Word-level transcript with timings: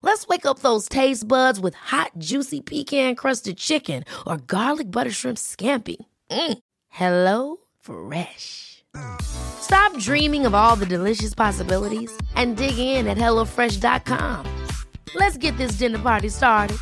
Let's 0.00 0.28
wake 0.28 0.46
up 0.46 0.60
those 0.60 0.88
taste 0.88 1.26
buds 1.26 1.58
with 1.58 1.74
hot, 1.74 2.12
juicy 2.18 2.60
pecan 2.60 3.16
crusted 3.16 3.58
chicken 3.58 4.04
or 4.26 4.36
garlic 4.36 4.90
butter 4.90 5.10
shrimp 5.10 5.38
scampi. 5.38 5.96
Mm. 6.30 6.58
Hello 6.88 7.56
Fresh. 7.80 8.84
Stop 9.20 9.98
dreaming 9.98 10.46
of 10.46 10.54
all 10.54 10.76
the 10.76 10.86
delicious 10.86 11.34
possibilities 11.34 12.16
and 12.36 12.56
dig 12.56 12.78
in 12.78 13.06
at 13.06 13.18
HelloFresh.com. 13.18 14.66
Let's 15.14 15.36
get 15.36 15.56
this 15.56 15.72
dinner 15.72 15.98
party 15.98 16.28
started. 16.28 16.78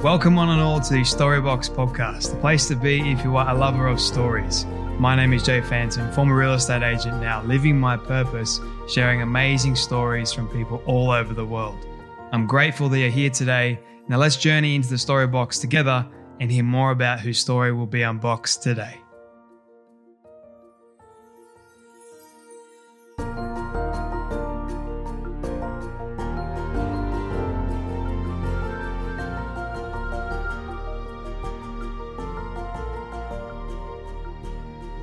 Welcome, 0.00 0.36
one 0.36 0.48
and 0.48 0.60
all, 0.60 0.80
to 0.80 0.92
the 0.92 1.00
Storybox 1.00 1.70
podcast, 1.70 2.30
the 2.30 2.36
place 2.36 2.68
to 2.68 2.76
be 2.76 3.10
if 3.10 3.24
you 3.24 3.36
are 3.36 3.48
a 3.48 3.54
lover 3.54 3.88
of 3.88 4.00
stories. 4.00 4.64
My 4.98 5.14
name 5.14 5.32
is 5.32 5.44
Jay 5.44 5.60
Phantom, 5.60 6.10
former 6.10 6.36
real 6.36 6.54
estate 6.54 6.82
agent, 6.82 7.20
now 7.20 7.40
living 7.44 7.78
my 7.78 7.96
purpose, 7.96 8.60
sharing 8.88 9.22
amazing 9.22 9.76
stories 9.76 10.32
from 10.32 10.48
people 10.48 10.82
all 10.86 11.12
over 11.12 11.34
the 11.34 11.46
world. 11.46 11.86
I'm 12.32 12.48
grateful 12.48 12.88
that 12.88 12.98
you're 12.98 13.08
here 13.08 13.30
today. 13.30 13.78
Now, 14.08 14.16
let's 14.16 14.36
journey 14.36 14.74
into 14.74 14.88
the 14.88 14.98
story 14.98 15.28
box 15.28 15.60
together 15.60 16.04
and 16.40 16.50
hear 16.50 16.64
more 16.64 16.90
about 16.90 17.20
whose 17.20 17.38
story 17.38 17.72
will 17.72 17.86
be 17.86 18.02
unboxed 18.02 18.64
today. 18.64 19.00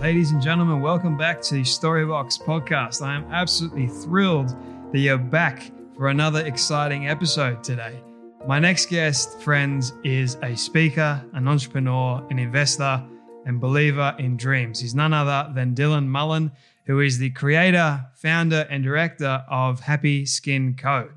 Ladies 0.06 0.30
and 0.30 0.40
gentlemen, 0.40 0.82
welcome 0.82 1.18
back 1.18 1.42
to 1.42 1.56
the 1.56 1.64
Storybox 1.64 2.40
podcast. 2.40 3.04
I 3.04 3.16
am 3.16 3.26
absolutely 3.32 3.88
thrilled 3.88 4.56
that 4.92 5.00
you're 5.00 5.18
back 5.18 5.72
for 5.98 6.10
another 6.10 6.46
exciting 6.46 7.10
episode 7.10 7.64
today. 7.64 8.00
My 8.46 8.60
next 8.60 8.86
guest, 8.86 9.42
friends, 9.42 9.94
is 10.04 10.38
a 10.44 10.56
speaker, 10.56 11.26
an 11.34 11.48
entrepreneur, 11.48 12.24
an 12.30 12.38
investor, 12.38 13.04
and 13.48 13.60
believer 13.60 14.16
in 14.20 14.38
dreams. 14.38 14.80
He's 14.80 14.94
none 14.94 15.12
other 15.12 15.52
than 15.56 15.74
Dylan 15.74 16.08
Mullan, 16.08 16.52
who 16.86 17.00
is 17.00 17.18
the 17.18 17.32
creator, 17.32 18.06
founder, 18.14 18.68
and 18.70 18.84
director 18.84 19.44
of 19.50 19.80
Happy 19.80 20.28
Skin 20.28 20.76
Co. 20.76 21.10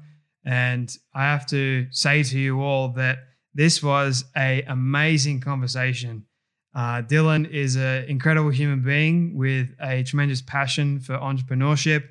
And 0.46 0.90
I 1.14 1.24
have 1.24 1.44
to 1.48 1.88
say 1.90 2.22
to 2.22 2.38
you 2.38 2.62
all 2.62 2.88
that 2.92 3.18
this 3.52 3.82
was 3.82 4.24
a 4.34 4.62
amazing 4.62 5.42
conversation 5.42 6.24
uh, 6.74 7.02
Dylan 7.02 7.50
is 7.50 7.76
an 7.76 8.04
incredible 8.04 8.50
human 8.50 8.82
being 8.82 9.36
with 9.36 9.68
a 9.80 10.02
tremendous 10.02 10.42
passion 10.42 11.00
for 11.00 11.16
entrepreneurship 11.18 12.04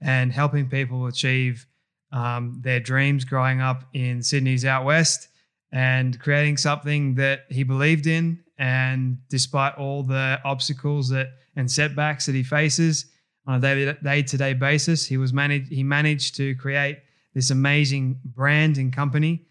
and 0.00 0.32
helping 0.32 0.68
people 0.68 1.06
achieve 1.06 1.66
um, 2.12 2.60
their 2.62 2.80
dreams 2.80 3.24
growing 3.24 3.60
up 3.60 3.84
in 3.92 4.22
Sydney's 4.22 4.64
out 4.64 4.84
west 4.84 5.28
and 5.72 6.18
creating 6.18 6.56
something 6.56 7.14
that 7.16 7.40
he 7.50 7.62
believed 7.62 8.06
in. 8.06 8.42
And 8.58 9.18
despite 9.28 9.74
all 9.74 10.02
the 10.02 10.40
obstacles 10.44 11.10
that 11.10 11.28
and 11.54 11.70
setbacks 11.70 12.26
that 12.26 12.34
he 12.34 12.42
faces 12.42 13.06
on 13.46 13.62
a 13.62 13.94
day 13.94 14.22
to 14.22 14.36
day 14.36 14.54
basis, 14.54 15.06
he 15.06 15.16
was 15.16 15.32
managed. 15.32 15.70
He 15.70 15.82
managed 15.82 16.36
to 16.36 16.54
create 16.56 16.98
this 17.34 17.50
amazing 17.50 18.20
brand 18.24 18.78
and 18.78 18.92
company 18.92 19.47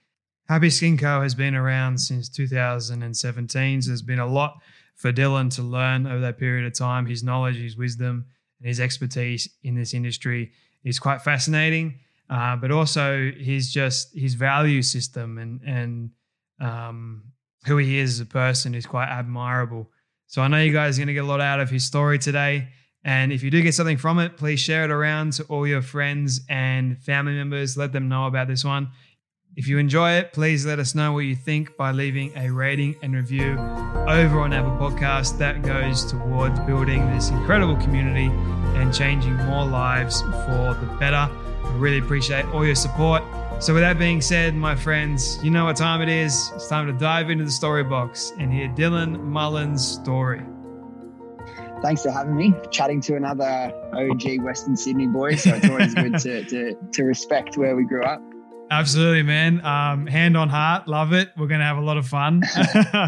Happy 0.47 0.69
Skin 0.69 0.97
Co 0.97 1.21
has 1.21 1.35
been 1.35 1.55
around 1.55 1.97
since 1.97 2.29
2017. 2.29 3.81
So 3.81 3.89
there's 3.89 4.01
been 4.01 4.19
a 4.19 4.25
lot 4.25 4.61
for 4.95 5.11
Dylan 5.11 5.53
to 5.55 5.61
learn 5.61 6.07
over 6.07 6.21
that 6.21 6.37
period 6.37 6.65
of 6.65 6.73
time. 6.73 7.05
His 7.05 7.21
knowledge, 7.21 7.57
his 7.57 7.75
wisdom, 7.75 8.25
and 8.59 8.67
his 8.67 8.79
expertise 8.79 9.49
in 9.63 9.75
this 9.75 9.93
industry 9.93 10.53
is 10.85 10.99
quite 10.99 11.21
fascinating. 11.21 11.99
Uh, 12.29 12.55
but 12.55 12.71
also 12.71 13.31
his 13.37 13.71
just 13.71 14.17
his 14.17 14.33
value 14.35 14.81
system 14.81 15.37
and 15.37 15.61
and 15.65 16.11
um, 16.59 17.23
who 17.65 17.77
he 17.77 17.99
is 17.99 18.13
as 18.13 18.19
a 18.21 18.25
person 18.25 18.73
is 18.73 18.85
quite 18.85 19.07
admirable. 19.07 19.89
So 20.27 20.41
I 20.41 20.47
know 20.47 20.61
you 20.61 20.73
guys 20.73 20.97
are 20.97 21.01
going 21.01 21.07
to 21.07 21.13
get 21.13 21.23
a 21.23 21.27
lot 21.27 21.41
out 21.41 21.59
of 21.59 21.69
his 21.69 21.83
story 21.83 22.19
today. 22.19 22.69
And 23.03 23.31
if 23.31 23.43
you 23.43 23.51
do 23.51 23.61
get 23.61 23.73
something 23.73 23.97
from 23.97 24.19
it, 24.19 24.35
please 24.35 24.59
share 24.59 24.83
it 24.83 24.91
around 24.91 25.33
to 25.33 25.43
all 25.43 25.65
your 25.65 25.81
friends 25.81 26.41
and 26.49 27.01
family 27.01 27.33
members. 27.33 27.77
Let 27.77 27.93
them 27.93 28.09
know 28.09 28.27
about 28.27 28.49
this 28.49 28.65
one. 28.65 28.91
If 29.57 29.67
you 29.67 29.79
enjoy 29.79 30.11
it, 30.11 30.33
please 30.33 30.67
let 30.67 30.77
us 30.77 30.93
know 30.93 31.13
what 31.13 31.21
you 31.21 31.35
think 31.35 31.75
by 31.75 31.91
leaving 31.91 32.31
a 32.37 32.47
rating 32.51 32.95
and 33.01 33.15
review 33.15 33.53
over 34.07 34.39
on 34.41 34.53
Apple 34.53 34.77
Podcast. 34.77 35.39
That 35.39 35.63
goes 35.63 36.05
towards 36.05 36.59
building 36.59 37.03
this 37.09 37.31
incredible 37.31 37.75
community 37.77 38.27
and 38.79 38.93
changing 38.93 39.35
more 39.47 39.65
lives 39.65 40.21
for 40.21 40.77
the 40.79 40.95
better. 40.99 41.27
I 41.27 41.73
really 41.73 41.97
appreciate 41.97 42.45
all 42.49 42.63
your 42.63 42.75
support. 42.75 43.23
So, 43.59 43.73
with 43.73 43.81
that 43.81 43.97
being 43.97 44.21
said, 44.21 44.53
my 44.53 44.75
friends, 44.75 45.43
you 45.43 45.49
know 45.49 45.65
what 45.65 45.75
time 45.75 46.03
it 46.03 46.09
is. 46.09 46.51
It's 46.53 46.67
time 46.67 46.85
to 46.85 46.93
dive 46.93 47.31
into 47.31 47.43
the 47.43 47.49
story 47.49 47.83
box 47.83 48.33
and 48.37 48.53
hear 48.53 48.67
Dylan 48.67 49.19
Mullan's 49.23 49.83
story. 49.83 50.43
Thanks 51.81 52.03
for 52.03 52.11
having 52.11 52.35
me. 52.35 52.53
Chatting 52.69 53.01
to 53.01 53.15
another 53.15 53.73
OG 53.93 54.43
Western 54.43 54.77
Sydney 54.77 55.07
boy. 55.07 55.33
So, 55.33 55.55
it's 55.55 55.67
always 55.67 55.95
good 55.95 56.19
to, 56.19 56.43
to, 56.43 56.75
to 56.93 57.03
respect 57.03 57.57
where 57.57 57.75
we 57.75 57.85
grew 57.85 58.03
up. 58.03 58.21
Absolutely, 58.69 59.23
man. 59.23 59.65
Um, 59.65 60.07
hand 60.07 60.35
on 60.35 60.49
heart, 60.49 60.87
love 60.87 61.13
it. 61.13 61.31
We're 61.37 61.47
gonna 61.47 61.63
have 61.63 61.77
a 61.77 61.81
lot 61.81 61.97
of 61.97 62.07
fun 62.07 62.41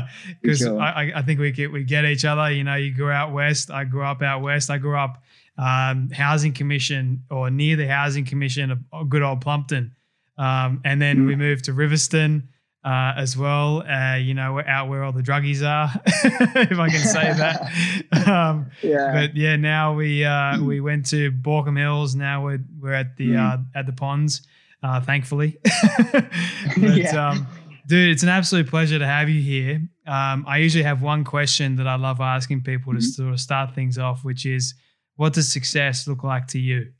because 0.42 0.60
sure. 0.60 0.80
I, 0.80 1.12
I, 1.16 1.22
think 1.22 1.40
we 1.40 1.52
get 1.52 1.72
we 1.72 1.84
get 1.84 2.06
each 2.06 2.26
other. 2.26 2.52
You 2.52 2.64
know, 2.64 2.76
you 2.76 2.94
grew 2.94 3.12
out 3.12 3.34
west. 3.34 3.70
I 3.70 3.84
grew 3.84 4.04
up 4.04 4.22
out 4.22 4.42
west. 4.42 4.70
I 4.70 4.78
grew 4.78 4.98
up 4.98 5.22
um, 5.58 6.10
housing 6.12 6.54
commission 6.54 7.24
or 7.30 7.50
near 7.50 7.76
the 7.76 7.88
housing 7.88 8.26
commission 8.26 8.72
of 8.72 9.10
good 9.10 9.22
old 9.22 9.42
Plumpton, 9.42 9.96
um, 10.38 10.82
and 10.86 11.02
then 11.02 11.20
mm. 11.20 11.28
we 11.28 11.36
moved 11.36 11.66
to 11.66 11.74
Riverstone 11.74 12.44
uh, 12.86 13.14
as 13.18 13.36
well. 13.36 13.84
Uh, 13.84 14.16
you 14.16 14.34
know, 14.34 14.62
out 14.66 14.88
where 14.88 15.04
all 15.04 15.12
the 15.12 15.22
druggies 15.22 15.62
are, 15.68 15.92
if 16.06 16.80
I 16.80 16.90
can 16.90 17.00
say 17.00 17.34
that. 17.34 18.28
um, 18.28 18.72
yeah. 18.82 19.12
But 19.14 19.36
yeah, 19.36 19.58
now 19.58 19.94
we 19.94 20.24
uh, 20.24 20.64
we 20.64 20.80
went 20.82 21.06
to 21.08 21.32
Baulkham 21.34 21.78
Hills. 21.78 22.16
Now 22.16 22.46
we're 22.46 22.64
we're 22.80 22.94
at 22.94 23.18
the 23.18 23.32
mm. 23.32 23.54
uh, 23.54 23.58
at 23.76 23.86
the 23.86 23.94
ponds 23.94 24.48
uh, 24.84 25.02
thankfully. 25.02 25.58
but, 26.04 26.98
yeah. 26.98 27.30
um, 27.30 27.48
dude, 27.88 28.12
it's 28.12 28.24
an 28.24 28.30
absolute 28.30 28.68
pleasure 28.68 29.00
to 29.00 29.06
have 29.06 29.30
you 29.30 29.42
here. 29.42 29.82
Um, 30.08 30.46
I 30.48 30.58
usually 30.58 30.84
have 30.84 31.02
one 31.02 31.24
question 31.24 31.76
that 31.78 31.88
I 31.88 31.96
love 31.96 32.22
asking 32.22 32.64
people 32.64 32.94
mm-hmm. 32.94 33.00
to 33.00 33.06
sort 33.06 33.34
of 33.34 33.40
start 33.40 33.76
things 33.76 33.98
off, 33.98 34.24
which 34.24 34.46
is, 34.46 34.74
what 35.16 35.34
does 35.34 35.52
success 35.52 36.08
look 36.08 36.24
like 36.24 36.48
to 36.48 36.60
you? 36.60 36.94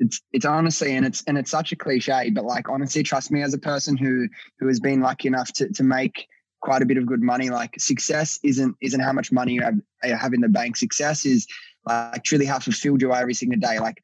It's 0.00 0.20
it's 0.32 0.44
honestly 0.44 0.94
and 0.94 1.04
it's 1.04 1.22
and 1.26 1.36
it's 1.36 1.50
such 1.50 1.72
a 1.72 1.76
cliche, 1.76 2.30
but 2.30 2.44
like 2.44 2.68
honestly, 2.68 3.02
trust 3.02 3.30
me, 3.30 3.42
as 3.42 3.54
a 3.54 3.58
person 3.58 3.96
who 3.96 4.28
who 4.58 4.68
has 4.68 4.80
been 4.80 5.00
lucky 5.00 5.28
enough 5.28 5.52
to 5.54 5.68
to 5.72 5.82
make 5.82 6.26
quite 6.60 6.82
a 6.82 6.86
bit 6.86 6.96
of 6.96 7.06
good 7.06 7.22
money, 7.22 7.50
like 7.50 7.78
success 7.78 8.38
isn't 8.42 8.76
isn't 8.80 9.00
how 9.00 9.12
much 9.12 9.32
money 9.32 9.54
you 9.54 9.62
have, 9.62 9.74
you 10.04 10.14
have 10.14 10.34
in 10.34 10.40
the 10.40 10.48
bank. 10.48 10.76
Success 10.76 11.24
is 11.24 11.46
like 11.84 12.22
truly 12.24 12.44
how 12.44 12.58
fulfilled 12.58 13.02
you 13.02 13.12
are 13.12 13.20
every 13.20 13.34
single 13.34 13.58
day. 13.58 13.78
Like 13.78 14.02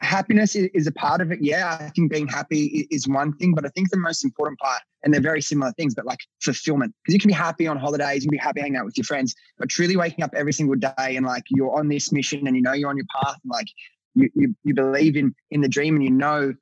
happiness 0.00 0.56
is 0.56 0.86
a 0.86 0.92
part 0.92 1.20
of 1.20 1.30
it. 1.30 1.38
Yeah, 1.40 1.78
I 1.80 1.90
think 1.90 2.12
being 2.12 2.26
happy 2.26 2.86
is 2.90 3.08
one 3.08 3.32
thing, 3.34 3.54
but 3.54 3.64
I 3.64 3.68
think 3.70 3.90
the 3.90 3.96
most 3.96 4.24
important 4.24 4.58
part, 4.58 4.82
and 5.02 5.12
they're 5.12 5.20
very 5.20 5.40
similar 5.40 5.72
things, 5.72 5.94
but 5.94 6.04
like 6.04 6.20
fulfillment, 6.42 6.94
because 7.04 7.14
you 7.14 7.20
can 7.20 7.28
be 7.28 7.34
happy 7.34 7.66
on 7.66 7.78
holidays, 7.78 8.24
you 8.24 8.30
can 8.30 8.36
be 8.36 8.38
happy 8.38 8.60
hanging 8.60 8.76
out 8.76 8.84
with 8.84 8.96
your 8.96 9.04
friends, 9.04 9.34
but 9.58 9.68
truly 9.68 9.96
waking 9.96 10.24
up 10.24 10.34
every 10.34 10.52
single 10.52 10.76
day 10.76 11.16
and 11.16 11.24
like 11.24 11.44
you're 11.50 11.76
on 11.76 11.88
this 11.88 12.12
mission 12.12 12.46
and 12.46 12.56
you 12.56 12.62
know 12.62 12.72
you're 12.72 12.90
on 12.90 12.96
your 12.96 13.06
path 13.22 13.36
and 13.42 13.50
like 13.50 13.66
you 14.14 14.28
you, 14.34 14.54
you 14.64 14.74
believe 14.74 15.16
in 15.16 15.34
in 15.50 15.60
the 15.60 15.68
dream 15.68 15.94
and 15.94 16.04
you 16.04 16.10
know 16.10 16.54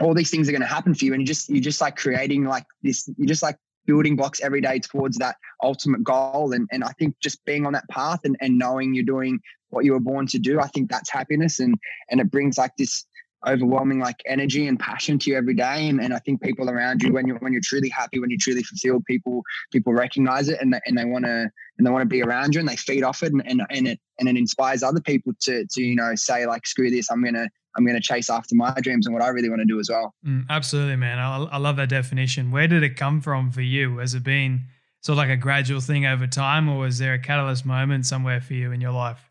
all 0.00 0.14
these 0.14 0.30
things 0.30 0.48
are 0.48 0.52
going 0.52 0.62
to 0.62 0.66
happen 0.66 0.94
for 0.94 1.04
you 1.04 1.12
and 1.12 1.22
you 1.22 1.26
just 1.26 1.48
you're 1.48 1.60
just 1.60 1.80
like 1.80 1.96
creating 1.96 2.44
like 2.44 2.64
this 2.82 3.08
you're 3.16 3.28
just 3.28 3.42
like 3.42 3.56
building 3.86 4.16
blocks 4.16 4.40
every 4.40 4.60
day 4.60 4.78
towards 4.78 5.18
that 5.18 5.36
ultimate 5.62 6.02
goal 6.02 6.52
and 6.52 6.68
and 6.72 6.82
I 6.82 6.90
think 6.98 7.14
just 7.20 7.44
being 7.44 7.66
on 7.66 7.74
that 7.74 7.88
path 7.88 8.20
and, 8.24 8.36
and 8.40 8.58
knowing 8.58 8.94
you're 8.94 9.04
doing 9.04 9.40
what 9.74 9.84
you 9.84 9.92
were 9.92 10.00
born 10.00 10.26
to 10.28 10.38
do. 10.38 10.60
I 10.60 10.68
think 10.68 10.90
that's 10.90 11.10
happiness, 11.10 11.60
and 11.60 11.74
and 12.10 12.20
it 12.20 12.30
brings 12.30 12.58
like 12.58 12.76
this 12.76 13.06
overwhelming 13.46 13.98
like 13.98 14.22
energy 14.26 14.66
and 14.66 14.78
passion 14.78 15.18
to 15.18 15.30
you 15.30 15.36
every 15.36 15.54
day. 15.54 15.88
And, 15.88 16.00
and 16.00 16.14
I 16.14 16.18
think 16.18 16.42
people 16.42 16.70
around 16.70 17.02
you, 17.02 17.12
when 17.12 17.26
you're 17.26 17.38
when 17.38 17.52
you're 17.52 17.62
truly 17.64 17.88
happy, 17.88 18.18
when 18.18 18.30
you're 18.30 18.38
truly 18.40 18.62
fulfilled, 18.62 19.04
people 19.04 19.42
people 19.72 19.92
recognize 19.92 20.48
it 20.48 20.60
and 20.60 20.72
they, 20.72 20.80
and 20.86 20.96
they 20.96 21.04
want 21.04 21.24
to 21.24 21.50
and 21.78 21.86
they 21.86 21.90
want 21.90 22.02
to 22.02 22.06
be 22.06 22.22
around 22.22 22.54
you 22.54 22.60
and 22.60 22.68
they 22.68 22.76
feed 22.76 23.02
off 23.02 23.22
it 23.22 23.32
and, 23.32 23.42
and 23.46 23.62
and 23.70 23.88
it 23.88 24.00
and 24.18 24.28
it 24.28 24.36
inspires 24.36 24.82
other 24.82 25.00
people 25.00 25.32
to 25.42 25.66
to 25.70 25.82
you 25.82 25.94
know 25.94 26.14
say 26.14 26.46
like 26.46 26.66
screw 26.66 26.90
this, 26.90 27.10
I'm 27.10 27.22
gonna 27.22 27.48
I'm 27.76 27.86
gonna 27.86 28.00
chase 28.00 28.30
after 28.30 28.54
my 28.54 28.74
dreams 28.80 29.06
and 29.06 29.14
what 29.14 29.22
I 29.22 29.28
really 29.28 29.48
want 29.48 29.60
to 29.60 29.66
do 29.66 29.80
as 29.80 29.90
well. 29.90 30.14
Mm, 30.26 30.46
absolutely, 30.48 30.96
man. 30.96 31.18
I, 31.18 31.44
I 31.44 31.58
love 31.58 31.76
that 31.76 31.88
definition. 31.88 32.50
Where 32.50 32.68
did 32.68 32.82
it 32.82 32.96
come 32.96 33.20
from 33.20 33.50
for 33.50 33.62
you? 33.62 33.98
Has 33.98 34.14
it 34.14 34.22
been 34.22 34.66
sort 35.00 35.14
of 35.14 35.18
like 35.18 35.30
a 35.30 35.36
gradual 35.36 35.80
thing 35.80 36.06
over 36.06 36.26
time, 36.26 36.68
or 36.68 36.78
was 36.78 36.98
there 36.98 37.14
a 37.14 37.18
catalyst 37.18 37.66
moment 37.66 38.06
somewhere 38.06 38.40
for 38.40 38.54
you 38.54 38.72
in 38.72 38.80
your 38.80 38.92
life? 38.92 39.30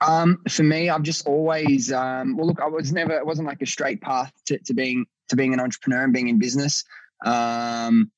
Um, 0.00 0.42
for 0.48 0.62
me, 0.62 0.88
I've 0.88 1.02
just 1.02 1.26
always 1.26 1.92
um, 1.92 2.36
well, 2.36 2.46
look, 2.46 2.60
I 2.60 2.66
was 2.66 2.92
never 2.92 3.12
it 3.12 3.26
wasn't 3.26 3.48
like 3.48 3.62
a 3.62 3.66
straight 3.66 4.00
path 4.00 4.32
to, 4.46 4.58
to 4.58 4.74
being 4.74 5.06
to 5.28 5.36
being 5.36 5.52
an 5.52 5.60
entrepreneur 5.60 6.04
and 6.04 6.12
being 6.12 6.28
in 6.28 6.38
business. 6.38 6.84
Um, 7.24 8.10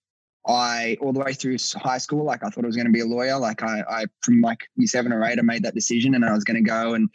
I 0.47 0.97
all 1.01 1.13
the 1.13 1.21
way 1.21 1.35
through 1.35 1.57
high 1.77 1.99
school, 1.99 2.25
like 2.25 2.45
I 2.45 2.51
thought 2.51 2.65
I 2.65 2.67
was 2.67 2.77
going 2.77 2.87
to 2.87 2.93
be 2.93 3.01
a 3.01 3.07
lawyer. 3.07 3.39
Like 3.39 3.63
I, 3.63 3.83
I 3.89 4.05
from 4.23 4.41
like 4.41 4.69
year 4.77 4.89
seven 4.89 5.13
or 5.13 5.25
eight, 5.25 5.39
I 5.39 5.43
made 5.43 5.63
that 5.65 5.75
decision, 5.75 6.15
and 6.15 6.25
I 6.25 6.33
was 6.33 6.45
going 6.45 6.63
to 6.63 6.69
go 6.69 6.95
and 6.95 7.09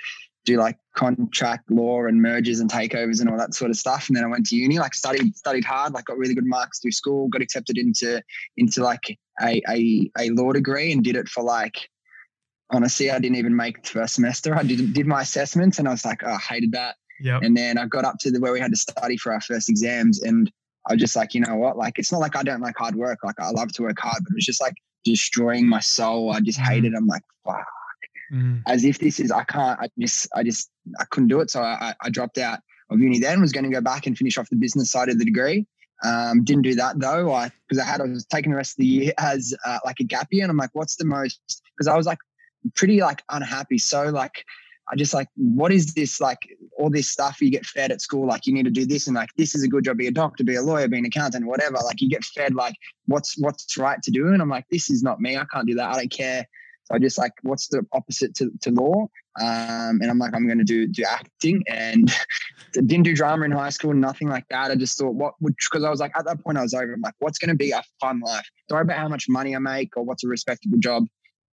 do 0.45 0.57
like 0.57 0.77
contract 0.95 1.69
law 1.69 2.05
and 2.05 2.21
mergers 2.21 2.61
and 2.61 2.71
takeovers 2.71 3.19
and 3.19 3.29
all 3.29 3.37
that 3.37 3.53
sort 3.53 3.69
of 3.69 3.77
stuff. 3.77 4.07
And 4.07 4.15
then 4.15 4.23
I 4.23 4.27
went 4.27 4.45
to 4.47 4.55
uni, 4.55 4.79
like 4.79 4.93
studied 4.93 5.35
studied 5.35 5.65
hard, 5.65 5.93
like 5.93 6.05
got 6.05 6.17
really 6.17 6.35
good 6.35 6.45
marks 6.45 6.79
through 6.79 6.91
school, 6.91 7.27
got 7.27 7.41
accepted 7.41 7.77
into 7.77 8.21
into 8.55 8.81
like 8.81 9.17
a 9.41 9.61
a, 9.69 10.11
a 10.17 10.29
law 10.31 10.53
degree, 10.53 10.91
and 10.91 11.03
did 11.03 11.15
it 11.15 11.27
for 11.27 11.43
like 11.43 11.89
honestly, 12.71 13.11
I 13.11 13.19
didn't 13.19 13.37
even 13.37 13.55
make 13.55 13.83
the 13.83 13.89
first 13.89 14.15
semester. 14.15 14.55
I 14.55 14.63
did 14.63 14.93
did 14.93 15.07
my 15.07 15.21
assessments 15.21 15.79
and 15.79 15.87
I 15.87 15.91
was 15.91 16.05
like, 16.05 16.23
oh, 16.23 16.33
I 16.33 16.37
hated 16.37 16.71
that. 16.73 16.95
Yep. 17.19 17.41
And 17.43 17.57
then 17.57 17.77
I 17.77 17.85
got 17.85 18.05
up 18.05 18.17
to 18.19 18.31
the 18.31 18.39
where 18.39 18.53
we 18.53 18.59
had 18.59 18.71
to 18.71 18.77
study 18.77 19.17
for 19.17 19.33
our 19.33 19.41
first 19.41 19.69
exams, 19.69 20.21
and 20.21 20.51
I 20.87 20.93
was 20.93 21.01
just 21.01 21.15
like, 21.15 21.33
you 21.33 21.41
know 21.41 21.55
what? 21.55 21.77
Like, 21.77 21.97
it's 21.97 22.11
not 22.11 22.21
like 22.21 22.35
I 22.35 22.43
don't 22.43 22.61
like 22.61 22.77
hard 22.77 22.95
work. 22.95 23.19
Like, 23.23 23.39
I 23.39 23.49
love 23.49 23.71
to 23.73 23.83
work 23.83 23.99
hard, 23.99 24.23
but 24.23 24.31
it 24.31 24.35
was 24.35 24.45
just 24.45 24.61
like 24.61 24.75
destroying 25.03 25.67
my 25.67 25.79
soul. 25.79 26.31
I 26.31 26.39
just 26.41 26.59
mm-hmm. 26.59 26.71
hated. 26.71 26.93
It. 26.93 26.97
I'm 26.97 27.07
like, 27.07 27.23
fuck. 27.43 27.65
Mm-hmm. 28.31 28.57
As 28.67 28.83
if 28.83 28.99
this 28.99 29.19
is, 29.19 29.31
I 29.31 29.43
can't. 29.45 29.79
I 29.79 29.89
just, 29.97 30.27
I 30.35 30.43
just, 30.43 30.69
I 30.99 31.05
couldn't 31.05 31.29
do 31.29 31.39
it. 31.39 31.49
So 31.49 31.61
I, 31.61 31.93
I 32.01 32.09
dropped 32.09 32.37
out 32.37 32.59
of 32.89 32.99
uni. 32.99 33.19
Then 33.19 33.41
was 33.41 33.51
going 33.51 33.63
to 33.63 33.71
go 33.71 33.81
back 33.81 34.05
and 34.05 34.17
finish 34.17 34.37
off 34.37 34.49
the 34.49 34.55
business 34.55 34.91
side 34.91 35.09
of 35.09 35.17
the 35.17 35.25
degree. 35.25 35.65
Um, 36.03 36.43
didn't 36.43 36.61
do 36.61 36.75
that 36.75 36.99
though. 36.99 37.33
I 37.33 37.49
because 37.67 37.83
I 37.83 37.85
had 37.85 38.01
I 38.01 38.03
was 38.03 38.25
taking 38.25 38.51
the 38.51 38.57
rest 38.57 38.73
of 38.73 38.77
the 38.77 38.85
year 38.85 39.13
as 39.17 39.55
uh, 39.65 39.79
like 39.83 39.99
a 39.99 40.03
gap 40.03 40.27
year, 40.29 40.43
and 40.43 40.51
I'm 40.51 40.57
like, 40.57 40.69
what's 40.73 40.95
the 40.95 41.05
most? 41.05 41.41
Because 41.75 41.87
I 41.87 41.97
was 41.97 42.05
like 42.05 42.19
pretty 42.75 43.01
like 43.01 43.23
unhappy. 43.29 43.77
So 43.77 44.09
like 44.09 44.45
I 44.89 44.95
just 44.95 45.13
like, 45.13 45.27
what 45.35 45.71
is 45.71 45.93
this 45.93 46.21
like 46.21 46.39
all 46.77 46.89
this 46.89 47.09
stuff 47.09 47.41
you 47.41 47.51
get 47.51 47.65
fed 47.65 47.91
at 47.91 48.01
school? 48.01 48.27
Like 48.27 48.47
you 48.47 48.53
need 48.53 48.63
to 48.63 48.71
do 48.71 48.85
this 48.85 49.07
and 49.07 49.15
like 49.15 49.29
this 49.37 49.53
is 49.53 49.63
a 49.63 49.67
good 49.67 49.83
job, 49.83 49.97
be 49.97 50.07
a 50.07 50.11
doctor, 50.11 50.43
be 50.43 50.55
a 50.55 50.61
lawyer, 50.61 50.87
be 50.87 50.97
an 50.97 51.05
accountant, 51.05 51.45
whatever. 51.45 51.77
Like 51.83 52.01
you 52.01 52.09
get 52.09 52.23
fed 52.23 52.55
like 52.55 52.75
what's 53.05 53.37
what's 53.37 53.77
right 53.77 54.01
to 54.01 54.11
do. 54.11 54.27
And 54.27 54.41
I'm 54.41 54.49
like, 54.49 54.65
this 54.69 54.89
is 54.89 55.03
not 55.03 55.19
me. 55.19 55.37
I 55.37 55.45
can't 55.51 55.67
do 55.67 55.75
that. 55.75 55.93
I 55.93 55.99
don't 55.99 56.11
care. 56.11 56.47
So 56.85 56.95
I 56.95 56.99
just 56.99 57.17
like, 57.17 57.33
what's 57.41 57.67
the 57.67 57.85
opposite 57.91 58.33
to, 58.35 58.49
to 58.61 58.71
law? 58.71 59.07
Um, 59.41 59.99
and 60.01 60.05
I'm 60.09 60.17
like, 60.17 60.33
I'm 60.33 60.47
going 60.47 60.57
to 60.57 60.63
do 60.63 60.87
do 60.87 61.03
acting, 61.03 61.63
and 61.67 62.11
didn't 62.73 63.03
do 63.03 63.13
drama 63.13 63.43
in 63.45 63.51
high 63.51 63.69
school, 63.69 63.93
nothing 63.93 64.29
like 64.29 64.45
that. 64.49 64.71
I 64.71 64.75
just 64.75 64.97
thought, 64.97 65.13
what 65.13 65.33
would 65.41 65.53
because 65.57 65.83
I 65.83 65.89
was 65.89 65.99
like, 65.99 66.17
at 66.17 66.25
that 66.25 66.41
point, 66.43 66.57
I 66.57 66.61
was 66.61 66.73
over. 66.73 66.93
I'm 66.93 67.01
like, 67.01 67.13
what's 67.19 67.37
going 67.37 67.49
to 67.49 67.55
be 67.55 67.71
a 67.71 67.83
fun 67.99 68.21
life? 68.21 68.49
Worry 68.69 68.81
about 68.81 68.97
how 68.97 69.09
much 69.09 69.25
money 69.27 69.55
I 69.55 69.59
make 69.59 69.97
or 69.97 70.03
what's 70.03 70.23
a 70.23 70.27
respectable 70.27 70.77
job 70.79 71.07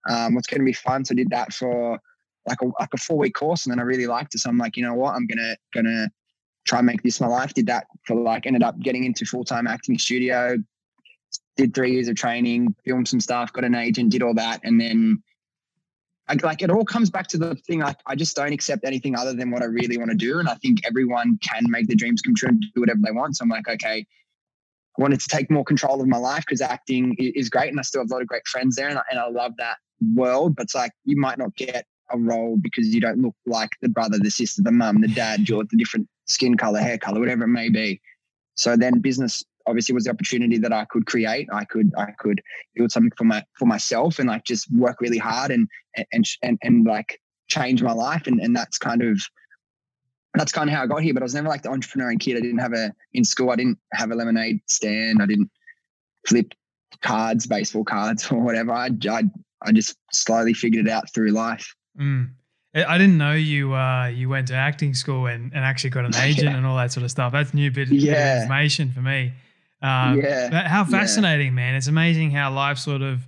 um, 0.09 0.35
what's 0.35 0.47
going 0.47 0.61
to 0.61 0.65
be 0.65 0.73
fun. 0.73 1.05
So 1.05 1.13
I 1.13 1.17
did 1.17 1.31
that 1.31 1.53
for 1.53 1.99
like 2.47 2.61
a 2.63 2.67
like 2.79 2.91
a 2.93 2.99
four 2.99 3.19
week 3.19 3.35
course, 3.35 3.65
and 3.65 3.73
then 3.73 3.79
I 3.79 3.83
really 3.83 4.07
liked 4.07 4.35
it. 4.35 4.39
So 4.39 4.51
I'm 4.51 4.59
like, 4.59 4.77
you 4.77 4.83
know 4.83 4.95
what, 4.95 5.15
I'm 5.15 5.27
gonna 5.27 5.57
gonna 5.73 6.11
try 6.67 6.79
and 6.79 6.87
make 6.87 7.03
this 7.03 7.21
my 7.21 7.27
life. 7.27 7.55
Did 7.55 7.67
that 7.67 7.87
for 8.07 8.17
like 8.17 8.47
ended 8.47 8.63
up 8.63 8.79
getting 8.81 9.05
into 9.05 9.25
full 9.25 9.45
time 9.45 9.67
acting 9.67 9.99
studio. 9.99 10.57
Did 11.57 11.75
three 11.75 11.93
years 11.93 12.09
of 12.09 12.17
training, 12.17 12.75
filmed 12.85 13.09
some 13.09 13.21
stuff, 13.21 13.53
got 13.53 13.65
an 13.65 13.75
agent, 13.75 14.11
did 14.11 14.23
all 14.23 14.35
that, 14.35 14.61
and 14.65 14.81
then 14.81 15.23
I, 16.29 16.35
like 16.43 16.63
it 16.63 16.71
all 16.71 16.85
comes 16.85 17.11
back 17.11 17.27
to 17.29 17.39
the 17.39 17.55
thing 17.55 17.81
like 17.81 17.99
I 18.07 18.15
just 18.15 18.35
don't 18.37 18.53
accept 18.53 18.85
anything 18.85 19.15
other 19.17 19.35
than 19.35 19.51
what 19.51 19.63
I 19.63 19.67
really 19.67 19.99
want 19.99 20.11
to 20.11 20.17
do. 20.17 20.39
And 20.39 20.49
I 20.49 20.55
think 20.55 20.81
everyone 20.87 21.39
can 21.43 21.65
make 21.69 21.87
their 21.87 21.97
dreams 21.97 22.23
come 22.23 22.35
true 22.35 22.49
and 22.49 22.65
do 22.75 22.81
whatever 22.81 23.01
they 23.05 23.13
want. 23.13 23.37
So 23.37 23.43
I'm 23.43 23.51
like, 23.51 23.69
okay, 23.69 24.07
I 24.99 25.03
wanted 25.03 25.21
to 25.21 25.29
take 25.29 25.51
more 25.51 25.65
control 25.65 26.01
of 26.01 26.09
my 26.09 26.17
life 26.17 26.45
because 26.47 26.61
acting 26.61 27.15
is 27.19 27.51
great 27.51 27.69
and 27.69 27.79
I 27.79 27.83
still 27.83 28.01
have 28.01 28.11
a 28.11 28.15
lot 28.15 28.23
of 28.23 28.29
great 28.29 28.47
friends 28.47 28.77
there 28.77 28.89
and 28.89 28.99
I, 28.99 29.03
and 29.11 29.21
I 29.21 29.29
love 29.29 29.53
that 29.59 29.77
world, 30.15 30.57
but 30.57 30.65
it's 30.65 30.75
like 30.75 30.93
you 31.05 31.17
might 31.19 31.39
not 31.39 31.55
get 31.57 31.87
a 32.11 32.19
role 32.19 32.57
because 32.61 32.89
you 32.95 33.01
don't 33.01 33.21
look 33.21 33.35
like 33.47 33.71
the 33.81 33.89
brother, 33.89 34.19
the 34.19 34.31
sister, 34.31 34.63
the 34.63 34.73
mum, 34.73 35.01
the 35.01 35.09
dad, 35.09 35.51
or 35.51 35.65
the 35.65 35.77
different 35.77 36.09
skin 36.27 36.57
color, 36.57 36.81
hair 36.81 36.99
color, 36.99 37.21
whatever 37.21 37.45
it 37.45 37.49
may 37.49 37.69
be. 37.69 38.01
So 38.55 38.77
then 38.77 39.01
business 39.01 39.45
obviously 39.67 39.95
was 39.95 40.05
the 40.05 40.11
opportunity 40.11 40.59
that 40.59 40.73
I 40.73 40.85
could 40.85 41.07
create. 41.07 41.49
I 41.53 41.65
could 41.65 41.93
I 41.97 42.13
could 42.19 42.43
build 42.75 42.93
something 42.93 43.13
for 43.17 43.25
my 43.25 43.43
for 43.59 43.67
myself 43.67 44.19
and 44.19 44.29
like 44.29 44.45
just 44.45 44.71
work 44.73 45.01
really 45.01 45.19
hard 45.19 45.51
and 45.51 45.69
and 46.13 46.27
and 46.43 46.59
and 46.63 46.85
like 46.87 47.21
change 47.49 47.83
my 47.83 47.93
life. 47.93 48.27
And 48.27 48.41
and 48.41 48.55
that's 48.55 48.79
kind 48.79 49.03
of 49.03 49.21
that's 50.35 50.53
kind 50.53 50.69
of 50.69 50.77
how 50.77 50.83
I 50.83 50.87
got 50.87 51.03
here. 51.03 51.15
But 51.15 51.23
I 51.23 51.25
was 51.25 51.35
never 51.35 51.49
like 51.49 51.63
the 51.63 51.71
entrepreneurial 51.71 52.21
kid. 52.21 52.37
I 52.37 52.41
didn't 52.41 52.59
have 52.59 52.73
a 52.73 52.93
in 53.13 53.25
school. 53.25 53.51
I 53.51 53.57
didn't 53.57 53.79
have 53.93 54.11
a 54.11 54.15
lemonade 54.15 54.61
stand. 54.67 55.23
I 55.23 55.27
didn't 55.27 55.51
flip 56.27 56.53
cards, 57.03 57.47
baseball 57.47 57.85
cards, 57.85 58.27
or 58.31 58.41
whatever. 58.41 58.73
I 58.73 58.91
I 59.09 59.25
I 59.65 59.73
just 59.73 59.97
slowly 60.13 60.55
figured 60.55 60.87
it 60.87 60.91
out 60.91 61.13
through 61.13 61.31
life. 61.31 61.75
Mm. 61.99 62.31
I 62.75 62.99
didn't 62.99 63.19
know 63.19 63.33
you 63.33 63.75
uh, 63.75 64.07
you 64.07 64.29
went 64.29 64.49
to 64.49 64.55
acting 64.55 64.95
school 64.95 65.27
and, 65.27 65.53
and 65.55 65.65
actually 65.65 65.91
got 65.91 66.05
an 66.05 66.15
agent 66.23 66.51
yeah. 66.51 66.57
and 66.57 66.67
all 66.67 66.77
that 66.77 66.93
sort 66.93 67.05
of 67.05 67.11
stuff. 67.11 67.33
That's 67.33 67.55
new 67.55 67.71
bit, 67.71 67.89
yeah. 67.89 68.37
of 68.37 68.43
information 68.43 68.91
for 68.91 69.01
me. 69.01 69.33
Um, 69.81 70.21
yeah. 70.21 70.67
How 70.67 70.85
fascinating, 70.85 71.49
yeah. 71.49 71.53
man! 71.53 71.75
It's 71.77 71.87
amazing 71.87 72.33
how 72.33 72.53
life 72.53 72.79
sort 72.79 73.03
of, 73.03 73.27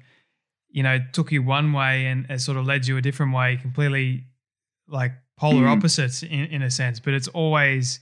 you 0.71 0.83
know, 0.83 0.99
took 1.13 1.31
you 1.31 1.43
one 1.43 1.73
way 1.73 2.07
and 2.07 2.27
it 2.29 2.41
sort 2.41 2.57
of 2.57 2.67
led 2.67 2.87
you 2.87 2.97
a 2.97 3.03
different 3.03 3.35
way, 3.35 3.57
completely 3.61 4.25
like 4.89 5.13
polar 5.37 5.67
mm. 5.67 5.77
opposites 5.77 6.23
in, 6.23 6.47
in 6.47 6.63
a 6.63 6.71
sense. 6.71 6.99
But 6.99 7.15
it's 7.15 7.29
always 7.29 8.01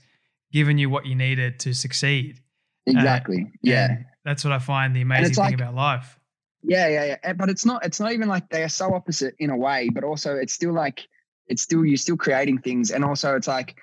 given 0.51 0.77
you 0.77 0.89
what 0.89 1.05
you 1.05 1.15
needed 1.15 1.59
to 1.59 1.73
succeed. 1.73 2.39
Exactly. 2.87 3.41
Uh, 3.43 3.57
yeah. 3.61 3.97
That's 4.23 4.43
what 4.43 4.53
I 4.53 4.59
find 4.59 4.95
the 4.95 5.01
amazing 5.01 5.35
thing 5.35 5.43
like, 5.43 5.53
about 5.53 5.75
life. 5.75 6.17
Yeah, 6.67 6.87
yeah, 6.87 7.05
yeah. 7.05 7.17
Eh, 7.23 7.33
but 7.33 7.49
it's 7.49 7.65
not. 7.65 7.85
It's 7.85 7.99
not 7.99 8.11
even 8.11 8.27
like 8.27 8.49
they 8.49 8.63
are 8.63 8.69
so 8.69 8.93
opposite 8.93 9.35
in 9.39 9.49
a 9.49 9.57
way. 9.57 9.89
But 9.93 10.03
also, 10.03 10.35
it's 10.35 10.53
still 10.53 10.73
like 10.73 11.07
it's 11.47 11.61
still 11.61 11.85
you're 11.85 11.97
still 11.97 12.17
creating 12.17 12.59
things, 12.59 12.91
and 12.91 13.05
also 13.05 13.35
it's 13.35 13.47
like 13.47 13.75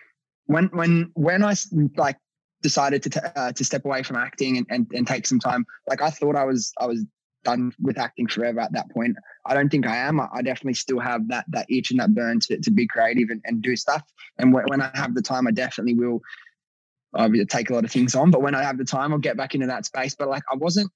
when 0.46 0.66
when 0.72 1.10
when 1.14 1.44
I 1.44 1.54
like 1.96 2.16
decided 2.62 3.02
to 3.04 3.10
t- 3.10 3.20
uh, 3.36 3.52
to 3.52 3.64
step 3.64 3.84
away 3.84 4.02
from 4.02 4.16
acting 4.16 4.56
and, 4.58 4.66
and 4.68 4.86
and 4.92 5.06
take 5.06 5.26
some 5.26 5.38
time. 5.38 5.64
Like 5.88 6.02
I 6.02 6.10
thought 6.10 6.36
I 6.36 6.44
was 6.44 6.72
I 6.78 6.86
was 6.86 7.04
done 7.44 7.72
with 7.80 7.98
acting 7.98 8.26
forever 8.26 8.60
at 8.60 8.72
that 8.72 8.90
point. 8.90 9.16
I 9.46 9.54
don't 9.54 9.68
think 9.68 9.86
I 9.86 9.96
am. 9.96 10.20
I, 10.20 10.28
I 10.32 10.42
definitely 10.42 10.74
still 10.74 11.00
have 11.00 11.28
that 11.28 11.44
that 11.48 11.66
itch 11.70 11.92
and 11.92 12.00
that 12.00 12.14
burn 12.14 12.40
to, 12.40 12.58
to 12.58 12.70
be 12.70 12.86
creative 12.86 13.30
and, 13.30 13.40
and 13.44 13.62
do 13.62 13.76
stuff. 13.76 14.02
And 14.38 14.52
when, 14.52 14.64
when 14.66 14.80
I 14.80 14.90
have 14.94 15.14
the 15.14 15.22
time, 15.22 15.46
I 15.46 15.52
definitely 15.52 15.94
will. 15.94 16.20
I'll 17.14 17.30
take 17.48 17.68
a 17.68 17.74
lot 17.74 17.84
of 17.84 17.92
things 17.92 18.14
on, 18.14 18.30
but 18.30 18.40
when 18.40 18.54
I 18.54 18.62
have 18.62 18.78
the 18.78 18.86
time, 18.86 19.12
I'll 19.12 19.18
get 19.18 19.36
back 19.36 19.54
into 19.54 19.66
that 19.66 19.84
space. 19.84 20.14
But 20.14 20.28
like 20.28 20.42
I 20.50 20.56
wasn't 20.56 20.90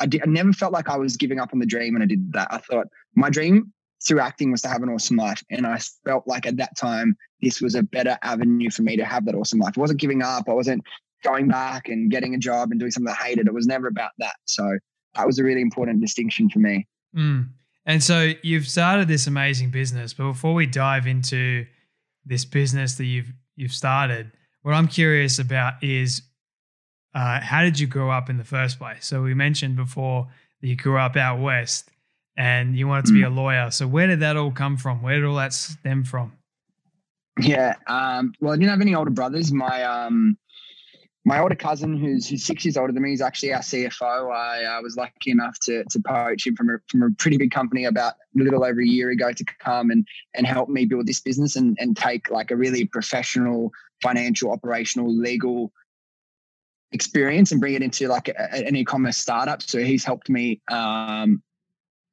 I, 0.00 0.06
did, 0.06 0.22
I 0.22 0.26
never 0.26 0.52
felt 0.52 0.72
like 0.72 0.88
I 0.88 0.96
was 0.96 1.16
giving 1.16 1.38
up 1.38 1.50
on 1.52 1.58
the 1.58 1.66
dream 1.66 1.94
when 1.94 2.02
I 2.02 2.06
did 2.06 2.32
that. 2.32 2.48
I 2.50 2.58
thought 2.58 2.86
my 3.14 3.30
dream 3.30 3.72
through 4.06 4.20
acting 4.20 4.50
was 4.50 4.62
to 4.62 4.68
have 4.68 4.82
an 4.82 4.88
awesome 4.88 5.16
life. 5.16 5.42
And 5.50 5.66
I 5.66 5.78
felt 6.04 6.26
like 6.26 6.46
at 6.46 6.56
that 6.56 6.76
time, 6.76 7.16
this 7.42 7.60
was 7.60 7.74
a 7.74 7.82
better 7.82 8.18
avenue 8.22 8.70
for 8.70 8.82
me 8.82 8.96
to 8.96 9.04
have 9.04 9.26
that 9.26 9.34
awesome 9.34 9.58
life. 9.58 9.74
I 9.76 9.80
wasn't 9.80 10.00
giving 10.00 10.22
up. 10.22 10.48
I 10.48 10.54
wasn't 10.54 10.82
going 11.22 11.48
back 11.48 11.88
and 11.88 12.10
getting 12.10 12.34
a 12.34 12.38
job 12.38 12.70
and 12.70 12.80
doing 12.80 12.90
something 12.90 13.12
I 13.12 13.24
hated. 13.24 13.46
It 13.46 13.54
was 13.54 13.66
never 13.66 13.88
about 13.88 14.12
that. 14.18 14.36
So 14.46 14.78
that 15.14 15.26
was 15.26 15.38
a 15.38 15.44
really 15.44 15.60
important 15.60 16.00
distinction 16.00 16.48
for 16.48 16.60
me. 16.60 16.86
Mm. 17.14 17.48
And 17.84 18.02
so 18.02 18.32
you've 18.42 18.68
started 18.68 19.08
this 19.08 19.26
amazing 19.26 19.70
business, 19.70 20.14
but 20.14 20.24
before 20.24 20.54
we 20.54 20.66
dive 20.66 21.06
into 21.06 21.66
this 22.24 22.44
business 22.44 22.94
that 22.96 23.06
you've 23.06 23.32
you've 23.56 23.72
started, 23.72 24.30
what 24.62 24.74
I'm 24.74 24.88
curious 24.88 25.38
about 25.38 25.82
is 25.82 26.22
uh, 27.14 27.40
how 27.40 27.62
did 27.62 27.78
you 27.78 27.86
grow 27.86 28.10
up 28.10 28.30
in 28.30 28.36
the 28.36 28.44
first 28.44 28.78
place? 28.78 29.06
So 29.06 29.22
we 29.22 29.34
mentioned 29.34 29.76
before 29.76 30.28
that 30.60 30.66
you 30.66 30.76
grew 30.76 30.98
up 30.98 31.16
out 31.16 31.40
west 31.40 31.90
and 32.36 32.76
you 32.76 32.86
wanted 32.86 33.06
to 33.06 33.12
be 33.12 33.22
a 33.22 33.26
mm. 33.26 33.36
lawyer. 33.36 33.70
So 33.70 33.86
where 33.86 34.06
did 34.06 34.20
that 34.20 34.36
all 34.36 34.50
come 34.50 34.76
from? 34.76 35.02
Where 35.02 35.16
did 35.16 35.24
all 35.24 35.36
that 35.36 35.52
stem 35.52 36.04
from? 36.04 36.32
Yeah, 37.38 37.74
um, 37.86 38.32
well, 38.40 38.52
I 38.52 38.56
didn't 38.56 38.70
have 38.70 38.80
any 38.80 38.94
older 38.94 39.10
brothers. 39.10 39.52
My 39.52 39.82
um, 39.82 40.36
my 41.24 41.38
older 41.38 41.54
cousin, 41.54 41.96
who's 41.96 42.28
who's 42.28 42.44
six 42.44 42.64
years 42.64 42.76
older 42.76 42.92
than 42.92 43.02
me, 43.02 43.12
is 43.12 43.20
actually 43.20 43.52
our 43.52 43.60
CFO. 43.60 44.32
I 44.34 44.64
uh, 44.64 44.82
was 44.82 44.96
lucky 44.96 45.30
enough 45.30 45.58
to 45.60 45.84
to 45.84 46.00
poach 46.00 46.46
him 46.46 46.56
from 46.56 46.70
a 46.70 46.78
from 46.88 47.02
a 47.02 47.10
pretty 47.18 47.36
big 47.36 47.50
company 47.50 47.84
about 47.84 48.14
a 48.38 48.42
little 48.42 48.64
over 48.64 48.80
a 48.80 48.86
year 48.86 49.10
ago 49.10 49.32
to 49.32 49.44
come 49.58 49.90
and 49.90 50.06
and 50.34 50.46
help 50.46 50.68
me 50.68 50.86
build 50.86 51.06
this 51.06 51.20
business 51.20 51.56
and 51.56 51.76
and 51.80 51.96
take 51.96 52.30
like 52.30 52.50
a 52.50 52.56
really 52.56 52.84
professional, 52.84 53.70
financial, 54.02 54.50
operational, 54.50 55.14
legal 55.14 55.72
experience 56.92 57.52
and 57.52 57.60
bring 57.60 57.74
it 57.74 57.82
into 57.82 58.08
like 58.08 58.28
a, 58.28 58.66
an 58.66 58.76
e-commerce 58.76 59.16
startup. 59.16 59.62
So 59.62 59.78
he's 59.78 60.04
helped 60.04 60.28
me 60.28 60.60
um, 60.70 61.42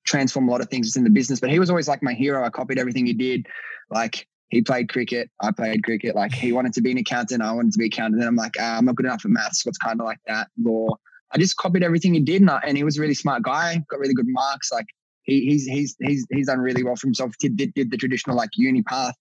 transform 0.06 0.48
a 0.48 0.52
lot 0.52 0.62
of 0.62 0.70
things 0.70 0.96
in 0.96 1.04
the 1.04 1.10
business. 1.10 1.40
But 1.40 1.50
he 1.50 1.60
was 1.60 1.70
always 1.70 1.88
like 1.88 2.04
my 2.04 2.14
hero. 2.14 2.46
I 2.46 2.50
copied 2.50 2.80
everything 2.80 3.06
he 3.06 3.14
did. 3.14 3.48
Like 3.90 4.28
he 4.50 4.62
played 4.62 4.90
cricket. 4.90 5.30
I 5.42 5.52
played 5.52 5.84
cricket. 5.84 6.16
Like 6.16 6.34
he 6.34 6.54
wanted 6.54 6.74
to 6.74 6.82
be 6.82 6.92
an 6.92 6.98
accountant. 6.98 7.42
I 7.42 7.52
wanted 7.52 7.74
to 7.74 7.80
be 7.80 7.86
an 7.86 7.92
accountant. 7.94 8.22
And 8.22 8.28
I'm 8.30 8.36
like, 8.36 8.54
ah, 8.60 8.78
I'm 8.78 8.86
not 8.86 8.96
good 8.96 9.06
enough 9.06 9.26
at 9.26 9.32
maths. 9.32 9.66
It's 9.66 9.78
kind 9.78 10.00
of 10.00 10.06
like 10.06 10.20
that. 10.28 10.48
Law. 10.62 10.90
I 11.34 11.38
just 11.38 11.58
copied 11.58 11.84
everything 11.84 12.14
he 12.14 12.22
did, 12.22 12.40
and, 12.40 12.50
I, 12.50 12.62
and 12.66 12.78
he 12.78 12.86
was 12.86 12.98
a 12.98 13.02
really 13.02 13.14
smart 13.14 13.44
guy. 13.44 13.84
Got 13.90 14.00
really 14.00 14.14
good 14.14 14.30
marks. 14.30 14.72
Like 14.72 14.86
he, 15.24 15.42
he's 15.42 15.66
he's 15.66 15.98
he's 16.00 16.26
he's 16.32 16.48
done 16.48 16.60
really 16.60 16.84
well 16.84 16.96
for 16.96 17.06
himself. 17.06 17.34
Did, 17.40 17.58
did, 17.58 17.74
did 17.74 17.92
the 17.92 17.98
traditional 17.98 18.38
like 18.38 18.52
uni 18.56 18.82
path, 18.82 19.14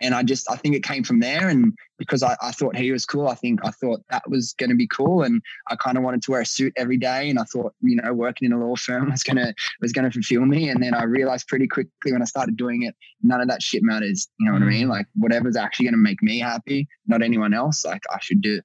and 0.00 0.14
I 0.14 0.22
just 0.22 0.50
I 0.50 0.56
think 0.56 0.74
it 0.74 0.82
came 0.82 1.04
from 1.04 1.20
there. 1.20 1.48
And 1.48 1.72
because 1.98 2.22
I, 2.22 2.36
I 2.42 2.50
thought 2.50 2.76
he 2.76 2.90
was 2.92 3.06
cool, 3.06 3.28
I 3.28 3.34
think 3.34 3.60
I 3.64 3.70
thought 3.70 4.00
that 4.10 4.28
was 4.28 4.54
going 4.58 4.70
to 4.70 4.76
be 4.76 4.86
cool. 4.86 5.22
And 5.22 5.40
I 5.68 5.76
kind 5.76 5.96
of 5.96 6.04
wanted 6.04 6.22
to 6.22 6.30
wear 6.32 6.40
a 6.40 6.46
suit 6.46 6.72
every 6.76 6.96
day. 6.96 7.30
And 7.30 7.38
I 7.38 7.44
thought 7.44 7.74
you 7.80 7.96
know 7.96 8.12
working 8.12 8.46
in 8.46 8.52
a 8.52 8.58
law 8.58 8.76
firm 8.76 9.10
was 9.10 9.22
gonna 9.22 9.54
was 9.80 9.92
gonna 9.92 10.10
fulfill 10.10 10.44
me. 10.44 10.68
And 10.68 10.82
then 10.82 10.94
I 10.94 11.04
realized 11.04 11.48
pretty 11.48 11.68
quickly 11.68 12.12
when 12.12 12.22
I 12.22 12.26
started 12.26 12.56
doing 12.56 12.82
it, 12.82 12.94
none 13.22 13.40
of 13.40 13.48
that 13.48 13.62
shit 13.62 13.82
matters. 13.82 14.28
You 14.38 14.46
know 14.46 14.52
what 14.52 14.62
I 14.62 14.66
mean? 14.66 14.86
Mm. 14.86 14.90
Like 14.90 15.06
whatever's 15.14 15.56
actually 15.56 15.86
going 15.86 15.94
to 15.94 15.98
make 15.98 16.22
me 16.22 16.38
happy, 16.38 16.88
not 17.06 17.22
anyone 17.22 17.54
else. 17.54 17.84
Like 17.84 18.02
I 18.10 18.18
should 18.20 18.42
do. 18.42 18.60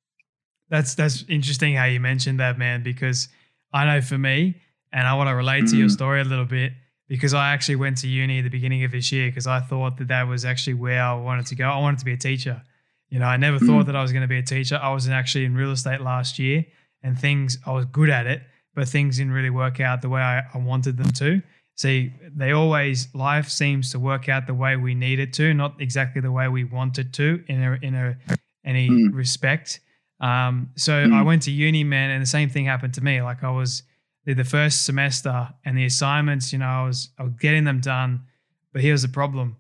That's 0.69 0.95
that's 0.95 1.25
interesting 1.27 1.75
how 1.75 1.86
you 1.86 2.00
mentioned 2.00 2.39
that, 2.39 2.57
man. 2.57 2.83
Because 2.83 3.27
I 3.74 3.86
know 3.86 4.01
for 4.01 4.17
me, 4.17 4.55
and 4.91 5.07
I 5.07 5.13
want 5.13 5.29
to 5.29 5.36
relate 5.36 5.65
mm. 5.65 5.71
to 5.71 5.77
your 5.77 5.88
mm. 5.88 5.91
story 5.91 6.21
a 6.21 6.24
little 6.24 6.45
bit 6.45 6.74
because 7.10 7.34
I 7.34 7.51
actually 7.51 7.75
went 7.75 7.98
to 7.98 8.08
uni 8.08 8.38
at 8.38 8.44
the 8.44 8.50
beginning 8.50 8.84
of 8.84 8.92
this 8.92 9.12
year 9.12 9.28
because 9.28 9.48
I 9.48 9.60
thought 9.60 9.98
that 9.98 10.08
that 10.08 10.28
was 10.28 10.46
actually 10.46 10.75
where 10.75 11.01
I 11.01 11.13
wanted 11.16 11.48
to 11.48 11.56
go. 11.56 11.66
I 11.66 11.80
wanted 11.80 12.00
to 12.00 12.06
be 12.06 12.13
a 12.13 12.18
teacher. 12.18 12.62
You 13.10 13.18
know, 13.18 13.25
I 13.25 13.38
never 13.38 13.58
mm. 13.58 13.66
thought 13.66 13.88
that 13.88 13.96
I 13.96 14.01
was 14.01 14.13
going 14.13 14.22
to 14.22 14.28
be 14.28 14.38
a 14.38 14.44
teacher. 14.44 14.80
I 14.82 14.94
was 14.94 15.10
actually 15.10 15.46
in 15.46 15.56
real 15.56 15.72
estate 15.72 16.01
last 16.01 16.38
year 16.38 16.63
and 17.01 17.20
things, 17.20 17.58
I 17.66 17.72
was 17.72 17.86
good 17.86 18.10
at 18.10 18.28
it, 18.28 18.44
but 18.75 18.88
things 18.88 19.18
didn't 19.18 19.34
really 19.34 19.50
work 19.50 19.80
out 19.80 20.04
the 20.04 20.10
way 20.10 20.22
I, 20.22 20.44
I 20.54 20.60
wanted 20.60 20.98
them 20.98 21.12
to. 21.13 21.42
See, 21.75 22.13
they 22.36 22.51
always, 22.51 23.08
life 23.16 23.50
seems 23.50 23.92
to 23.94 24.00
work 24.00 24.30
out 24.30 24.46
the 24.46 24.54
way 24.54 24.75
we 24.75 24.94
need 24.94 25.20
it 25.20 25.34
to, 25.34 25.54
not 25.54 25.82
exactly 25.82 26.22
the 26.22 26.32
way 26.32 26.48
we 26.48 26.63
want 26.63 27.00
it 27.00 27.12
to 27.13 27.44
in 27.48 27.63
a, 27.63 27.80
in 27.82 27.96
a, 27.96 28.18
any 28.63 28.89
mm. 28.89 29.13
respect. 29.13 29.80
Um, 30.20 30.70
so 30.75 30.92
mm. 30.92 31.13
I 31.13 31.24
went 31.24 31.44
to 31.44 31.51
uni, 31.51 31.84
man, 31.84 32.12
and 32.12 32.22
the 32.22 32.28
same 32.28 32.50
thing 32.50 32.66
happened 32.66 32.94
to 32.96 33.01
me. 33.01 33.22
Like 33.22 33.44
I 33.44 33.50
was, 33.50 33.84
did 34.29 34.38
the 34.38 34.43
first 34.43 34.86
semester 34.86 35.50
and 35.65 35.75
the 35.75 35.86
assignments, 35.86 36.53
you 36.53 36.59
know, 36.59 36.67
I 36.67 36.86
was 36.86 37.09
I 37.17 37.24
was 37.24 37.33
getting 37.39 37.63
them 37.63 37.81
done, 37.81 38.25
but 38.71 38.83
here's 38.83 39.01
the 39.01 39.07
problem. 39.07 39.57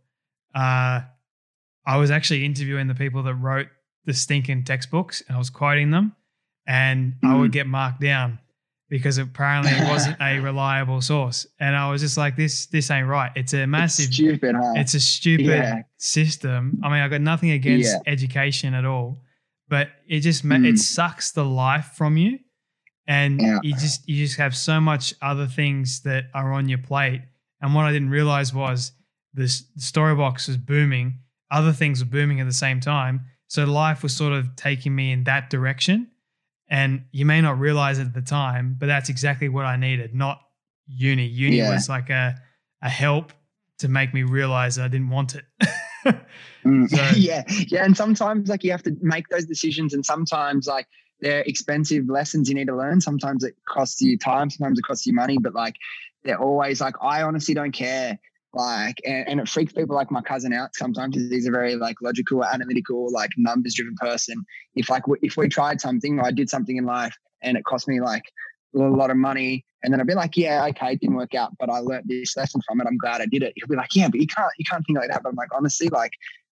Uh, 0.53 1.01
I 1.87 1.97
was 1.97 2.11
actually 2.11 2.45
interviewing 2.45 2.85
the 2.85 2.93
people 2.93 3.23
that 3.23 3.33
wrote 3.33 3.65
the 4.05 4.13
stinking 4.13 4.65
textbooks 4.65 5.23
and 5.27 5.35
I 5.35 5.39
was 5.39 5.49
quoting 5.49 5.89
them 5.89 6.15
and 6.67 7.15
mm. 7.23 7.31
I 7.31 7.35
would 7.35 7.49
mm. 7.49 7.53
get 7.53 7.65
marked 7.65 7.99
down 7.99 8.37
because 8.89 9.17
apparently 9.17 9.71
it 9.71 9.89
wasn't 9.89 10.17
a 10.21 10.37
reliable 10.49 11.01
source. 11.01 11.47
And 11.59 11.75
I 11.75 11.89
was 11.89 12.01
just 12.01 12.15
like, 12.15 12.35
this 12.35 12.67
this 12.67 12.91
ain't 12.91 13.07
right. 13.07 13.31
It's 13.35 13.55
a 13.55 13.65
massive 13.65 14.05
it's 14.05 14.15
stupid, 14.17 14.53
huh? 14.55 14.73
It's 14.75 14.93
a 14.93 14.99
stupid 14.99 15.47
yeah. 15.47 15.81
system. 15.97 16.79
I 16.83 16.89
mean, 16.89 17.01
I 17.01 17.07
got 17.07 17.21
nothing 17.21 17.49
against 17.49 17.91
yeah. 17.91 18.11
education 18.11 18.75
at 18.75 18.85
all, 18.85 19.17
but 19.67 19.89
it 20.07 20.19
just 20.19 20.45
mm. 20.45 20.63
it 20.63 20.77
sucks 20.77 21.31
the 21.31 21.43
life 21.43 21.93
from 21.95 22.17
you 22.17 22.37
and 23.09 23.41
yeah. 23.41 23.57
you 23.63 23.73
just 23.73 24.07
you 24.07 24.23
just 24.23 24.37
have 24.37 24.55
so 24.55 24.79
much 24.79 25.15
other 25.21 25.47
things 25.47 26.01
that 26.01 26.25
are 26.35 26.53
on 26.53 26.69
your 26.69 26.77
plate. 26.77 27.23
And 27.59 27.73
what 27.73 27.85
I 27.85 27.91
didn't 27.91 28.11
realize 28.11 28.53
was 28.53 28.93
this 29.33 29.63
story 29.77 30.15
box 30.15 30.47
was 30.47 30.57
booming, 30.57 31.19
other 31.51 31.73
things 31.73 32.01
were 32.03 32.09
booming 32.09 32.39
at 32.39 32.45
the 32.45 32.53
same 32.53 32.79
time. 32.79 33.25
So 33.47 33.65
life 33.65 34.03
was 34.03 34.15
sort 34.15 34.33
of 34.33 34.55
taking 34.55 34.95
me 34.95 35.11
in 35.11 35.23
that 35.23 35.49
direction. 35.49 36.07
And 36.69 37.05
you 37.11 37.25
may 37.25 37.41
not 37.41 37.59
realize 37.59 37.97
it 37.97 38.03
at 38.03 38.13
the 38.13 38.21
time, 38.21 38.75
but 38.79 38.85
that's 38.85 39.09
exactly 39.09 39.49
what 39.49 39.65
I 39.65 39.75
needed, 39.75 40.13
not 40.13 40.39
uni. 40.85 41.25
Uni 41.25 41.57
yeah. 41.57 41.73
was 41.73 41.89
like 41.89 42.11
a 42.11 42.35
a 42.83 42.89
help 42.89 43.33
to 43.79 43.87
make 43.87 44.13
me 44.13 44.21
realize 44.21 44.75
that 44.75 44.85
I 44.85 44.87
didn't 44.87 45.09
want 45.09 45.33
it. 45.33 45.45
mm. 46.63 46.87
so, 46.87 47.01
yeah, 47.17 47.43
yeah, 47.47 47.83
and 47.83 47.97
sometimes 47.97 48.49
like 48.49 48.63
you 48.63 48.69
have 48.69 48.83
to 48.83 48.95
make 49.01 49.29
those 49.29 49.45
decisions, 49.45 49.95
and 49.95 50.05
sometimes 50.05 50.67
like 50.67 50.87
they're 51.21 51.41
expensive 51.41 52.09
lessons 52.09 52.49
you 52.49 52.55
need 52.55 52.67
to 52.67 52.75
learn. 52.75 53.01
Sometimes 53.01 53.43
it 53.43 53.55
costs 53.67 54.01
you 54.01 54.17
time, 54.17 54.49
sometimes 54.49 54.79
it 54.79 54.83
costs 54.83 55.05
you 55.05 55.13
money, 55.13 55.37
but 55.37 55.53
like 55.53 55.75
they're 56.23 56.39
always 56.39 56.81
like, 56.81 56.95
I 57.01 57.23
honestly 57.23 57.53
don't 57.53 57.71
care. 57.71 58.19
Like, 58.53 58.99
and, 59.05 59.27
and 59.27 59.39
it 59.39 59.47
freaks 59.47 59.73
people 59.73 59.95
like 59.95 60.09
my 60.09 60.21
cousin 60.21 60.53
out 60.53 60.75
sometimes 60.75 61.15
because 61.15 61.29
he's 61.29 61.47
a 61.47 61.51
very 61.51 61.75
like 61.75 62.01
logical, 62.01 62.43
analytical, 62.43 63.11
like 63.11 63.29
numbers 63.37 63.75
driven 63.75 63.95
person. 63.95 64.43
If 64.75 64.89
like, 64.89 65.03
if 65.21 65.37
we 65.37 65.49
tried 65.49 65.79
something 65.79 66.19
or 66.19 66.25
I 66.25 66.31
did 66.31 66.49
something 66.49 66.77
in 66.77 66.85
life 66.85 67.15
and 67.41 67.57
it 67.57 67.63
cost 67.65 67.87
me 67.87 68.01
like 68.01 68.23
a 68.75 68.79
lot 68.79 69.11
of 69.11 69.17
money, 69.17 69.65
and 69.81 69.93
then 69.93 70.01
I'd 70.01 70.07
be 70.07 70.13
like, 70.13 70.35
yeah, 70.35 70.65
okay, 70.65 70.93
it 70.93 70.99
didn't 70.99 71.15
work 71.15 71.33
out, 71.35 71.53
but 71.57 71.69
I 71.69 71.79
learned 71.79 72.05
this 72.07 72.35
lesson 72.35 72.61
from 72.67 72.81
it. 72.81 72.87
I'm 72.87 72.97
glad 72.97 73.21
I 73.21 73.27
did 73.27 73.43
it. 73.43 73.53
He'll 73.55 73.67
be 73.67 73.77
like, 73.77 73.95
yeah, 73.95 74.09
but 74.09 74.19
you 74.19 74.27
can't, 74.27 74.51
you 74.57 74.65
can't 74.69 74.85
think 74.85 74.99
like 74.99 75.09
that. 75.09 75.23
But 75.23 75.29
I'm 75.29 75.35
like, 75.35 75.53
honestly, 75.55 75.87
like 75.87 76.11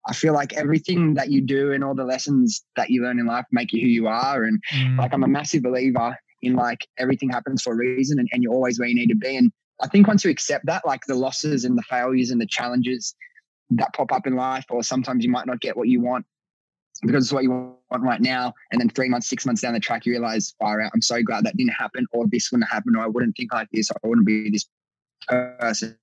I 0.09 0.13
feel 0.13 0.33
like 0.33 0.53
everything 0.53 1.15
that 1.15 1.31
you 1.31 1.41
do 1.41 1.73
and 1.73 1.83
all 1.83 1.95
the 1.95 2.05
lessons 2.05 2.65
that 2.77 2.91
you 2.91 3.03
learn 3.03 3.19
in 3.19 3.27
life 3.27 3.45
make 3.51 3.73
you 3.73 3.81
who 3.81 3.89
you 3.89 4.07
are. 4.07 4.45
And 4.45 4.63
mm. 4.73 4.99
like 4.99 5.13
I'm 5.13 5.25
a 5.25 5.29
massive 5.29 5.63
believer 5.63 6.17
in 6.43 6.55
like 6.55 6.87
everything 6.99 7.29
happens 7.29 7.63
for 7.63 7.73
a 7.73 7.77
reason 7.77 8.19
and, 8.19 8.29
and 8.33 8.43
you're 8.43 8.53
always 8.53 8.79
where 8.79 8.89
you 8.89 8.95
need 8.95 9.09
to 9.09 9.17
be. 9.17 9.37
And 9.37 9.51
I 9.83 9.89
think 9.89 10.07
once 10.07 10.25
you 10.25 10.31
accept 10.31 10.67
that, 10.67 10.87
like 10.87 11.03
the 11.07 11.15
losses 11.15 11.65
and 11.65 11.77
the 11.77 11.83
failures 11.83 12.31
and 12.31 12.41
the 12.41 12.47
challenges 12.47 13.15
that 13.71 13.93
pop 13.95 14.13
up 14.13 14.27
in 14.27 14.37
life, 14.37 14.65
or 14.71 14.83
sometimes 14.83 15.25
you 15.25 15.31
might 15.31 15.47
not 15.47 15.61
get 15.61 15.77
what 15.77 15.89
you 15.89 16.01
want 16.01 16.25
because 17.03 17.25
it's 17.25 17.33
what 17.33 17.43
you 17.43 17.51
want 17.51 17.77
right 18.03 18.21
now. 18.21 18.55
And 18.71 18.81
then 18.81 18.89
three 18.89 19.09
months, 19.09 19.29
six 19.29 19.45
months 19.45 19.61
down 19.61 19.75
the 19.75 19.81
track, 19.81 20.07
you 20.07 20.13
realize, 20.13 20.55
far 20.59 20.81
out, 20.81 20.93
I'm 20.95 21.03
so 21.03 21.23
glad 21.23 21.45
that 21.45 21.57
didn't 21.57 21.75
happen, 21.75 22.07
or 22.13 22.27
this 22.27 22.51
wouldn't 22.51 22.71
happen, 22.71 22.97
or 22.97 23.03
I 23.03 23.07
wouldn't 23.07 23.37
think 23.37 23.53
like 23.53 23.69
this, 23.73 23.91
or 23.91 23.97
I 24.03 24.07
wouldn't 24.07 24.27
be 24.27 24.51
this 24.51 24.67
person. 25.29 25.97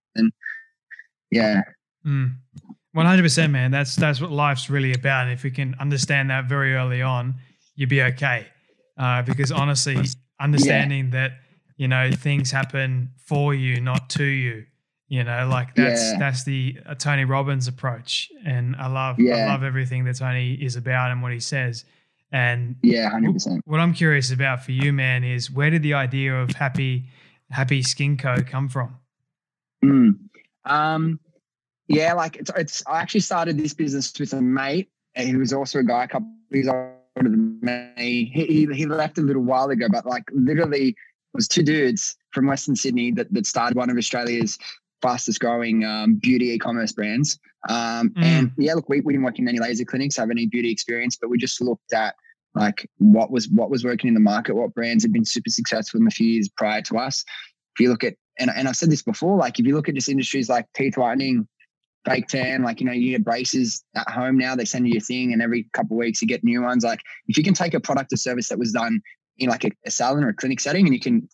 Yeah. 1.32 1.64
Mm. 2.06 2.36
One 2.94 3.06
hundred 3.08 3.24
percent, 3.24 3.52
man. 3.52 3.72
That's 3.72 3.96
that's 3.96 4.22
what 4.22 4.32
life's 4.32 4.70
really 4.70 4.94
about. 4.94 5.24
And 5.24 5.34
if 5.34 5.44
we 5.44 5.52
can 5.52 5.76
understand 5.80 6.30
that 6.30 6.46
very 6.46 6.76
early 6.76 7.02
on, 7.02 7.36
you'd 7.76 7.90
be 7.90 8.04
okay. 8.04 8.46
Uh, 8.98 9.24
because 9.24 9.52
honestly, 9.52 9.98
understanding 10.40 11.06
yeah. 11.06 11.12
that 11.12 11.32
you 11.78 11.88
know 11.88 12.12
things 12.12 12.52
happen 12.52 13.12
for 13.26 13.54
you, 13.54 13.82
not 13.82 14.10
to 14.12 14.24
you. 14.24 14.66
You 15.08 15.24
know, 15.24 15.48
like 15.48 15.76
that's 15.76 16.12
yeah. 16.12 16.20
that's 16.20 16.44
the 16.44 16.78
uh, 16.86 16.96
Tony 16.96 17.26
Robbins 17.26 17.68
approach, 17.68 18.32
and 18.46 18.76
I 18.76 18.88
love 18.88 19.20
yeah. 19.20 19.38
I 19.38 19.48
love 19.48 19.64
everything 19.64 20.06
that 20.06 20.18
Tony 20.18 20.54
is 20.54 20.76
about 20.76 21.12
and 21.12 21.22
what 21.22 21.32
he 21.34 21.40
says. 21.40 21.86
And 22.32 22.76
yeah, 22.82 23.10
hundred 23.10 23.34
percent. 23.34 23.62
What 23.66 23.80
I'm 23.80 23.94
curious 23.94 24.32
about 24.32 24.64
for 24.64 24.72
you, 24.72 24.94
man, 24.94 25.24
is 25.24 25.52
where 25.52 25.70
did 25.70 25.84
the 25.84 25.96
idea 25.96 26.36
of 26.36 26.52
Happy 26.52 27.06
Happy 27.50 27.82
Skin 27.84 28.18
Co 28.18 28.38
come 28.42 28.70
from? 28.70 28.98
Mm. 29.84 30.18
Um, 30.66 31.20
yeah, 31.88 32.14
like 32.14 32.38
it's, 32.38 32.52
it's 32.56 32.84
I 32.88 33.02
actually 33.02 33.22
started 33.22 33.58
this 33.58 33.74
business 33.74 34.12
with 34.20 34.34
a 34.34 34.42
mate 34.42 34.90
who 35.16 35.40
was 35.40 35.54
also 35.54 35.80
a 35.80 35.84
guy 35.84 36.06
a 36.06 36.08
couple 36.08 36.30
years 36.52 36.68
older 36.68 36.96
than 37.30 37.60
me. 37.62 38.32
He, 38.34 38.46
he, 38.46 38.66
he 38.74 38.86
left 38.86 39.18
a 39.18 39.22
little 39.22 39.44
while 39.44 39.70
ago, 39.70 39.88
but 39.92 40.06
like 40.06 40.24
literally 40.32 40.90
it 40.90 40.96
was 41.34 41.48
two 41.48 41.64
dudes 41.64 42.16
from 42.32 42.48
Western 42.48 42.76
Sydney 42.76 43.12
that, 43.12 43.32
that 43.34 43.46
started 43.46 43.76
one 43.78 43.90
of 43.90 43.98
Australia's 43.98 44.58
fastest 45.02 45.40
growing 45.40 45.84
um, 45.84 46.16
beauty 46.16 46.52
e-commerce 46.52 46.94
brands. 46.94 47.38
Um, 47.70 48.10
mm. 48.12 48.24
And 48.24 48.52
yeah, 48.58 48.74
look, 48.74 48.88
we, 48.90 49.02
we 49.02 49.14
didn't 49.14 49.26
work 49.26 49.38
in 49.38 49.48
any 49.48 49.60
laser 49.60 49.86
clinics, 49.86 50.16
have 50.18 50.32
any 50.32 50.48
beauty 50.48 50.72
experience, 50.72 51.18
but 51.20 51.30
we 51.30 51.38
just 51.38 51.62
looked 51.62 51.94
at 51.94 52.16
like 52.56 52.90
what 53.00 53.32
was 53.32 53.50
what 53.50 53.70
was 53.70 53.84
working 53.84 54.08
in 54.08 54.14
the 54.14 54.20
market, 54.20 54.56
what 54.56 54.74
brands 54.74 55.04
had 55.04 55.12
been 55.12 55.26
super 55.26 55.50
successful 55.50 56.00
in 56.00 56.06
the 56.06 56.12
few 56.12 56.28
years 56.28 56.50
prior 56.50 56.82
to 56.84 56.98
us. 56.98 57.24
If 57.76 57.82
you 57.82 57.90
look 57.90 58.04
at 58.04 58.16
and, 58.40 58.50
and 58.56 58.68
I've 58.68 58.76
said 58.76 58.90
this 58.90 59.04
before, 59.04 59.38
like 59.38 59.60
if 59.60 59.66
you 59.66 59.76
look 59.76 59.90
at 59.90 59.96
just 59.96 60.10
industries 60.10 60.50
like 60.50 60.68
teeth 60.76 60.98
whitening, 60.98 61.48
fake 62.06 62.28
tan. 62.28 62.64
Like, 62.64 62.80
you 62.80 62.86
know, 62.86 62.92
you 62.92 63.12
get 63.12 63.24
braces 63.24 63.84
at 63.96 64.10
home 64.10 64.38
now, 64.38 64.56
they 64.56 64.66
send 64.66 64.88
you 64.88 64.98
a 64.98 65.02
thing 65.02 65.34
and 65.34 65.42
every 65.42 65.68
couple 65.74 65.96
of 65.96 66.00
weeks 66.00 66.22
you 66.22 66.28
get 66.28 66.44
new 66.44 66.62
ones. 66.62 66.84
Like 66.84 67.00
if 67.28 67.38
you 67.38 67.44
can 67.44 67.54
take 67.54 67.74
a 67.74 67.80
product 67.80 68.14
or 68.14 68.18
service 68.18 68.50
that 68.50 68.60
was 68.60 68.72
done 68.72 69.02
in 69.38 69.50
like 69.50 69.64
a, 69.64 69.72
a 69.86 69.92
salon 69.92 70.24
or 70.24 70.30
a 70.30 70.34
clinic 70.34 70.60
setting 70.60 70.86
and 70.86 70.94
you 70.94 71.00
can 71.00 71.28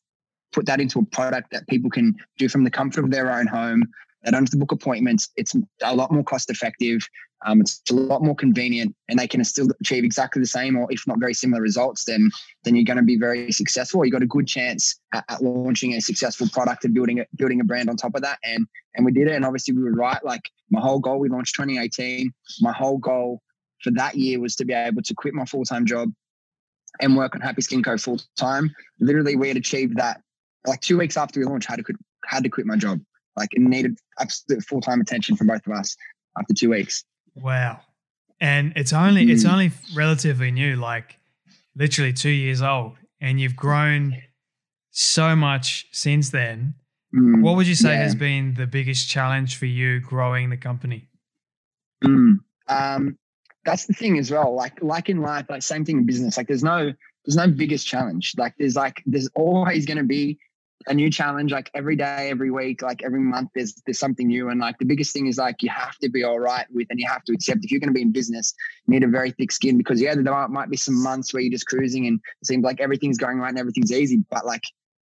put 0.51 0.65
that 0.65 0.79
into 0.79 0.99
a 0.99 1.05
product 1.05 1.51
that 1.51 1.67
people 1.67 1.89
can 1.89 2.15
do 2.37 2.49
from 2.49 2.63
the 2.63 2.71
comfort 2.71 3.03
of 3.03 3.11
their 3.11 3.31
own 3.31 3.47
home, 3.47 3.83
they 4.23 4.31
don't 4.31 4.43
have 4.43 4.49
to 4.49 4.57
book 4.57 4.71
appointments. 4.71 5.29
It's 5.37 5.55
a 5.83 5.95
lot 5.95 6.11
more 6.11 6.23
cost 6.23 6.49
effective. 6.49 7.07
Um, 7.45 7.61
it's 7.61 7.81
a 7.89 7.93
lot 7.93 8.21
more 8.21 8.35
convenient, 8.35 8.93
and 9.07 9.17
they 9.17 9.27
can 9.27 9.41
still 9.45 9.69
achieve 9.79 10.03
exactly 10.03 10.41
the 10.41 10.47
same, 10.47 10.77
or 10.77 10.87
if 10.91 11.07
not 11.07 11.19
very 11.19 11.33
similar 11.33 11.61
results. 11.61 12.03
Then, 12.03 12.29
then 12.65 12.75
you're 12.75 12.83
going 12.83 12.97
to 12.97 13.03
be 13.03 13.17
very 13.17 13.53
successful. 13.53 14.03
You 14.03 14.11
got 14.11 14.23
a 14.23 14.27
good 14.27 14.45
chance 14.45 14.99
at, 15.13 15.23
at, 15.29 15.41
launching 15.41 15.93
a 15.93 16.01
successful 16.01 16.49
product 16.51 16.83
and 16.83 16.93
building 16.93 17.19
a, 17.19 17.25
building 17.37 17.61
a 17.61 17.63
brand 17.63 17.89
on 17.89 17.95
top 17.95 18.15
of 18.15 18.23
that. 18.23 18.39
And 18.43 18.67
and 18.95 19.05
we 19.05 19.13
did 19.13 19.27
it, 19.27 19.35
and 19.35 19.45
obviously 19.45 19.73
we 19.73 19.83
were 19.83 19.93
right. 19.93 20.23
Like 20.23 20.41
my 20.69 20.79
whole 20.81 20.99
goal, 20.99 21.19
we 21.19 21.29
launched 21.29 21.55
2018. 21.55 22.31
My 22.61 22.71
whole 22.71 22.97
goal 22.97 23.41
for 23.81 23.91
that 23.91 24.15
year 24.15 24.39
was 24.39 24.55
to 24.57 24.65
be 24.65 24.73
able 24.73 25.01
to 25.01 25.13
quit 25.13 25.33
my 25.33 25.45
full 25.45 25.63
time 25.63 25.85
job 25.85 26.11
and 26.99 27.15
work 27.15 27.35
on 27.35 27.41
Happy 27.41 27.61
Skin 27.61 27.83
Co 27.83 27.97
full 27.97 28.19
time. 28.37 28.73
Literally, 28.99 29.35
we 29.35 29.47
had 29.47 29.57
achieved 29.57 29.97
that 29.97 30.21
like 30.65 30.81
two 30.81 30.97
weeks 30.97 31.17
after 31.17 31.39
we 31.39 31.45
launched. 31.45 31.69
Had 31.69 31.77
to 31.77 31.83
quit, 31.83 31.97
had 32.25 32.43
to 32.43 32.49
quit 32.49 32.65
my 32.65 32.75
job. 32.75 32.99
Like 33.35 33.49
it 33.53 33.61
needed 33.61 33.97
absolute 34.19 34.63
full 34.63 34.81
time 34.81 35.01
attention 35.01 35.35
from 35.35 35.47
both 35.47 35.65
of 35.65 35.73
us 35.73 35.95
after 36.37 36.53
two 36.53 36.69
weeks. 36.71 37.03
Wow. 37.35 37.81
And 38.41 38.73
it's 38.75 38.93
only 38.93 39.25
mm. 39.25 39.31
it's 39.31 39.45
only 39.45 39.71
relatively 39.95 40.51
new, 40.51 40.75
like 40.75 41.17
literally 41.75 42.13
two 42.13 42.29
years 42.29 42.61
old, 42.61 42.97
and 43.19 43.39
you've 43.39 43.55
grown 43.55 44.15
so 44.91 45.35
much 45.35 45.87
since 45.91 46.29
then. 46.29 46.75
Mm. 47.15 47.41
What 47.41 47.55
would 47.55 47.67
you 47.67 47.75
say 47.75 47.93
yeah. 47.93 48.03
has 48.03 48.15
been 48.15 48.53
the 48.53 48.67
biggest 48.67 49.09
challenge 49.09 49.57
for 49.57 49.65
you 49.65 49.99
growing 49.99 50.49
the 50.49 50.57
company? 50.57 51.07
Mm. 52.03 52.39
Um, 52.67 53.17
that's 53.65 53.85
the 53.85 53.93
thing 53.93 54.17
as 54.17 54.31
well. 54.31 54.53
Like 54.53 54.81
like 54.81 55.09
in 55.09 55.21
life, 55.21 55.47
like 55.49 55.63
same 55.63 55.85
thing 55.85 55.99
in 55.99 56.05
business. 56.05 56.37
Like 56.37 56.47
there's 56.47 56.63
no 56.63 56.93
there's 57.25 57.35
no 57.35 57.47
biggest 57.47 57.87
challenge. 57.87 58.35
Like 58.37 58.53
there's 58.57 58.75
like 58.75 59.01
there's 59.05 59.29
always 59.35 59.85
going 59.85 59.97
to 59.97 60.03
be 60.03 60.39
a 60.87 60.93
new 60.93 61.09
challenge 61.09 61.51
like 61.51 61.69
every 61.73 61.95
day 61.95 62.29
every 62.29 62.49
week 62.49 62.81
like 62.81 63.03
every 63.03 63.19
month 63.19 63.49
there's 63.53 63.81
there's 63.85 63.99
something 63.99 64.27
new 64.27 64.49
and 64.49 64.61
like 64.61 64.77
the 64.77 64.85
biggest 64.85 65.11
thing 65.11 65.27
is 65.27 65.37
like 65.37 65.61
you 65.61 65.69
have 65.69 65.97
to 65.97 66.09
be 66.09 66.23
all 66.23 66.39
right 66.39 66.67
with 66.71 66.87
and 66.89 66.99
you 66.99 67.07
have 67.07 67.23
to 67.23 67.33
accept 67.33 67.65
if 67.65 67.71
you're 67.71 67.81
going 67.81 67.89
to 67.89 67.93
be 67.93 68.01
in 68.01 68.13
business 68.13 68.53
you 68.87 68.93
need 68.93 69.03
a 69.03 69.07
very 69.07 69.31
thick 69.31 69.51
skin 69.51 69.77
because 69.77 70.01
yeah 70.01 70.15
there 70.15 70.47
might 70.47 70.69
be 70.69 70.77
some 70.77 71.01
months 71.03 71.33
where 71.33 71.41
you're 71.41 71.51
just 71.51 71.67
cruising 71.67 72.07
and 72.07 72.21
it 72.41 72.47
seems 72.47 72.63
like 72.63 72.79
everything's 72.79 73.17
going 73.17 73.39
right 73.39 73.49
and 73.49 73.59
everything's 73.59 73.91
easy 73.91 74.23
but 74.31 74.45
like 74.45 74.63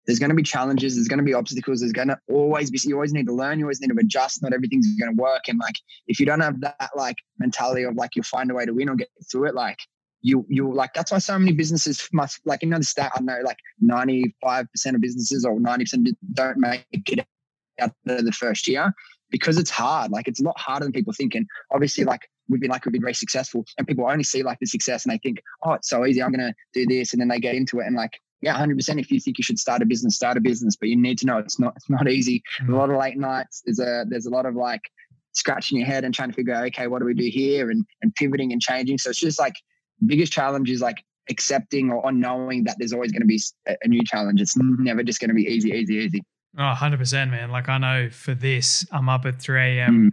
there's 0.07 0.19
going 0.19 0.31
to 0.31 0.37
be 0.37 0.43
challenges 0.43 0.97
there's 0.97 1.09
going 1.09 1.19
to 1.19 1.25
be 1.25 1.35
obstacles 1.35 1.81
there's 1.81 1.93
going 1.93 2.09
to 2.09 2.19
always 2.29 2.71
be 2.71 2.79
you 2.85 2.95
always 2.95 3.13
need 3.13 3.27
to 3.27 3.33
learn 3.33 3.59
you 3.59 3.65
always 3.65 3.81
need 3.81 3.89
to 3.89 3.97
adjust 3.99 4.43
not 4.43 4.53
everything's 4.53 4.87
going 4.97 5.15
to 5.15 5.21
work. 5.21 5.49
And 5.49 5.59
like 5.59 5.77
if 6.07 6.21
you 6.21 6.27
don't 6.27 6.41
have 6.41 6.61
that 6.61 6.91
like 6.97 7.17
mentality 7.39 7.83
of 7.85 7.95
like 7.95 8.17
you'll 8.17 8.25
find 8.25 8.51
a 8.51 8.55
way 8.55 8.67
to 8.67 8.73
win 8.73 8.89
or 8.89 8.97
get 8.97 9.09
through 9.31 9.49
it 9.49 9.55
like 9.55 9.79
you 10.23 10.45
you 10.49 10.73
like 10.73 10.95
that's 10.95 11.13
why 11.13 11.19
so 11.19 11.39
many 11.39 11.53
businesses 11.53 12.09
must 12.13 12.41
like 12.47 12.63
you 12.63 12.69
know 12.69 12.81
stat 12.81 13.13
I 13.15 13.21
know 13.21 13.39
like 13.45 13.59
95% 13.83 14.67
of 14.95 15.01
businesses 15.01 15.45
or 15.45 15.59
90% 15.59 16.07
don't 16.33 16.59
make 16.59 16.87
it 16.93 17.27
out 17.81 17.93
of 18.07 18.25
the 18.25 18.33
first 18.33 18.67
year 18.69 18.95
because 19.31 19.59
it's 19.59 19.71
hard 19.71 20.11
like 20.11 20.29
it's 20.29 20.41
a 20.41 20.45
lot 20.45 20.59
harder 20.59 20.85
than 20.85 20.93
people 20.93 21.13
think. 21.13 21.35
And 21.35 21.47
obviously 21.73 22.05
like 22.05 22.29
we've 22.49 22.61
been 22.61 22.71
like 22.71 22.85
we've 22.85 22.93
been 22.93 23.03
very 23.03 23.15
successful 23.15 23.65
and 23.79 23.87
people 23.87 24.09
only 24.09 24.25
see 24.25 24.43
like 24.43 24.59
the 24.61 24.67
success 24.67 25.05
and 25.05 25.13
they 25.13 25.19
think 25.19 25.43
oh 25.65 25.73
it's 25.73 25.89
so 25.89 26.05
easy 26.07 26.23
I'm 26.23 26.33
gonna 26.33 26.55
do 26.73 26.87
this 26.87 27.13
and 27.13 27.21
then 27.21 27.29
they 27.29 27.41
get 27.41 27.55
into 27.55 27.81
it 27.81 27.87
and 27.87 27.97
like 27.97 28.21
yeah 28.45 28.57
100% 28.57 29.01
if 29.01 29.11
you 29.11 29.21
think 29.21 29.39
you 29.39 29.45
should 29.45 29.59
start 29.59 29.83
a 29.83 29.87
business 29.87 30.17
start 30.17 30.37
a 30.37 30.41
business 30.41 30.77
but 30.77 30.89
you 30.89 30.97
need 30.97 31.19
to 31.19 31.27
know 31.27 31.39
it's 31.39 31.59
not 31.59 31.75
it's 31.77 31.91
not 31.91 32.09
easy 32.09 32.43
mm-hmm. 32.61 32.73
a 32.73 32.77
lot 32.77 32.91
of 32.91 32.97
late 32.97 33.17
nights 33.17 33.63
there's 33.65 33.81
a 33.81 34.05
there's 34.09 34.27
a 34.27 34.31
lot 34.31 34.47
of 34.47 34.55
like 34.55 34.83
scratching 35.33 35.79
your 35.79 35.87
head 35.87 36.05
and 36.05 36.15
trying 36.15 36.29
to 36.29 36.35
figure 36.35 36.55
out 36.55 36.65
okay 36.65 36.87
what 36.87 37.01
do 37.01 37.07
we 37.07 37.15
do 37.15 37.29
here 37.29 37.71
and 37.71 37.85
and 38.03 38.15
pivoting 38.15 38.53
and 38.53 38.61
changing 38.63 38.99
so 38.99 39.11
it's 39.11 39.19
just 39.19 39.41
like 39.41 39.55
biggest 40.07 40.33
challenge 40.33 40.71
is 40.71 40.81
like 40.81 41.03
accepting 41.31 41.91
or 41.91 42.13
knowing 42.13 42.65
that 42.65 42.77
there's 42.79 42.93
always 42.93 43.13
going 43.13 43.23
to 43.23 43.27
be 43.27 43.41
a 43.67 43.89
new 43.89 44.03
challenge. 44.05 44.41
It's 44.41 44.57
never 44.57 45.03
just 45.03 45.21
going 45.21 45.29
to 45.29 45.35
be 45.35 45.45
easy, 45.45 45.71
easy, 45.71 45.95
easy. 45.97 46.23
Oh, 46.59 46.75
100%, 46.77 47.31
man. 47.31 47.51
Like 47.51 47.69
I 47.69 47.79
know 47.79 48.11
for 48.11 48.35
this, 48.35 48.87
I'm 48.93 49.09
up 49.09 49.25
at 49.27 49.41
3 49.41 49.79
a.m. 49.79 50.13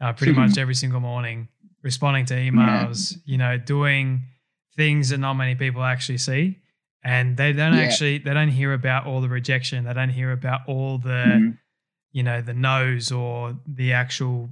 Mm. 0.00 0.06
Uh, 0.06 0.12
pretty 0.12 0.32
much 0.32 0.58
every 0.58 0.74
single 0.74 1.00
morning, 1.00 1.48
responding 1.82 2.26
to 2.26 2.34
emails, 2.34 3.12
yeah. 3.12 3.18
you 3.24 3.38
know, 3.38 3.58
doing 3.58 4.22
things 4.76 5.10
that 5.10 5.18
not 5.18 5.34
many 5.34 5.54
people 5.54 5.82
actually 5.82 6.18
see. 6.18 6.58
And 7.02 7.36
they 7.36 7.52
don't 7.52 7.74
yeah. 7.74 7.82
actually, 7.82 8.18
they 8.18 8.34
don't 8.34 8.50
hear 8.50 8.72
about 8.72 9.06
all 9.06 9.20
the 9.20 9.28
rejection. 9.28 9.84
They 9.84 9.94
don't 9.94 10.10
hear 10.10 10.32
about 10.32 10.60
all 10.66 10.98
the, 10.98 11.08
mm. 11.08 11.58
you 12.12 12.22
know, 12.22 12.42
the 12.42 12.52
no's 12.52 13.10
or 13.10 13.56
the 13.66 13.92
actual 13.92 14.50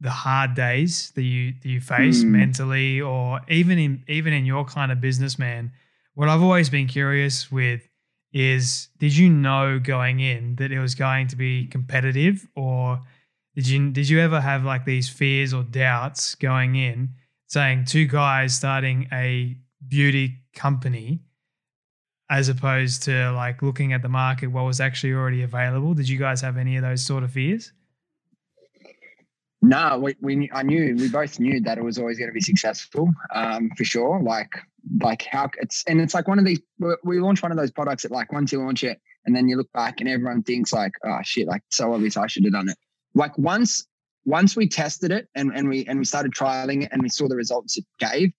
the 0.00 0.10
hard 0.10 0.54
days 0.54 1.12
that 1.14 1.22
you 1.22 1.52
that 1.62 1.68
you 1.68 1.80
face 1.80 2.24
mm. 2.24 2.28
mentally 2.28 3.00
or 3.00 3.40
even 3.48 3.78
in 3.78 4.02
even 4.08 4.32
in 4.32 4.46
your 4.46 4.64
kind 4.64 4.90
of 4.90 5.00
business 5.00 5.38
man 5.38 5.70
what 6.14 6.28
i've 6.28 6.42
always 6.42 6.70
been 6.70 6.86
curious 6.86 7.52
with 7.52 7.86
is 8.32 8.88
did 8.98 9.14
you 9.14 9.28
know 9.28 9.78
going 9.78 10.20
in 10.20 10.56
that 10.56 10.72
it 10.72 10.80
was 10.80 10.94
going 10.94 11.26
to 11.26 11.36
be 11.36 11.66
competitive 11.66 12.48
or 12.56 13.00
did 13.54 13.66
you 13.66 13.90
did 13.90 14.08
you 14.08 14.20
ever 14.20 14.40
have 14.40 14.64
like 14.64 14.84
these 14.84 15.08
fears 15.08 15.52
or 15.52 15.62
doubts 15.62 16.34
going 16.36 16.76
in 16.76 17.10
saying 17.46 17.84
two 17.84 18.06
guys 18.06 18.54
starting 18.54 19.06
a 19.12 19.56
beauty 19.86 20.38
company 20.54 21.20
as 22.30 22.48
opposed 22.48 23.02
to 23.02 23.30
like 23.32 23.60
looking 23.60 23.92
at 23.92 24.00
the 24.00 24.08
market 24.08 24.46
what 24.46 24.64
was 24.64 24.80
actually 24.80 25.12
already 25.12 25.42
available 25.42 25.92
did 25.92 26.08
you 26.08 26.18
guys 26.18 26.40
have 26.40 26.56
any 26.56 26.76
of 26.76 26.82
those 26.82 27.04
sort 27.04 27.22
of 27.22 27.30
fears 27.30 27.72
no, 29.62 29.98
we, 29.98 30.16
we 30.20 30.50
I 30.54 30.62
knew 30.62 30.96
we 30.96 31.08
both 31.08 31.38
knew 31.38 31.60
that 31.60 31.76
it 31.76 31.84
was 31.84 31.98
always 31.98 32.18
going 32.18 32.30
to 32.30 32.34
be 32.34 32.40
successful, 32.40 33.12
um, 33.34 33.70
for 33.76 33.84
sure. 33.84 34.20
Like 34.22 34.50
like 35.02 35.26
how 35.30 35.50
it's 35.58 35.84
and 35.86 36.00
it's 36.00 36.14
like 36.14 36.26
one 36.26 36.38
of 36.38 36.46
these 36.46 36.60
we 37.04 37.20
launch 37.20 37.42
one 37.42 37.52
of 37.52 37.58
those 37.58 37.70
products 37.70 38.04
that 38.04 38.12
like 38.12 38.32
once 38.32 38.52
you 38.52 38.62
launch 38.62 38.82
it 38.82 38.98
and 39.26 39.36
then 39.36 39.46
you 39.48 39.56
look 39.58 39.70
back 39.72 40.00
and 40.00 40.08
everyone 40.08 40.42
thinks 40.42 40.72
like 40.72 40.92
oh 41.04 41.18
shit 41.22 41.46
like 41.46 41.62
so 41.68 41.92
obvious 41.92 42.16
I 42.16 42.26
should 42.26 42.44
have 42.44 42.54
done 42.54 42.70
it. 42.70 42.78
Like 43.14 43.36
once 43.36 43.86
once 44.24 44.56
we 44.56 44.66
tested 44.66 45.12
it 45.12 45.28
and 45.34 45.52
and 45.54 45.68
we 45.68 45.84
and 45.86 45.98
we 45.98 46.06
started 46.06 46.32
trialing 46.32 46.84
it 46.84 46.88
and 46.92 47.02
we 47.02 47.10
saw 47.10 47.28
the 47.28 47.36
results 47.36 47.76
it 47.76 47.84
gave, 47.98 48.32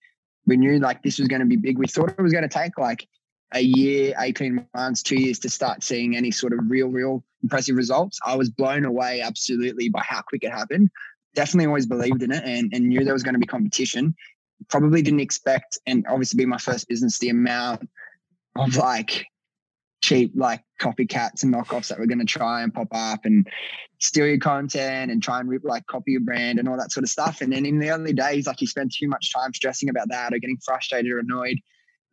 we 0.48 0.57
knew 0.57 0.79
like 0.79 1.03
this 1.03 1.19
was 1.19 1.27
going 1.27 1.41
to 1.41 1.45
be 1.45 1.55
big. 1.55 1.77
We 1.77 1.86
thought 1.86 2.10
it 2.10 2.21
was 2.21 2.33
going 2.33 2.48
to 2.48 2.50
take 2.50 2.79
like 2.79 3.07
a 3.53 3.61
year, 3.61 4.14
18 4.20 4.66
months, 4.74 5.03
two 5.03 5.20
years 5.20 5.40
to 5.40 5.50
start 5.50 5.83
seeing 5.83 6.16
any 6.16 6.31
sort 6.31 6.53
of 6.53 6.59
real, 6.68 6.87
real 6.87 7.24
impressive 7.44 7.75
results. 7.75 8.20
I 8.25 8.35
was 8.35 8.50
blown 8.50 8.85
away 8.85 9.22
absolutely 9.22 9.90
by 9.90 10.01
how 10.03 10.22
quick 10.22 10.44
it 10.44 10.51
happened 10.51 10.90
definitely 11.35 11.68
always 11.68 11.85
believed 11.85 12.22
in 12.24 12.31
it 12.31 12.44
and, 12.44 12.74
and 12.74 12.87
knew 12.87 13.03
there 13.03 13.14
was 13.14 13.24
going 13.24 13.33
to 13.33 13.40
be 13.40 13.46
competition. 13.46 14.16
Probably 14.70 15.01
didn't 15.01 15.22
expect, 15.22 15.77
and 15.85 16.05
obviously 16.07 16.37
being 16.37 16.50
my 16.50 16.57
first 16.57 16.87
business, 16.87 17.18
the 17.20 17.29
amount 17.29 17.87
of 18.55 18.75
like 18.75 19.25
cheap 20.01 20.33
like 20.35 20.61
copycats 20.79 21.44
and 21.44 21.53
knockoffs 21.53 21.87
that 21.87 22.00
were 22.00 22.07
going 22.07 22.20
to 22.20 22.25
try 22.25 22.64
and 22.64 22.74
pop 22.74 22.87
up 22.92 23.25
and 23.25 23.48
steal 24.00 24.25
your 24.25 24.40
content 24.40 25.11
and 25.11 25.22
try 25.22 25.40
and 25.40 25.48
rip 25.48 25.64
like 25.64 25.85
copy 25.85 26.11
your 26.11 26.22
brand 26.22 26.59
and 26.59 26.68
all 26.68 26.77
that 26.77 26.92
sort 26.92 27.03
of 27.03 27.09
stuff. 27.09 27.42
And 27.42 27.53
then 27.53 27.66
in 27.66 27.79
the 27.79 27.92
early 27.92 28.14
days, 28.14 28.48
like 28.48 28.61
you 28.61 28.68
spend 28.68 28.92
too 28.92 29.07
much 29.07 29.33
time 29.33 29.53
stressing 29.53 29.90
about 29.90 30.09
that 30.09 30.33
or 30.33 30.40
getting 30.40 30.57
frustrated 30.57 31.11
or 31.11 31.20
annoyed. 31.20 31.59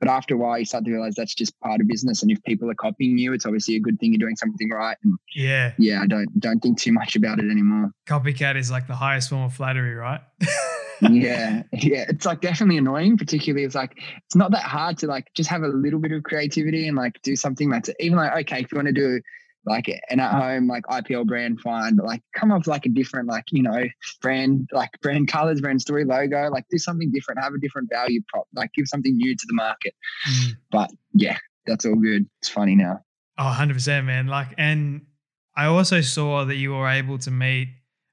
But 0.00 0.08
after 0.08 0.34
a 0.34 0.38
while, 0.38 0.58
you 0.58 0.64
start 0.64 0.84
to 0.84 0.90
realize 0.92 1.14
that's 1.16 1.34
just 1.34 1.58
part 1.60 1.80
of 1.80 1.88
business. 1.88 2.22
And 2.22 2.30
if 2.30 2.42
people 2.44 2.70
are 2.70 2.74
copying 2.74 3.18
you, 3.18 3.32
it's 3.32 3.46
obviously 3.46 3.76
a 3.76 3.80
good 3.80 3.98
thing 3.98 4.12
you're 4.12 4.18
doing 4.18 4.36
something 4.36 4.70
right. 4.70 4.96
And 5.02 5.18
yeah, 5.34 5.72
yeah, 5.78 6.00
I 6.02 6.06
don't 6.06 6.38
don't 6.38 6.60
think 6.60 6.78
too 6.78 6.92
much 6.92 7.16
about 7.16 7.38
it 7.38 7.50
anymore. 7.50 7.90
Copycat 8.06 8.56
is 8.56 8.70
like 8.70 8.86
the 8.86 8.94
highest 8.94 9.30
form 9.30 9.42
of 9.42 9.54
flattery, 9.54 9.94
right? 9.94 10.20
yeah, 11.00 11.62
yeah, 11.72 12.04
it's 12.08 12.26
like 12.26 12.40
definitely 12.40 12.76
annoying. 12.76 13.16
Particularly, 13.16 13.64
it's 13.64 13.74
like 13.74 13.98
it's 14.26 14.36
not 14.36 14.52
that 14.52 14.62
hard 14.62 14.98
to 14.98 15.06
like 15.06 15.26
just 15.34 15.50
have 15.50 15.62
a 15.62 15.68
little 15.68 16.00
bit 16.00 16.12
of 16.12 16.22
creativity 16.22 16.86
and 16.86 16.96
like 16.96 17.20
do 17.22 17.34
something 17.34 17.68
that's 17.68 17.90
even 17.98 18.18
like 18.18 18.32
okay, 18.44 18.60
if 18.60 18.72
you 18.72 18.76
want 18.76 18.86
to 18.86 18.92
do 18.92 19.20
like 19.68 19.88
an 19.88 20.20
at 20.20 20.32
home 20.32 20.68
like 20.68 20.84
IPL 20.84 21.26
brand 21.26 21.60
fine, 21.60 21.96
but 21.96 22.06
like 22.06 22.22
come 22.34 22.50
up 22.50 22.60
with 22.60 22.66
like 22.66 22.86
a 22.86 22.88
different 22.88 23.28
like 23.28 23.44
you 23.50 23.62
know 23.62 23.84
brand 24.22 24.68
like 24.72 24.90
brand 25.02 25.28
colors, 25.28 25.60
brand 25.60 25.80
story, 25.80 26.04
logo, 26.04 26.48
like 26.50 26.64
do 26.70 26.78
something 26.78 27.10
different, 27.12 27.42
have 27.42 27.52
a 27.52 27.60
different 27.60 27.88
value 27.90 28.20
prop, 28.28 28.46
like 28.54 28.70
give 28.74 28.88
something 28.88 29.16
new 29.16 29.34
to 29.34 29.46
the 29.46 29.54
market. 29.54 29.94
Mm. 30.28 30.52
But 30.70 30.90
yeah, 31.14 31.38
that's 31.66 31.84
all 31.84 31.96
good. 31.96 32.26
It's 32.40 32.48
funny 32.48 32.74
now. 32.74 33.00
Oh, 33.38 33.54
100%, 33.56 34.04
man. 34.04 34.26
Like, 34.26 34.48
and 34.58 35.02
I 35.56 35.66
also 35.66 36.00
saw 36.00 36.44
that 36.44 36.56
you 36.56 36.72
were 36.72 36.88
able 36.88 37.18
to 37.18 37.30
meet, 37.30 37.68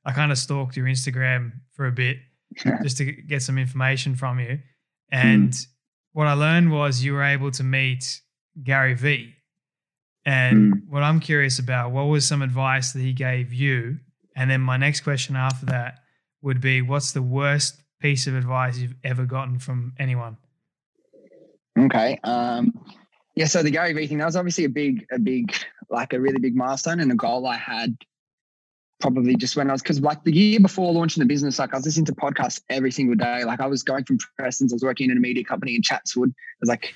I 0.06 0.12
kind 0.12 0.32
of 0.32 0.38
stalked 0.38 0.78
your 0.78 0.86
Instagram 0.86 1.54
for 1.74 1.88
a 1.88 1.92
bit 1.92 2.18
just 2.84 2.98
to 2.98 3.12
get 3.12 3.42
some 3.42 3.58
information 3.58 4.16
from 4.16 4.40
you. 4.40 4.60
And 5.12 5.50
mm. 5.50 5.68
what 6.14 6.28
I 6.28 6.34
learned 6.34 6.72
was 6.72 7.04
you 7.04 7.14
were 7.14 7.24
able 7.24 7.50
to 7.52 7.64
meet 7.64 8.22
Gary 8.64 8.94
Vee 8.94 9.34
and 10.26 10.74
mm. 10.74 10.90
what 10.90 11.04
I'm 11.04 11.20
curious 11.20 11.60
about, 11.60 11.92
what 11.92 12.04
was 12.04 12.28
some 12.28 12.42
advice 12.42 12.94
that 12.94 13.00
he 13.00 13.14
gave 13.14 13.54
you? 13.54 14.00
And 14.36 14.50
then 14.50 14.62
my 14.62 14.78
next 14.78 15.02
question 15.02 15.36
after 15.36 15.66
that 15.68 16.00
would 16.42 16.60
be, 16.60 16.82
what's 16.82 17.12
the 17.12 17.22
worst 17.22 17.82
piece 18.00 18.28
of 18.28 18.36
advice 18.36 18.78
you've 18.78 18.96
ever 19.04 19.26
gotten 19.26 19.60
from 19.60 19.94
anyone? 19.98 20.38
Okay. 21.78 22.20
Um, 22.24 22.74
yeah. 23.36 23.46
So 23.46 23.64
the 23.64 23.72
Gary 23.72 23.94
Vee 23.94 24.08
thing, 24.08 24.18
that 24.20 24.26
was 24.26 24.36
obviously 24.36 24.66
a 24.66 24.70
big, 24.70 25.06
a 25.12 25.20
big, 25.20 25.54
like 25.90 26.14
a 26.14 26.20
really 26.20 26.40
big 26.40 26.56
milestone 26.56 27.00
and 27.00 27.12
a 27.12 27.16
goal 27.16 27.46
I 27.48 27.58
had 27.58 27.96
probably 29.02 29.36
just 29.36 29.56
when 29.56 29.70
I 29.70 29.74
was, 29.74 29.82
because 29.82 30.00
like 30.00 30.24
the 30.24 30.34
year 30.34 30.60
before 30.60 30.92
launching 30.94 31.22
the 31.22 31.28
business, 31.28 31.60
like 31.60 31.74
I 31.74 31.78
was 31.78 31.86
listening 31.86 32.06
to 32.06 32.14
podcasts 32.14 32.62
every 32.70 32.92
single 32.92 33.16
day. 33.16 33.44
Like 33.44 33.60
I 33.60 33.68
was 33.68 33.84
going 33.84 34.06
from 34.06 34.18
Preston's, 34.38 34.72
I 34.72 34.76
was 34.76 34.84
working 34.84 35.12
in 35.12 35.18
a 35.18 35.20
media 35.20 35.44
company 35.44 35.76
in 35.76 35.82
Chatswood. 35.82 36.30
I 36.30 36.58
was 36.62 36.70
like, 36.70 36.94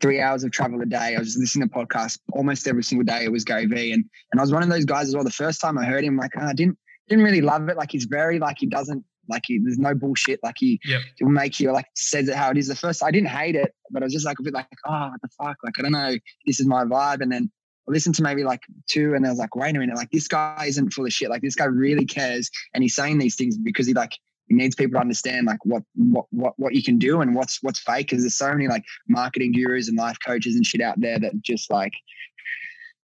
three 0.00 0.20
hours 0.20 0.44
of 0.44 0.50
travel 0.50 0.80
a 0.80 0.86
day. 0.86 1.14
I 1.14 1.18
was 1.18 1.28
just 1.28 1.38
listening 1.38 1.68
to 1.68 1.74
podcasts 1.74 2.18
almost 2.32 2.66
every 2.66 2.82
single 2.82 3.04
day. 3.04 3.24
It 3.24 3.32
was 3.32 3.44
Gary 3.44 3.66
Vee. 3.66 3.92
And 3.92 4.04
and 4.32 4.40
I 4.40 4.42
was 4.42 4.52
one 4.52 4.62
of 4.62 4.68
those 4.68 4.84
guys 4.84 5.08
as 5.08 5.14
well. 5.14 5.24
The 5.24 5.30
first 5.30 5.60
time 5.60 5.78
I 5.78 5.84
heard 5.84 6.04
him, 6.04 6.16
like 6.16 6.32
oh, 6.36 6.46
I 6.46 6.52
didn't 6.52 6.78
didn't 7.08 7.24
really 7.24 7.40
love 7.40 7.68
it. 7.68 7.76
Like 7.76 7.90
he's 7.90 8.04
very 8.04 8.38
like 8.38 8.56
he 8.58 8.66
doesn't 8.66 9.04
like 9.28 9.42
he, 9.46 9.58
there's 9.58 9.78
no 9.78 9.94
bullshit. 9.94 10.40
Like 10.42 10.56
he 10.58 10.80
yep. 10.84 11.02
he'll 11.16 11.28
make 11.28 11.60
you 11.60 11.72
like 11.72 11.86
says 11.94 12.28
it 12.28 12.36
how 12.36 12.50
it 12.50 12.58
is. 12.58 12.68
The 12.68 12.76
first 12.76 13.02
I 13.02 13.10
didn't 13.10 13.28
hate 13.28 13.56
it, 13.56 13.74
but 13.90 14.02
I 14.02 14.06
was 14.06 14.12
just 14.12 14.26
like 14.26 14.38
a 14.38 14.42
bit 14.42 14.54
like, 14.54 14.66
oh 14.86 15.10
what 15.10 15.20
the 15.22 15.28
fuck? 15.28 15.56
Like 15.62 15.78
I 15.78 15.82
don't 15.82 15.92
know, 15.92 16.16
this 16.46 16.60
is 16.60 16.66
my 16.66 16.84
vibe. 16.84 17.20
And 17.20 17.30
then 17.30 17.50
I 17.88 17.92
listened 17.92 18.14
to 18.16 18.22
maybe 18.22 18.44
like 18.44 18.60
two 18.88 19.14
and 19.14 19.26
I 19.26 19.30
was 19.30 19.38
like, 19.38 19.54
wait 19.54 19.76
a 19.76 19.78
minute, 19.78 19.96
like 19.96 20.10
this 20.10 20.28
guy 20.28 20.64
isn't 20.66 20.92
full 20.92 21.06
of 21.06 21.12
shit. 21.12 21.30
Like 21.30 21.42
this 21.42 21.54
guy 21.54 21.64
really 21.64 22.06
cares 22.06 22.50
and 22.74 22.82
he's 22.82 22.94
saying 22.94 23.18
these 23.18 23.36
things 23.36 23.56
because 23.58 23.86
he 23.86 23.94
like 23.94 24.18
he 24.50 24.56
needs 24.56 24.74
people 24.74 24.94
to 24.94 25.00
understand 25.00 25.46
like 25.46 25.64
what 25.64 25.82
what 25.94 26.26
what 26.30 26.52
what 26.58 26.74
you 26.74 26.82
can 26.82 26.98
do 26.98 27.20
and 27.20 27.34
what's 27.34 27.62
what's 27.62 27.78
fake 27.78 28.08
because 28.08 28.22
there's 28.22 28.34
so 28.34 28.52
many 28.52 28.68
like 28.68 28.84
marketing 29.08 29.52
gurus 29.52 29.88
and 29.88 29.96
life 29.96 30.18
coaches 30.26 30.56
and 30.56 30.66
shit 30.66 30.80
out 30.80 31.00
there 31.00 31.18
that 31.18 31.40
just 31.40 31.70
like 31.70 31.92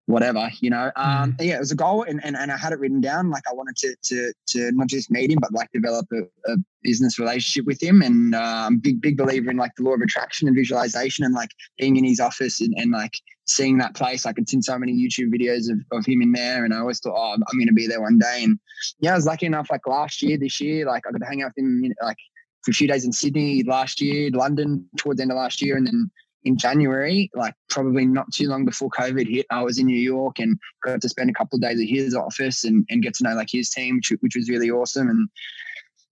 whatever 0.08 0.50
you 0.60 0.70
know 0.70 0.92
um 0.96 1.34
mm. 1.34 1.36
yeah 1.46 1.56
it 1.56 1.60
was 1.60 1.72
a 1.72 1.76
goal 1.76 2.04
and, 2.04 2.24
and 2.24 2.36
and 2.36 2.52
i 2.52 2.58
had 2.58 2.74
it 2.74 2.80
written 2.80 3.00
down 3.00 3.30
like 3.30 3.44
i 3.50 3.54
wanted 3.54 3.76
to 3.76 3.96
to 4.04 4.34
to 4.48 4.72
not 4.74 4.88
just 4.88 5.10
meet 5.10 5.32
him 5.32 5.40
but 5.40 5.54
like 5.54 5.72
develop 5.72 6.06
a, 6.12 6.52
a 6.52 6.58
business 6.84 7.18
relationship 7.18 7.66
with 7.66 7.82
him 7.82 8.02
and 8.02 8.36
um 8.36 8.78
big 8.78 9.00
big 9.00 9.18
believer 9.18 9.50
in 9.50 9.58
like 9.58 9.72
the 9.78 9.84
law 9.84 9.94
of 9.94 10.02
attraction 10.02 10.48
and 10.48 10.56
visualization 10.56 11.26
and 11.26 11.34
like 11.34 11.50
being 11.78 11.96
in 11.96 12.04
his 12.04 12.20
office 12.20 12.62
and, 12.62 12.74
and 12.78 12.92
like 12.92 13.14
seeing 13.46 13.78
that 13.78 13.96
place. 13.96 14.26
I 14.26 14.34
could 14.34 14.50
see 14.50 14.62
so 14.62 14.78
many 14.78 14.94
YouTube 14.94 15.34
videos 15.34 15.72
of, 15.72 15.80
of 15.98 16.06
him 16.06 16.22
in 16.22 16.32
there, 16.32 16.66
and 16.66 16.74
I 16.74 16.80
always 16.80 17.00
thought, 17.00 17.16
oh, 17.16 17.34
I'm 17.34 17.58
going 17.58 17.68
to 17.68 17.74
be 17.74 17.88
there 17.88 18.02
one 18.02 18.18
day. 18.18 18.44
And 18.44 18.60
yeah, 19.00 19.14
I 19.14 19.16
was 19.16 19.26
lucky 19.26 19.46
enough. 19.46 19.68
Like 19.72 19.88
last 19.88 20.22
year, 20.22 20.38
this 20.38 20.60
year, 20.60 20.86
like 20.86 21.04
I 21.08 21.12
got 21.12 21.20
to 21.20 21.26
hang 21.26 21.44
out 21.44 21.52
with 21.56 21.64
him, 21.64 21.94
like 22.02 22.18
for 22.64 22.72
a 22.72 22.74
few 22.74 22.88
days 22.88 23.06
in 23.06 23.12
Sydney 23.12 23.64
last 23.64 24.02
year, 24.02 24.32
London 24.32 24.88
towards 24.98 25.18
the 25.18 25.24
end 25.24 25.32
of 25.32 25.38
last 25.38 25.62
year, 25.62 25.78
and 25.78 25.86
then 25.88 26.10
in 26.44 26.58
January, 26.58 27.30
like 27.34 27.56
probably 27.70 28.06
not 28.06 28.32
too 28.32 28.48
long 28.48 28.66
before 28.66 28.90
COVID 28.90 29.28
hit, 29.28 29.48
I 29.50 29.64
was 29.64 29.80
in 29.80 29.88
New 29.88 29.98
York 29.98 30.38
and 30.40 30.58
got 30.84 31.02
to 31.02 31.10
spend 31.10 31.30
a 31.30 31.34
couple 31.34 31.58
of 31.58 31.62
days 31.64 31.80
at 31.80 31.88
his 31.88 32.16
office 32.16 32.64
and, 32.64 32.86
and 32.90 33.02
get 33.02 33.16
to 33.16 33.24
know 33.24 33.34
like 33.34 33.50
his 33.52 33.72
team, 33.72 33.96
which, 33.96 34.12
which 34.20 34.36
was 34.36 34.48
really 34.48 34.70
awesome. 34.70 35.10
And 35.10 35.28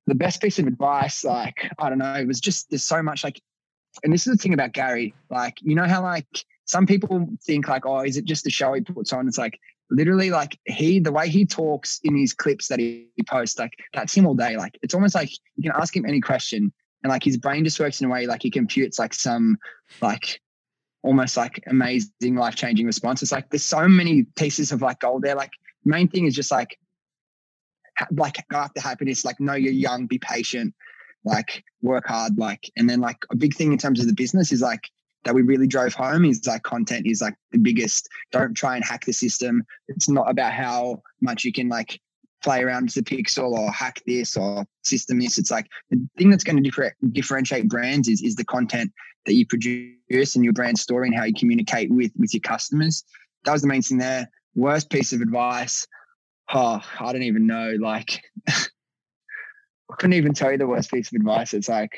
the 0.08 0.16
best 0.16 0.42
piece 0.42 0.58
of 0.58 0.66
advice, 0.66 1.24
like, 1.24 1.70
I 1.78 1.88
don't 1.88 2.00
know, 2.00 2.16
it 2.16 2.28
was 2.28 2.40
just 2.40 2.70
there's 2.72 2.84
so 2.84 3.04
much 3.04 3.24
like, 3.24 3.40
and 4.04 4.12
this 4.12 4.26
is 4.26 4.36
the 4.36 4.38
thing 4.42 4.56
about 4.56 4.74
Gary, 4.74 5.14
like, 5.30 5.58
you 5.62 5.76
know 5.76 5.88
how 5.88 6.02
like 6.02 6.26
some 6.66 6.86
people 6.86 7.28
think 7.46 7.68
like, 7.68 7.86
oh, 7.86 8.00
is 8.02 8.18
it 8.18 8.26
just 8.26 8.44
the 8.44 8.50
show 8.50 8.74
he 8.74 8.82
puts 8.82 9.14
on? 9.14 9.28
It's 9.28 9.38
like 9.38 9.60
literally 9.90 10.30
like 10.30 10.58
he 10.66 11.00
the 11.00 11.12
way 11.12 11.30
he 11.30 11.46
talks 11.46 12.00
in 12.04 12.16
his 12.16 12.34
clips 12.34 12.68
that 12.68 12.80
he, 12.80 13.08
he 13.16 13.24
posts, 13.24 13.60
like 13.60 13.74
that's 13.94 14.14
him 14.14 14.26
all 14.26 14.36
day. 14.36 14.58
Like 14.58 14.78
it's 14.82 14.94
almost 14.94 15.16
like 15.16 15.30
you 15.56 15.70
can 15.70 15.80
ask 15.80 15.96
him 15.96 16.06
any 16.06 16.22
question 16.22 16.72
and 17.04 17.12
like 17.12 17.24
his 17.24 17.38
brain 17.38 17.64
just 17.64 17.80
works 17.80 18.02
in 18.02 18.08
a 18.08 18.10
way 18.10 18.26
like 18.26 18.42
he 18.42 18.50
computes 18.50 18.98
like 18.98 19.14
some 19.14 19.58
like 20.02 20.42
almost 21.04 21.36
like 21.36 21.62
amazing 21.68 22.36
life 22.36 22.56
changing 22.56 22.86
responses. 22.86 23.32
Like 23.32 23.50
there's 23.50 23.64
so 23.64 23.88
many 23.88 24.24
pieces 24.36 24.72
of 24.72 24.82
like 24.82 25.00
gold 25.00 25.22
there. 25.22 25.36
Like 25.36 25.52
main 25.86 26.08
thing 26.08 26.26
is 26.26 26.34
just 26.34 26.52
like 26.52 26.80
ha- 27.98 28.08
like 28.12 28.44
go 28.50 28.58
after 28.58 28.80
happiness. 28.80 29.26
Like 29.26 29.40
know 29.40 29.54
you're 29.54 29.74
young, 29.74 30.08
be 30.08 30.18
patient, 30.18 30.74
like 31.26 31.64
work 31.82 32.08
hard. 32.08 32.38
Like 32.38 32.72
and 32.78 32.90
then 32.90 33.02
like 33.02 33.18
a 33.32 33.36
big 33.36 33.54
thing 33.54 33.74
in 33.74 33.78
terms 33.78 34.00
of 34.00 34.08
the 34.08 34.14
business 34.14 34.52
is 34.52 34.62
like 34.62 34.90
that 35.26 35.34
we 35.34 35.42
really 35.42 35.68
drove 35.68 35.94
home 35.94 36.26
is 36.26 36.46
like 36.46 36.64
content 36.64 37.08
is 37.08 37.22
like 37.22 37.36
the 37.52 37.58
biggest. 37.58 38.10
Don't 38.32 38.54
try 38.54 38.76
and 38.76 38.84
hack 38.84 39.06
the 39.06 39.14
system. 39.14 39.64
It's 39.88 40.10
not 40.10 40.30
about 40.30 40.54
how 40.54 41.02
much 41.22 41.44
you 41.44 41.54
can 41.54 41.70
like 41.70 42.00
play 42.44 42.62
around 42.62 42.86
with 42.86 42.94
the 42.96 43.02
pixel 43.02 43.52
or 43.52 43.72
hack 43.72 44.02
this 44.06 44.36
or 44.36 44.66
system 44.84 45.20
this. 45.20 45.38
It's 45.38 45.52
like 45.52 45.68
the 45.90 46.08
thing 46.18 46.30
that's 46.30 46.44
going 46.44 46.62
to 46.62 46.70
differ- 46.70 46.96
differentiate 47.12 47.70
brands 47.70 48.08
is, 48.08 48.22
is 48.22 48.36
the 48.36 48.46
content 48.46 48.92
that 49.26 49.36
you 49.36 49.48
produce 49.48 50.36
and 50.36 50.44
your 50.44 50.54
brand 50.54 50.78
story 50.78 51.08
and 51.08 51.16
how 51.16 51.24
you 51.24 51.34
communicate 51.34 51.90
with, 51.90 52.12
with 52.18 52.34
your 52.34 52.42
customers. 52.42 53.04
That 53.46 53.54
was 53.54 53.62
the 53.62 53.68
main 53.68 53.82
thing 53.82 53.98
there. 53.98 54.30
Worst 54.56 54.90
piece 54.90 55.14
of 55.14 55.22
advice. 55.22 55.88
Oh, 56.54 56.82
I 57.00 57.14
don't 57.14 57.24
even 57.24 57.48
know. 57.48 57.76
Like, 57.80 58.22
I 58.48 59.96
couldn't 59.98 60.14
even 60.14 60.34
tell 60.34 60.52
you 60.52 60.58
the 60.58 60.68
worst 60.68 60.92
piece 60.92 61.12
of 61.12 61.16
advice. 61.16 61.54
It's 61.54 61.70
like, 61.70 61.94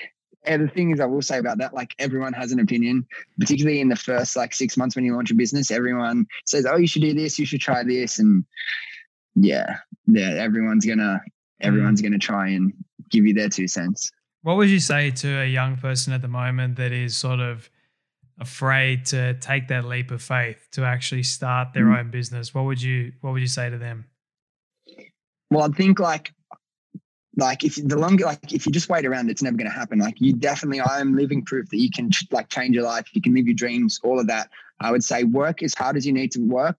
and 0.47 0.63
the 0.63 0.67
thing 0.67 0.91
is, 0.91 0.99
I 0.99 1.05
will 1.05 1.21
say 1.21 1.37
about 1.37 1.57
that, 1.59 1.73
like 1.73 1.93
everyone 1.99 2.33
has 2.33 2.51
an 2.51 2.59
opinion, 2.59 3.05
particularly 3.39 3.81
in 3.81 3.89
the 3.89 3.95
first 3.95 4.35
like 4.35 4.53
six 4.53 4.77
months 4.77 4.95
when 4.95 5.05
you 5.05 5.15
launch 5.15 5.31
a 5.31 5.35
business. 5.35 5.71
Everyone 5.71 6.25
says, 6.45 6.65
"Oh, 6.65 6.77
you 6.77 6.87
should 6.87 7.01
do 7.01 7.13
this, 7.13 7.37
you 7.39 7.45
should 7.45 7.61
try 7.61 7.83
this," 7.83 8.19
and 8.19 8.43
yeah, 9.35 9.77
yeah, 10.07 10.31
everyone's 10.31 10.85
gonna 10.85 11.21
everyone's 11.61 12.01
mm. 12.01 12.05
gonna 12.05 12.17
try 12.17 12.49
and 12.49 12.73
give 13.09 13.25
you 13.25 13.33
their 13.33 13.49
two 13.49 13.67
cents. 13.67 14.11
What 14.41 14.57
would 14.57 14.69
you 14.69 14.79
say 14.79 15.11
to 15.11 15.41
a 15.41 15.47
young 15.47 15.77
person 15.77 16.13
at 16.13 16.21
the 16.21 16.27
moment 16.27 16.75
that 16.77 16.91
is 16.91 17.17
sort 17.17 17.39
of 17.39 17.69
afraid 18.39 19.05
to 19.05 19.33
take 19.35 19.69
that 19.69 19.85
leap 19.85 20.11
of 20.11 20.21
faith 20.21 20.67
to 20.71 20.83
actually 20.83 21.23
start 21.23 21.69
their 21.73 21.85
mm. 21.85 21.99
own 21.99 22.11
business? 22.11 22.53
What 22.53 22.65
would 22.65 22.81
you 22.81 23.13
what 23.21 23.33
would 23.33 23.41
you 23.41 23.47
say 23.47 23.69
to 23.69 23.77
them? 23.77 24.05
Well, 25.51 25.63
I 25.63 25.69
think 25.69 25.99
like 25.99 26.33
like 27.37 27.63
if 27.63 27.75
the 27.75 27.97
longer 27.97 28.25
like 28.25 28.53
if 28.53 28.65
you 28.65 28.71
just 28.71 28.89
wait 28.89 29.05
around 29.05 29.29
it's 29.29 29.41
never 29.41 29.57
going 29.57 29.69
to 29.69 29.75
happen 29.75 29.99
like 29.99 30.15
you 30.19 30.33
definitely 30.33 30.79
i 30.79 30.99
am 30.99 31.15
living 31.15 31.43
proof 31.43 31.67
that 31.69 31.79
you 31.79 31.89
can 31.89 32.09
like 32.31 32.49
change 32.49 32.75
your 32.75 32.83
life 32.83 33.05
you 33.13 33.21
can 33.21 33.33
live 33.33 33.45
your 33.45 33.55
dreams 33.55 33.99
all 34.03 34.19
of 34.19 34.27
that 34.27 34.49
i 34.79 34.91
would 34.91 35.03
say 35.03 35.23
work 35.23 35.61
as 35.61 35.73
hard 35.73 35.97
as 35.97 36.05
you 36.05 36.13
need 36.13 36.31
to 36.31 36.39
work 36.39 36.77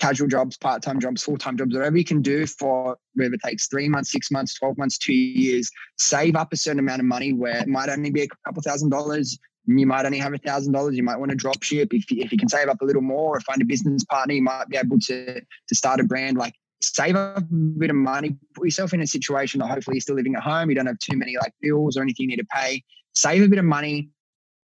casual 0.00 0.26
jobs, 0.26 0.56
part 0.56 0.82
time 0.82 0.98
jobs, 0.98 1.22
full 1.22 1.38
time 1.38 1.56
jobs, 1.56 1.74
whatever 1.74 1.96
you 1.96 2.04
can 2.04 2.22
do 2.22 2.46
for 2.46 2.96
whether 3.14 3.34
it 3.34 3.40
takes 3.44 3.68
three 3.68 3.88
months, 3.88 4.10
six 4.10 4.30
months, 4.30 4.54
12 4.54 4.78
months, 4.78 4.98
two 4.98 5.12
years, 5.12 5.70
save 5.98 6.34
up 6.34 6.52
a 6.52 6.56
certain 6.56 6.80
amount 6.80 7.00
of 7.00 7.06
money 7.06 7.32
where 7.32 7.58
it 7.58 7.68
might 7.68 7.88
only 7.88 8.10
be 8.10 8.22
a 8.22 8.28
couple 8.44 8.62
thousand 8.62 8.88
dollars. 8.88 9.38
You 9.66 9.86
might 9.86 10.06
only 10.06 10.18
have 10.18 10.32
a 10.32 10.38
thousand 10.38 10.72
dollars. 10.72 10.96
You 10.96 11.02
might 11.04 11.18
want 11.18 11.30
to 11.30 11.36
drop 11.36 11.62
ship. 11.62 11.92
If 11.92 12.10
you, 12.10 12.22
if 12.22 12.32
you 12.32 12.38
can 12.38 12.48
save 12.48 12.68
up 12.68 12.80
a 12.80 12.84
little 12.84 13.02
more 13.02 13.36
or 13.36 13.40
find 13.40 13.62
a 13.62 13.64
business 13.64 14.04
partner, 14.04 14.34
you 14.34 14.42
might 14.42 14.68
be 14.68 14.78
able 14.78 14.98
to, 15.00 15.40
to 15.40 15.74
start 15.74 16.00
a 16.00 16.04
brand. 16.04 16.38
Like 16.38 16.54
save 16.80 17.16
up 17.16 17.38
a 17.38 17.42
bit 17.42 17.90
of 17.90 17.96
money, 17.96 18.36
put 18.54 18.64
yourself 18.64 18.92
in 18.92 19.00
a 19.00 19.06
situation 19.06 19.60
that 19.60 19.66
hopefully 19.66 19.96
you're 19.96 20.00
still 20.00 20.16
living 20.16 20.34
at 20.34 20.42
home. 20.42 20.70
You 20.70 20.76
don't 20.76 20.86
have 20.86 20.98
too 20.98 21.16
many 21.16 21.36
like 21.36 21.52
bills 21.60 21.96
or 21.96 22.02
anything 22.02 22.24
you 22.24 22.36
need 22.36 22.42
to 22.42 22.48
pay. 22.52 22.82
Save 23.14 23.42
a 23.42 23.48
bit 23.48 23.58
of 23.58 23.64
money 23.64 24.10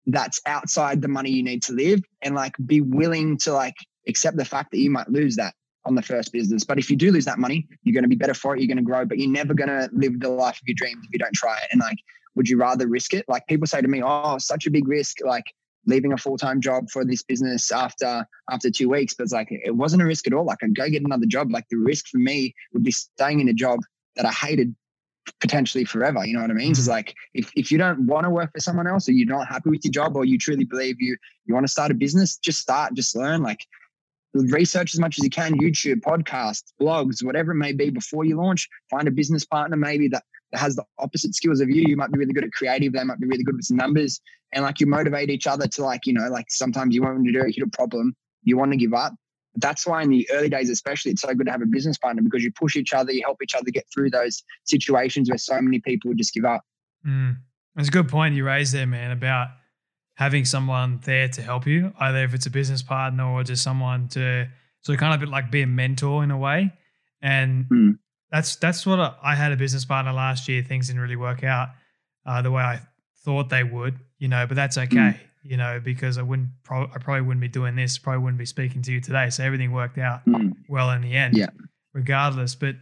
that's 0.07 0.41
outside 0.47 1.03
the 1.03 1.09
money 1.09 1.31
you 1.31 1.43
need 1.43 1.63
to 1.63 1.73
live 1.73 2.01
and 2.23 2.35
like 2.35 2.55
be 2.67 2.81
willing 2.81 3.37
to 3.39 3.53
like 3.53 3.75
accept 4.09 4.37
the 4.37 4.45
fact 4.45 4.71
that 4.71 4.79
you 4.79 4.91
might 4.91 5.09
lose 5.11 5.37
that 5.37 5.55
on 5.85 5.95
the 5.95 6.03
first 6.03 6.33
business. 6.33 6.65
But 6.65 6.79
if 6.79 6.91
you 6.91 6.97
do 6.97 7.13
lose 7.13 7.25
that 7.27 7.39
money, 7.39 7.67
you're 7.83 7.95
going 7.95 8.05
to 8.05 8.09
be 8.09 8.17
better 8.17 8.35
for 8.35 8.55
it. 8.55 8.61
You're 8.61 8.69
going 8.69 8.77
to 8.79 8.83
grow, 8.83 9.05
but 9.05 9.19
you're 9.19 9.31
never 9.31 9.55
going 9.55 9.69
to 9.69 9.89
live 9.93 10.21
the 10.21 10.29
life 10.29 10.57
of 10.57 10.63
your 10.67 10.75
dreams 10.77 11.05
if 11.05 11.13
you 11.13 11.19
don't 11.19 11.35
try 11.35 11.57
it. 11.59 11.69
And 11.73 11.81
like, 11.81 11.99
would 12.35 12.49
you 12.49 12.59
rather 12.59 12.87
risk 12.87 13.15
it? 13.15 13.25
Like 13.29 13.47
people 13.47 13.67
say 13.67 13.81
to 13.81 13.89
me, 13.89 14.03
"Oh, 14.05 14.39
such 14.39 14.67
a 14.67 14.71
big 14.71 14.87
risk." 14.87 15.19
Like 15.25 15.45
leaving 15.87 16.12
a 16.12 16.16
full 16.16 16.37
time 16.37 16.61
job 16.61 16.90
for 16.90 17.05
this 17.05 17.23
business 17.23 17.73
after 17.73 18.27
after 18.51 18.71
two 18.71 18.88
weeks. 18.88 19.14
But 19.14 19.25
it's 19.25 19.33
like 19.33 19.49
it 19.51 19.77
wasn't 19.77 20.03
a 20.03 20.07
risk 20.07 20.27
at 20.27 20.33
all. 20.33 20.45
Like 20.45 20.59
I'd 20.62 20.75
go 20.75 20.88
get 20.88 21.03
another 21.03 21.27
job. 21.27 21.51
Like 21.51 21.69
the 21.71 21.79
risk 21.79 22.09
for 22.09 22.19
me 22.19 22.55
would 22.73 22.83
be 22.83 22.93
staying 22.93 23.40
in 23.40 23.49
a 23.49 23.55
job 23.55 23.81
that 24.16 24.27
I 24.27 24.33
hated 24.33 24.75
potentially 25.40 25.85
forever. 25.85 26.25
You 26.25 26.35
know 26.35 26.43
what 26.43 26.51
I 26.51 26.55
mean? 26.55 26.73
Mm-hmm. 26.73 26.81
It's 26.81 26.88
like 26.88 27.14
if, 27.35 27.51
if 27.55 27.71
you 27.71 27.79
don't 27.79 28.07
want 28.07 28.25
to 28.25 28.31
work 28.31 28.51
for 28.53 28.61
someone 28.61 28.87
else 28.87 29.09
or 29.09 29.12
you're 29.12 29.29
not 29.29 29.49
happy 29.49 29.71
with 29.71 29.85
your 29.85 29.93
job 29.93 30.16
or 30.16 30.25
you 30.25 30.38
truly 30.38 30.64
believe 30.64 30.97
you 30.99 31.16
you 31.47 31.55
want 31.55 31.66
to 31.66 31.73
start 31.73 31.90
a 31.90 31.95
business, 31.95 32.37
just 32.38 32.61
start, 32.61 32.95
just 32.95 33.16
learn. 33.16 33.43
Like 33.43 33.61
research 34.35 34.95
as 34.95 35.01
much 35.01 35.19
as 35.19 35.25
you 35.25 35.31
can 35.31 35.59
youtube 35.59 36.01
podcasts 36.03 36.73
blogs 36.81 37.25
whatever 37.25 37.51
it 37.51 37.57
may 37.57 37.73
be 37.73 37.90
before 37.90 38.25
you 38.25 38.37
launch 38.37 38.69
find 38.88 39.09
a 39.09 39.11
business 39.11 39.45
partner 39.45 39.77
maybe 39.77 40.07
that 40.07 40.23
has 40.53 40.77
the 40.77 40.85
opposite 40.99 41.35
skills 41.35 41.61
of 41.61 41.69
you 41.69 41.85
you 41.87 41.97
might 41.97 42.11
be 42.11 42.19
really 42.19 42.33
good 42.33 42.45
at 42.45 42.53
creative 42.53 42.93
they 42.93 43.05
might 43.05 43.21
be 43.21 43.27
really 43.27 43.45
good 43.45 43.57
with 43.57 43.71
numbers 43.71 44.21
and 44.53 44.65
like 44.65 44.81
you 44.81 44.87
motivate 44.87 45.31
each 45.31 45.47
other 45.47 45.67
to 45.67 45.83
like 45.83 46.07
you 46.07 46.13
know 46.13 46.29
like 46.29 46.47
sometimes 46.51 46.95
you 46.95 47.03
want 47.03 47.25
to 47.25 47.33
do 47.33 47.41
it 47.41 47.55
hit 47.55 47.65
a 47.65 47.71
problem 47.71 48.15
you 48.43 48.57
want 48.57 48.71
to 48.71 48.77
give 48.77 48.95
up 48.95 49.15
that's 49.57 49.87
why 49.87 50.03
in 50.03 50.09
the 50.09 50.29
early 50.33 50.49
days 50.49 50.71
especially 50.71 51.13
it's 51.13 51.23
so 51.23 51.35
good 51.35 51.47
to 51.47 51.53
have 51.53 51.63
a 51.63 51.67
business 51.67 51.99
partner 51.99 52.23
because 52.23 52.43
you 52.43 52.53
push 52.53 52.77
each 52.77 52.93
other 52.93 53.13
you 53.13 53.23
help 53.25 53.43
each 53.43 53.55
other 53.55 53.71
get 53.71 53.85
through 53.93 54.11
those 54.11 54.43
situations 54.65 55.29
where 55.29 55.39
so 55.39 55.61
many 55.61 55.81
people 55.81 56.13
just 56.15 56.33
give 56.33 56.45
up 56.45 56.63
mm. 57.07 57.37
that's 57.75 57.89
a 57.89 57.93
good 57.93 58.09
point 58.09 58.35
you 58.35 58.45
raised 58.45 58.73
there 58.73 58.87
man 58.87 59.11
about 59.11 59.49
having 60.21 60.45
someone 60.45 61.01
there 61.05 61.29
to 61.29 61.41
help 61.41 61.67
you, 61.67 61.95
either 61.99 62.19
if 62.19 62.35
it's 62.35 62.45
a 62.45 62.51
business 62.51 62.83
partner 62.83 63.25
or 63.25 63.43
just 63.43 63.63
someone 63.63 64.07
to 64.07 64.47
so 64.83 64.95
kind 64.95 65.21
of 65.21 65.27
like 65.31 65.51
be 65.51 65.63
a 65.63 65.67
mentor 65.67 66.23
in 66.23 66.31
a 66.31 66.37
way. 66.37 66.71
And 67.23 67.65
mm. 67.65 67.99
That's 68.31 68.57
that's 68.57 68.87
what 68.87 69.01
I, 69.01 69.14
I, 69.23 69.35
had 69.35 69.53
a 69.53 69.57
business 69.57 69.85
partner 69.85 70.12
last 70.12 70.49
year. 70.49 70.62
Things 70.62 70.87
didn't 70.87 71.03
really 71.03 71.16
work 71.16 71.43
out 71.45 71.71
uh, 72.27 72.43
the 72.43 72.51
way 72.51 72.62
I 72.62 72.81
thought 73.25 73.49
they 73.49 73.64
would, 73.64 73.99
you 74.19 74.29
know, 74.29 74.47
but 74.47 74.55
that's 74.55 74.79
okay, 74.79 74.97
mm. 74.97 75.19
you 75.43 75.57
know, 75.57 75.81
because 75.83 76.16
I 76.16 76.23
wouldn't 76.23 76.49
pro- 76.62 76.90
I 76.95 76.99
probably 76.99 77.23
wouldn't 77.23 77.40
be 77.40 77.49
doing 77.49 77.75
this, 77.77 77.99
probably 77.99 78.23
wouldn't 78.23 78.38
be 78.38 78.47
speaking 78.47 78.83
to 78.83 78.93
you 78.93 79.01
today. 79.01 79.31
So 79.31 79.45
everything 79.45 79.73
worked 79.73 79.99
out 79.99 80.25
mm. 80.27 80.53
well 80.69 80.90
in 80.90 81.03
the 81.03 81.14
end, 81.14 81.37
yeah. 81.37 81.51
regardless. 81.93 82.55
But 82.55 82.77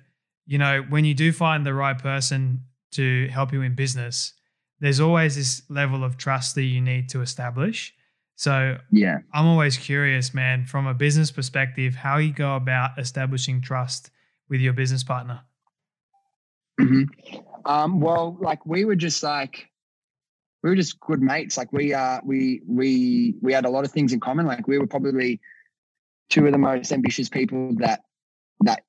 you 0.47 0.59
know, 0.59 0.85
when 0.89 1.05
you 1.05 1.15
do 1.15 1.33
find 1.33 1.65
the 1.65 1.75
right 1.75 1.99
person 1.99 2.65
to 2.93 3.29
help 3.29 3.53
you 3.53 3.63
in 3.63 3.75
business, 3.75 4.35
there's 4.81 5.01
always 5.01 5.37
this 5.37 5.63
level 5.69 6.05
of 6.05 6.17
trust 6.17 6.55
that 6.55 6.65
you 6.65 6.81
need 6.81 7.09
to 7.11 7.23
establish. 7.23 7.95
So 8.37 8.77
yeah, 8.93 9.19
I'm 9.33 9.47
always 9.47 9.79
curious, 9.79 10.35
man, 10.35 10.67
from 10.67 10.87
a 10.87 10.95
business 10.95 11.31
perspective, 11.31 11.95
how 11.95 12.19
you 12.19 12.33
go 12.33 12.55
about 12.55 12.99
establishing 12.99 13.63
trust 13.63 14.11
with 14.49 14.61
your 14.61 14.73
business 14.73 15.05
partner. 15.05 15.41
Mm-hmm. 16.81 17.39
Um, 17.65 18.01
well, 18.01 18.37
like 18.41 18.65
we 18.65 18.85
were 18.85 18.97
just 18.97 19.23
like 19.23 19.69
we 20.63 20.71
were 20.71 20.77
just 20.77 20.99
good 21.01 21.21
mates. 21.21 21.57
Like 21.57 21.73
we 21.73 21.95
uh 21.95 22.21
we 22.25 22.63
we 22.67 23.35
we 23.41 23.53
had 23.53 23.65
a 23.65 23.71
lot 23.71 23.85
of 23.85 23.93
things 23.93 24.13
in 24.13 24.21
common. 24.21 24.47
Like 24.47 24.67
we 24.67 24.79
were 24.79 24.87
probably 24.87 25.41
two 26.31 26.47
of 26.47 26.53
the 26.53 26.59
most 26.59 26.93
ambitious 26.93 27.29
people 27.29 27.75
that 27.77 28.03
that 28.61 28.83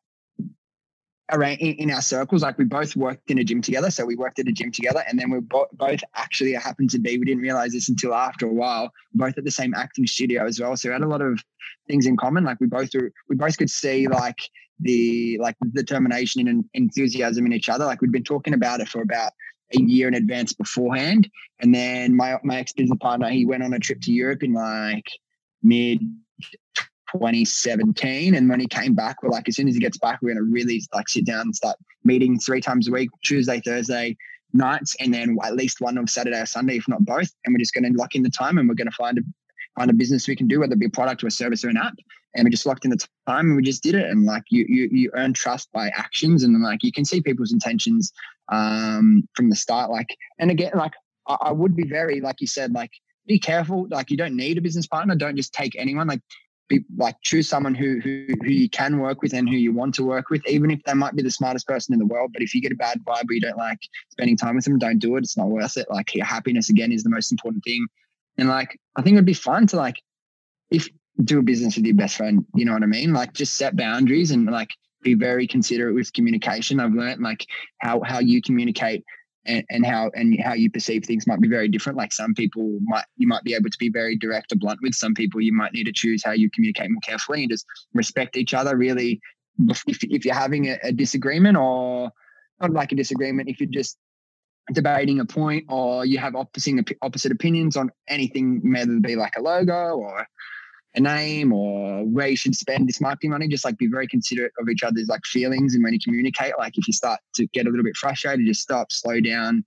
around 1.31 1.57
in, 1.57 1.75
in, 1.75 1.91
our 1.91 2.01
circles. 2.01 2.41
Like 2.41 2.57
we 2.57 2.65
both 2.65 2.95
worked 2.95 3.29
in 3.29 3.39
a 3.39 3.43
gym 3.43 3.61
together, 3.61 3.91
so 3.91 4.05
we 4.05 4.15
worked 4.15 4.39
at 4.39 4.47
a 4.47 4.51
gym 4.51 4.71
together, 4.71 5.03
and 5.07 5.19
then 5.19 5.29
we 5.29 5.39
bo- 5.39 5.67
both 5.73 6.01
actually 6.15 6.53
happened 6.53 6.89
to 6.91 6.99
be. 6.99 7.17
We 7.17 7.25
didn't 7.25 7.43
realize 7.43 7.71
this 7.71 7.89
until 7.89 8.13
after 8.13 8.45
a 8.47 8.53
while. 8.53 8.91
Both 9.13 9.37
at 9.37 9.43
the 9.43 9.51
same 9.51 9.73
acting 9.73 10.07
studio 10.07 10.45
as 10.45 10.59
well, 10.59 10.75
so 10.75 10.89
we 10.89 10.93
had 10.93 11.01
a 11.01 11.07
lot 11.07 11.21
of 11.21 11.43
things 11.87 12.05
in 12.05 12.17
common. 12.17 12.43
Like 12.43 12.59
we 12.59 12.67
both 12.67 12.89
were, 12.93 13.11
we 13.27 13.35
both 13.35 13.57
could 13.57 13.69
see 13.69 14.07
like 14.07 14.39
the 14.79 15.37
like 15.39 15.55
the 15.61 15.69
determination 15.69 16.47
and 16.47 16.65
enthusiasm 16.73 17.45
in 17.45 17.53
each 17.53 17.69
other. 17.69 17.85
Like 17.85 18.01
we'd 18.01 18.11
been 18.11 18.23
talking 18.23 18.53
about 18.53 18.81
it 18.81 18.89
for 18.89 19.01
about 19.01 19.31
a 19.77 19.81
year 19.81 20.07
in 20.07 20.15
advance 20.15 20.53
beforehand, 20.53 21.29
and 21.59 21.73
then 21.73 22.15
my 22.15 22.39
my 22.43 22.59
ex 22.59 22.73
business 22.73 22.97
partner 23.01 23.29
he 23.29 23.45
went 23.45 23.63
on 23.63 23.73
a 23.73 23.79
trip 23.79 24.01
to 24.01 24.11
Europe 24.11 24.43
in 24.43 24.53
like 24.53 25.05
mid 25.63 25.99
2017. 27.11 28.35
And 28.35 28.49
when 28.49 28.59
he 28.59 28.67
came 28.67 28.93
back, 28.93 29.21
we're 29.21 29.29
like, 29.29 29.47
as 29.47 29.55
soon 29.55 29.67
as 29.67 29.73
he 29.73 29.81
gets 29.81 29.97
back, 29.97 30.19
we're 30.21 30.33
going 30.33 30.45
to 30.45 30.51
really 30.51 30.83
like 30.93 31.09
sit 31.09 31.25
down 31.25 31.41
and 31.41 31.55
start 31.55 31.77
meeting 32.03 32.39
three 32.39 32.61
times 32.61 32.87
a 32.87 32.91
week, 32.91 33.09
Tuesday, 33.23 33.61
Thursday 33.65 34.15
nights, 34.53 34.95
and 34.99 35.13
then 35.13 35.37
at 35.43 35.55
least 35.55 35.81
one 35.81 35.97
on 35.97 36.07
Saturday 36.07 36.39
or 36.39 36.45
Sunday, 36.45 36.77
if 36.77 36.87
not 36.87 37.05
both. 37.05 37.29
And 37.45 37.53
we're 37.53 37.59
just 37.59 37.73
going 37.73 37.91
to 37.91 37.97
lock 37.97 38.15
in 38.15 38.23
the 38.23 38.29
time 38.29 38.57
and 38.57 38.67
we're 38.67 38.75
going 38.75 38.89
to 38.89 38.95
find 38.95 39.17
a 39.17 39.21
kind 39.77 39.89
of 39.89 39.97
business 39.97 40.27
we 40.27 40.35
can 40.35 40.47
do, 40.47 40.59
whether 40.59 40.73
it 40.73 40.79
be 40.79 40.87
a 40.87 40.89
product 40.89 41.23
or 41.23 41.27
a 41.27 41.31
service 41.31 41.63
or 41.63 41.69
an 41.69 41.77
app. 41.77 41.93
And 42.35 42.45
we 42.45 42.51
just 42.51 42.65
locked 42.65 42.85
in 42.85 42.91
the 42.91 43.07
time 43.27 43.47
and 43.47 43.55
we 43.55 43.63
just 43.63 43.83
did 43.83 43.95
it. 43.95 44.09
And 44.09 44.25
like 44.25 44.43
you 44.49 44.65
you 44.67 44.89
you 44.91 45.11
earn 45.15 45.33
trust 45.33 45.71
by 45.71 45.89
actions 45.89 46.43
and 46.43 46.61
like 46.61 46.83
you 46.83 46.91
can 46.91 47.05
see 47.05 47.21
people's 47.21 47.51
intentions 47.51 48.13
um 48.49 49.27
from 49.35 49.49
the 49.49 49.55
start. 49.55 49.89
Like 49.89 50.15
and 50.37 50.51
again, 50.51 50.71
like 50.75 50.93
I, 51.27 51.37
I 51.41 51.51
would 51.51 51.75
be 51.75 51.87
very, 51.87 52.21
like 52.21 52.41
you 52.41 52.47
said, 52.47 52.73
like 52.73 52.91
be 53.25 53.39
careful. 53.39 53.87
Like 53.89 54.11
you 54.11 54.17
don't 54.17 54.35
need 54.35 54.57
a 54.57 54.61
business 54.61 54.87
partner. 54.87 55.15
Don't 55.15 55.35
just 55.35 55.53
take 55.53 55.75
anyone. 55.75 56.07
Like 56.07 56.21
be 56.69 56.85
like 56.97 57.15
choose 57.23 57.49
someone 57.49 57.75
who, 57.75 57.99
who 57.99 58.27
who 58.41 58.49
you 58.49 58.69
can 58.69 58.99
work 58.99 59.21
with 59.21 59.33
and 59.33 59.49
who 59.49 59.55
you 59.55 59.73
want 59.73 59.95
to 59.95 60.03
work 60.03 60.29
with, 60.29 60.45
even 60.47 60.71
if 60.71 60.81
they 60.83 60.93
might 60.93 61.15
be 61.15 61.23
the 61.23 61.31
smartest 61.31 61.67
person 61.67 61.93
in 61.93 61.99
the 61.99 62.05
world. 62.05 62.31
But 62.31 62.41
if 62.41 62.53
you 62.53 62.61
get 62.61 62.71
a 62.71 62.75
bad 62.75 62.99
vibe 63.05 63.29
or 63.29 63.33
you 63.33 63.41
don't 63.41 63.57
like 63.57 63.79
spending 64.11 64.37
time 64.37 64.55
with 64.55 64.65
them, 64.65 64.79
don't 64.79 64.99
do 64.99 65.15
it. 65.17 65.23
It's 65.23 65.35
not 65.35 65.47
worth 65.47 65.77
it. 65.77 65.87
Like 65.89 66.13
your 66.15 66.25
happiness 66.25 66.69
again 66.69 66.91
is 66.91 67.03
the 67.03 67.09
most 67.09 67.31
important 67.31 67.63
thing. 67.63 67.85
And 68.37 68.47
like 68.47 68.79
I 68.95 69.01
think 69.01 69.15
it'd 69.15 69.25
be 69.25 69.33
fun 69.33 69.67
to 69.67 69.75
like 69.75 70.01
if 70.71 70.87
do 71.23 71.39
a 71.39 71.43
business 71.43 71.75
with 71.75 71.85
your 71.85 71.95
best 71.95 72.17
friend, 72.17 72.45
you 72.55 72.65
know 72.65 72.73
what 72.73 72.83
I 72.83 72.87
mean? 72.87 73.13
Like 73.13 73.33
just 73.33 73.55
set 73.55 73.75
boundaries 73.75 74.31
and 74.31 74.45
like 74.45 74.69
be 75.01 75.13
very 75.13 75.47
considerate 75.47 75.95
with 75.95 76.13
communication. 76.13 76.79
I've 76.79 76.93
learned 76.93 77.21
like 77.21 77.45
how 77.79 78.01
how 78.01 78.19
you 78.19 78.41
communicate 78.41 79.03
and, 79.45 79.63
and 79.69 79.85
how 79.85 80.11
and 80.15 80.39
how 80.41 80.53
you 80.53 80.69
perceive 80.69 81.05
things 81.05 81.27
might 81.27 81.41
be 81.41 81.47
very 81.47 81.67
different. 81.67 81.97
Like 81.97 82.13
some 82.13 82.33
people 82.33 82.79
might 82.81 83.05
you 83.17 83.27
might 83.27 83.43
be 83.43 83.53
able 83.53 83.69
to 83.69 83.77
be 83.77 83.89
very 83.89 84.15
direct 84.15 84.51
or 84.51 84.55
blunt 84.55 84.79
with. 84.81 84.93
Some 84.93 85.13
people 85.13 85.41
you 85.41 85.53
might 85.53 85.73
need 85.73 85.85
to 85.85 85.93
choose 85.93 86.23
how 86.23 86.31
you 86.31 86.49
communicate 86.51 86.91
more 86.91 87.01
carefully 87.01 87.43
and 87.43 87.51
just 87.51 87.65
respect 87.93 88.37
each 88.37 88.53
other. 88.53 88.77
Really, 88.77 89.19
if 89.87 90.03
if 90.03 90.25
you're 90.25 90.35
having 90.35 90.67
a, 90.67 90.77
a 90.83 90.91
disagreement 90.91 91.57
or 91.57 92.11
not 92.61 92.71
like 92.71 92.91
a 92.91 92.95
disagreement, 92.95 93.49
if 93.49 93.59
you're 93.59 93.69
just 93.69 93.97
debating 94.71 95.19
a 95.19 95.25
point 95.25 95.65
or 95.67 96.05
you 96.05 96.17
have 96.17 96.35
opposite 96.35 96.95
opposite 97.01 97.31
opinions 97.31 97.75
on 97.75 97.91
anything, 98.07 98.61
whether 98.71 98.93
it 98.93 99.01
be 99.01 99.15
like 99.15 99.33
a 99.37 99.41
logo 99.41 99.95
or 99.95 100.27
a 100.95 100.99
name 100.99 101.53
or 101.53 102.03
where 102.03 102.27
you 102.27 102.35
should 102.35 102.55
spend 102.55 102.87
this 102.87 102.99
marketing 102.99 103.31
money. 103.31 103.47
Just 103.47 103.65
like 103.65 103.77
be 103.77 103.87
very 103.87 104.07
considerate 104.07 104.51
of 104.59 104.67
each 104.69 104.83
other's 104.83 105.07
like 105.07 105.23
feelings 105.25 105.75
and 105.75 105.83
when 105.83 105.93
you 105.93 105.99
communicate. 105.99 106.53
Like 106.57 106.77
if 106.77 106.87
you 106.87 106.93
start 106.93 107.19
to 107.35 107.47
get 107.47 107.65
a 107.65 107.69
little 107.69 107.83
bit 107.83 107.95
frustrated, 107.95 108.45
just 108.45 108.61
stop, 108.61 108.91
slow 108.91 109.19
down, 109.19 109.63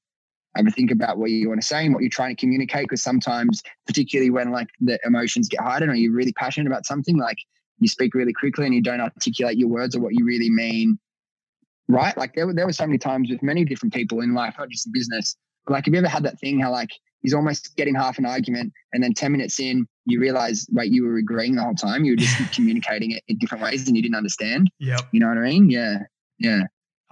have 0.56 0.66
a 0.66 0.70
think 0.70 0.90
about 0.90 1.18
what 1.18 1.30
you 1.30 1.48
want 1.48 1.60
to 1.60 1.66
say 1.66 1.84
and 1.84 1.94
what 1.94 2.02
you're 2.02 2.10
trying 2.10 2.34
to 2.34 2.40
communicate. 2.40 2.84
Because 2.84 3.02
sometimes, 3.02 3.62
particularly 3.86 4.30
when 4.30 4.50
like 4.50 4.68
the 4.80 4.98
emotions 5.04 5.48
get 5.48 5.60
heightened 5.60 5.90
or 5.90 5.94
you're 5.94 6.12
really 6.12 6.32
passionate 6.32 6.66
about 6.66 6.86
something, 6.86 7.16
like 7.16 7.38
you 7.78 7.88
speak 7.88 8.14
really 8.14 8.32
quickly 8.32 8.66
and 8.66 8.74
you 8.74 8.82
don't 8.82 9.00
articulate 9.00 9.58
your 9.58 9.68
words 9.68 9.96
or 9.96 10.00
what 10.00 10.14
you 10.14 10.24
really 10.24 10.50
mean. 10.50 10.98
Right? 11.88 12.16
Like 12.16 12.34
there, 12.34 12.46
were 12.46 12.54
there 12.54 12.66
were 12.66 12.72
so 12.72 12.86
many 12.86 12.98
times 12.98 13.30
with 13.30 13.42
many 13.42 13.64
different 13.64 13.92
people 13.92 14.20
in 14.20 14.34
life, 14.34 14.54
not 14.58 14.70
just 14.70 14.86
in 14.86 14.92
business. 14.92 15.36
But 15.66 15.74
like, 15.74 15.84
have 15.84 15.94
you 15.94 15.98
ever 15.98 16.08
had 16.08 16.24
that 16.24 16.38
thing 16.40 16.60
how 16.60 16.72
like 16.72 16.90
he's 17.20 17.34
almost 17.34 17.76
getting 17.76 17.94
half 17.94 18.18
an 18.18 18.26
argument 18.26 18.72
and 18.92 19.02
then 19.02 19.14
10 19.14 19.30
minutes 19.30 19.60
in 19.60 19.86
you 20.04 20.20
realize 20.20 20.66
wait 20.72 20.92
you 20.92 21.04
were 21.04 21.16
agreeing 21.16 21.54
the 21.54 21.62
whole 21.62 21.74
time 21.74 22.04
you 22.04 22.12
were 22.12 22.16
just 22.16 22.52
communicating 22.54 23.12
it 23.12 23.22
in 23.28 23.38
different 23.38 23.62
ways 23.62 23.86
and 23.86 23.96
you 23.96 24.02
didn't 24.02 24.16
understand 24.16 24.70
yep 24.78 25.00
you 25.12 25.20
know 25.20 25.28
what 25.28 25.38
i 25.38 25.42
mean 25.42 25.70
yeah 25.70 25.98
yeah 26.38 26.62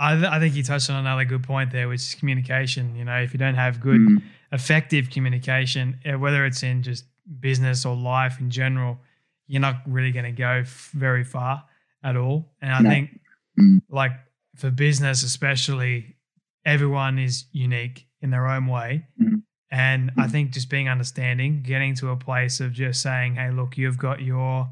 I, 0.03 0.15
th- 0.15 0.27
I 0.27 0.39
think 0.39 0.55
you 0.55 0.63
touched 0.63 0.89
on 0.89 0.97
another 0.97 1.25
good 1.25 1.43
point 1.43 1.71
there 1.71 1.89
which 1.89 2.01
is 2.01 2.15
communication 2.15 2.97
you 2.97 3.05
know 3.05 3.17
if 3.17 3.33
you 3.33 3.39
don't 3.39 3.55
have 3.55 3.81
good 3.81 4.01
mm. 4.01 4.23
effective 4.53 5.11
communication 5.11 6.01
eh, 6.05 6.15
whether 6.15 6.45
it's 6.45 6.63
in 6.63 6.83
just 6.83 7.05
business 7.39 7.85
or 7.85 7.95
life 7.95 8.41
in 8.41 8.51
general 8.51 8.99
you're 9.47 9.61
not 9.61 9.77
really 9.87 10.11
going 10.11 10.25
to 10.25 10.33
go 10.33 10.61
f- 10.63 10.91
very 10.95 11.25
far 11.25 11.65
at 12.03 12.17
all 12.17 12.51
and 12.61 12.73
i 12.73 12.81
no. 12.81 12.91
think 12.91 13.21
mm. 13.59 13.79
like 13.89 14.13
for 14.57 14.71
business 14.71 15.23
especially 15.23 16.17
everyone 16.65 17.19
is 17.19 17.45
unique 17.53 18.07
in 18.21 18.31
their 18.31 18.47
own 18.47 18.67
way 18.67 19.07
mm. 19.21 19.43
And 19.71 20.11
I 20.19 20.25
hmm. 20.25 20.31
think 20.31 20.51
just 20.51 20.69
being 20.69 20.89
understanding, 20.89 21.63
getting 21.63 21.95
to 21.97 22.11
a 22.11 22.17
place 22.17 22.61
of 22.61 22.73
just 22.73 23.03
saying, 23.03 23.37
hey, 23.37 23.51
look, 23.51 23.77
you've 23.77 23.99
got 23.99 24.21
your 24.21 24.69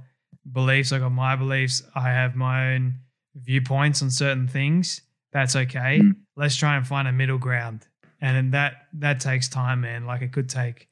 beliefs, 0.50 0.92
I 0.92 0.98
got 0.98 1.10
my 1.10 1.36
beliefs, 1.36 1.82
I 1.94 2.08
have 2.08 2.34
my 2.34 2.74
own 2.74 2.94
viewpoints 3.34 4.02
on 4.02 4.10
certain 4.10 4.48
things. 4.48 5.02
That's 5.32 5.54
okay. 5.54 6.00
Mm. 6.00 6.16
Let's 6.36 6.56
try 6.56 6.76
and 6.76 6.86
find 6.86 7.06
a 7.06 7.12
middle 7.12 7.38
ground. 7.38 7.86
And 8.20 8.52
that 8.54 8.88
that 8.94 9.20
takes 9.20 9.48
time, 9.48 9.82
man. 9.82 10.04
Like 10.04 10.22
it 10.22 10.32
could 10.32 10.48
take 10.48 10.88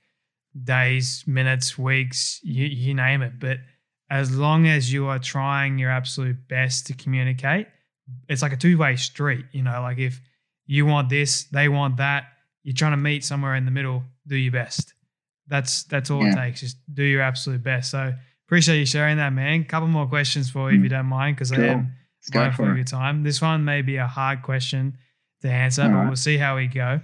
days, 0.62 1.24
minutes, 1.26 1.76
weeks, 1.76 2.40
you, 2.44 2.66
you 2.66 2.94
name 2.94 3.22
it. 3.22 3.40
But 3.40 3.58
as 4.10 4.36
long 4.36 4.68
as 4.68 4.92
you 4.92 5.06
are 5.06 5.18
trying 5.18 5.78
your 5.78 5.90
absolute 5.90 6.36
best 6.48 6.86
to 6.86 6.94
communicate, 6.94 7.66
it's 8.28 8.42
like 8.42 8.52
a 8.52 8.56
two-way 8.56 8.94
street. 8.94 9.46
You 9.50 9.62
know, 9.62 9.80
like 9.82 9.98
if 9.98 10.20
you 10.66 10.86
want 10.86 11.08
this, 11.08 11.44
they 11.44 11.68
want 11.68 11.96
that 11.96 12.26
you're 12.66 12.74
trying 12.74 12.90
to 12.90 12.96
meet 12.96 13.24
somewhere 13.24 13.54
in 13.54 13.64
the 13.64 13.70
middle, 13.70 14.02
do 14.26 14.34
your 14.34 14.50
best. 14.50 14.92
That's 15.46 15.84
that's 15.84 16.10
all 16.10 16.20
yeah. 16.24 16.32
it 16.32 16.34
takes. 16.34 16.60
Just 16.62 16.78
do 16.92 17.04
your 17.04 17.22
absolute 17.22 17.62
best. 17.62 17.92
So 17.92 18.12
appreciate 18.44 18.80
you 18.80 18.86
sharing 18.86 19.18
that, 19.18 19.32
man. 19.32 19.62
Couple 19.64 19.86
more 19.86 20.08
questions 20.08 20.50
for 20.50 20.72
you, 20.72 20.76
mm. 20.76 20.80
if 20.80 20.82
you 20.82 20.88
don't 20.88 21.06
mind, 21.06 21.36
because 21.36 21.52
cool. 21.52 21.62
I 21.62 21.68
am 21.68 21.92
mindful 22.34 22.68
of 22.68 22.74
your 22.74 22.84
time. 22.84 23.22
This 23.22 23.40
one 23.40 23.64
may 23.64 23.82
be 23.82 23.98
a 23.98 24.06
hard 24.08 24.42
question 24.42 24.98
to 25.42 25.48
answer, 25.48 25.82
all 25.82 25.90
but 25.90 25.94
right. 25.94 26.06
we'll 26.08 26.16
see 26.16 26.38
how 26.38 26.56
we 26.56 26.66
go. 26.66 27.00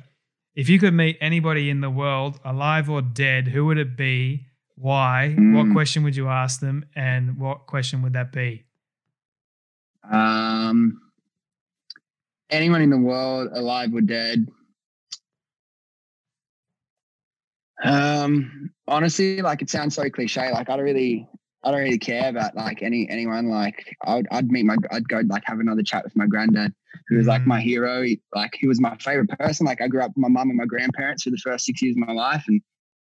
If 0.56 0.68
you 0.68 0.80
could 0.80 0.94
meet 0.94 1.16
anybody 1.20 1.70
in 1.70 1.80
the 1.80 1.90
world, 1.90 2.40
alive 2.44 2.90
or 2.90 3.00
dead, 3.00 3.46
who 3.46 3.66
would 3.66 3.78
it 3.78 3.96
be? 3.96 4.48
Why? 4.74 5.36
Mm. 5.38 5.56
What 5.56 5.72
question 5.72 6.02
would 6.02 6.16
you 6.16 6.26
ask 6.26 6.58
them? 6.58 6.86
And 6.96 7.38
what 7.38 7.66
question 7.68 8.02
would 8.02 8.14
that 8.14 8.32
be? 8.32 8.64
Um, 10.10 11.00
anyone 12.50 12.82
in 12.82 12.90
the 12.90 12.98
world, 12.98 13.50
alive 13.54 13.94
or 13.94 14.00
dead, 14.00 14.48
Um, 17.82 18.70
honestly, 18.86 19.42
like 19.42 19.62
it 19.62 19.70
sounds 19.70 19.94
so 19.94 20.08
cliche. 20.08 20.50
Like 20.52 20.70
I 20.70 20.76
don't 20.76 20.84
really, 20.84 21.28
I 21.64 21.70
don't 21.70 21.80
really 21.80 21.98
care 21.98 22.28
about 22.28 22.54
like 22.54 22.82
any 22.82 23.08
anyone. 23.10 23.48
Like 23.48 23.96
I'd, 24.04 24.26
I'd 24.30 24.50
meet 24.50 24.64
my, 24.64 24.76
I'd 24.90 25.08
go 25.08 25.22
like 25.26 25.42
have 25.46 25.60
another 25.60 25.82
chat 25.82 26.04
with 26.04 26.16
my 26.16 26.26
granddad, 26.26 26.72
who 27.08 27.16
was 27.16 27.26
like 27.26 27.46
my 27.46 27.60
mm. 27.60 27.64
hero. 27.64 28.02
He, 28.02 28.20
like 28.34 28.52
he 28.54 28.68
was 28.68 28.80
my 28.80 28.96
favorite 28.98 29.30
person. 29.38 29.66
Like 29.66 29.80
I 29.80 29.88
grew 29.88 30.02
up 30.02 30.10
with 30.10 30.18
my 30.18 30.28
mum 30.28 30.50
and 30.50 30.58
my 30.58 30.66
grandparents 30.66 31.24
for 31.24 31.30
the 31.30 31.38
first 31.38 31.64
six 31.64 31.82
years 31.82 31.96
of 31.96 32.06
my 32.06 32.12
life, 32.12 32.44
and 32.46 32.60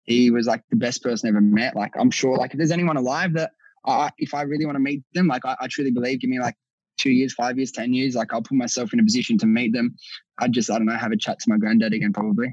he 0.04 0.30
was 0.30 0.46
like 0.46 0.62
the 0.70 0.76
best 0.76 1.02
person 1.02 1.28
I 1.28 1.30
ever 1.30 1.40
met. 1.40 1.76
Like 1.76 1.92
I'm 1.98 2.10
sure, 2.10 2.36
like 2.36 2.52
if 2.52 2.58
there's 2.58 2.72
anyone 2.72 2.96
alive 2.96 3.34
that, 3.34 3.52
I, 3.84 4.10
if 4.18 4.34
I 4.34 4.42
really 4.42 4.66
want 4.66 4.76
to 4.76 4.80
meet 4.80 5.02
them, 5.14 5.28
like 5.28 5.44
I, 5.44 5.56
I 5.60 5.68
truly 5.68 5.92
believe, 5.92 6.20
give 6.20 6.30
me 6.30 6.40
like 6.40 6.56
two 6.98 7.10
years, 7.10 7.34
five 7.34 7.56
years, 7.56 7.70
ten 7.70 7.94
years, 7.94 8.16
like 8.16 8.32
I'll 8.32 8.42
put 8.42 8.56
myself 8.56 8.92
in 8.92 8.98
a 8.98 9.04
position 9.04 9.38
to 9.38 9.46
meet 9.46 9.72
them. 9.72 9.94
I'd 10.40 10.52
just, 10.52 10.70
I 10.70 10.78
don't 10.78 10.86
know, 10.86 10.96
have 10.96 11.12
a 11.12 11.16
chat 11.16 11.38
to 11.38 11.50
my 11.50 11.56
granddad 11.56 11.92
again, 11.92 12.12
probably. 12.12 12.52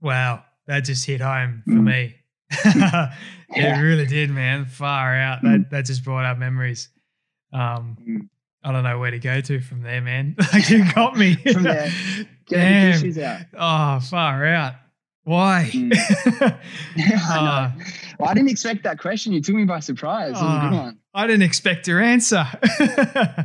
Wow 0.00 0.44
that 0.66 0.80
just 0.80 1.06
hit 1.06 1.20
home 1.20 1.62
for 1.64 1.72
mm. 1.72 1.84
me. 1.84 2.14
yeah. 2.64 3.12
It 3.50 3.82
really 3.82 4.06
did, 4.06 4.30
man. 4.30 4.66
Far 4.66 5.14
out. 5.14 5.42
Mm. 5.42 5.42
That 5.42 5.70
that 5.70 5.84
just 5.86 6.04
brought 6.04 6.24
up 6.24 6.38
memories. 6.38 6.88
Um, 7.52 7.96
mm. 8.00 8.28
I 8.62 8.72
don't 8.72 8.82
know 8.82 8.98
where 8.98 9.10
to 9.10 9.18
go 9.18 9.40
to 9.40 9.60
from 9.60 9.82
there, 9.82 10.00
man. 10.00 10.36
like 10.52 10.68
you 10.70 10.90
got 10.92 11.16
me. 11.16 11.34
from 11.52 11.64
there. 11.64 11.92
Damn. 12.48 13.18
out. 13.22 13.40
Oh, 13.54 14.00
far 14.00 14.44
out. 14.46 14.74
Why? 15.24 15.70
Mm. 15.72 16.58
yeah, 16.96 17.18
I, 17.30 17.38
uh, 17.38 17.84
well, 18.18 18.28
I 18.28 18.34
didn't 18.34 18.50
expect 18.50 18.82
that 18.84 18.98
question. 18.98 19.32
You 19.32 19.40
took 19.40 19.54
me 19.54 19.64
by 19.64 19.80
surprise. 19.80 20.34
Uh, 20.36 20.92
I 21.14 21.26
didn't 21.26 21.44
expect 21.44 21.88
your 21.88 22.00
answer. 22.00 22.44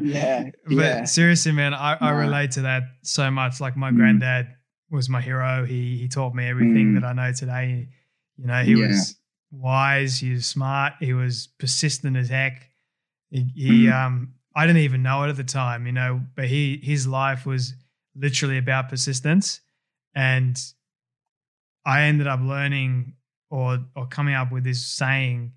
yeah. 0.01 0.49
But 0.65 0.75
yeah. 0.75 1.03
seriously, 1.05 1.53
man, 1.53 1.73
I, 1.73 1.95
I 2.01 2.09
relate 2.09 2.51
to 2.51 2.61
that 2.61 2.83
so 3.03 3.31
much. 3.31 3.61
Like 3.61 3.77
my 3.77 3.91
mm. 3.91 3.95
granddad 3.95 4.47
was 4.91 5.09
my 5.09 5.21
hero. 5.21 5.65
He 5.65 5.97
he 5.97 6.07
taught 6.07 6.33
me 6.33 6.47
everything 6.47 6.93
mm. 6.93 7.01
that 7.01 7.07
I 7.07 7.13
know 7.13 7.31
today. 7.33 7.89
You 8.37 8.47
know, 8.47 8.63
he 8.63 8.73
yeah. 8.73 8.87
was 8.87 9.15
wise. 9.51 10.19
He 10.19 10.33
was 10.33 10.45
smart. 10.45 10.93
He 10.99 11.13
was 11.13 11.47
persistent 11.59 12.17
as 12.17 12.29
heck. 12.29 12.69
He, 13.29 13.51
he 13.55 13.85
mm. 13.85 13.93
um 13.93 14.33
I 14.55 14.65
didn't 14.65 14.81
even 14.81 15.03
know 15.03 15.23
it 15.23 15.29
at 15.29 15.37
the 15.37 15.43
time, 15.43 15.85
you 15.85 15.91
know, 15.91 16.21
but 16.35 16.45
he 16.45 16.79
his 16.83 17.07
life 17.07 17.45
was 17.45 17.73
literally 18.15 18.57
about 18.57 18.89
persistence, 18.89 19.61
and 20.15 20.59
I 21.85 22.03
ended 22.03 22.27
up 22.27 22.39
learning 22.41 23.13
or 23.49 23.79
or 23.95 24.07
coming 24.07 24.33
up 24.33 24.51
with 24.51 24.63
this 24.63 24.85
saying 24.85 25.53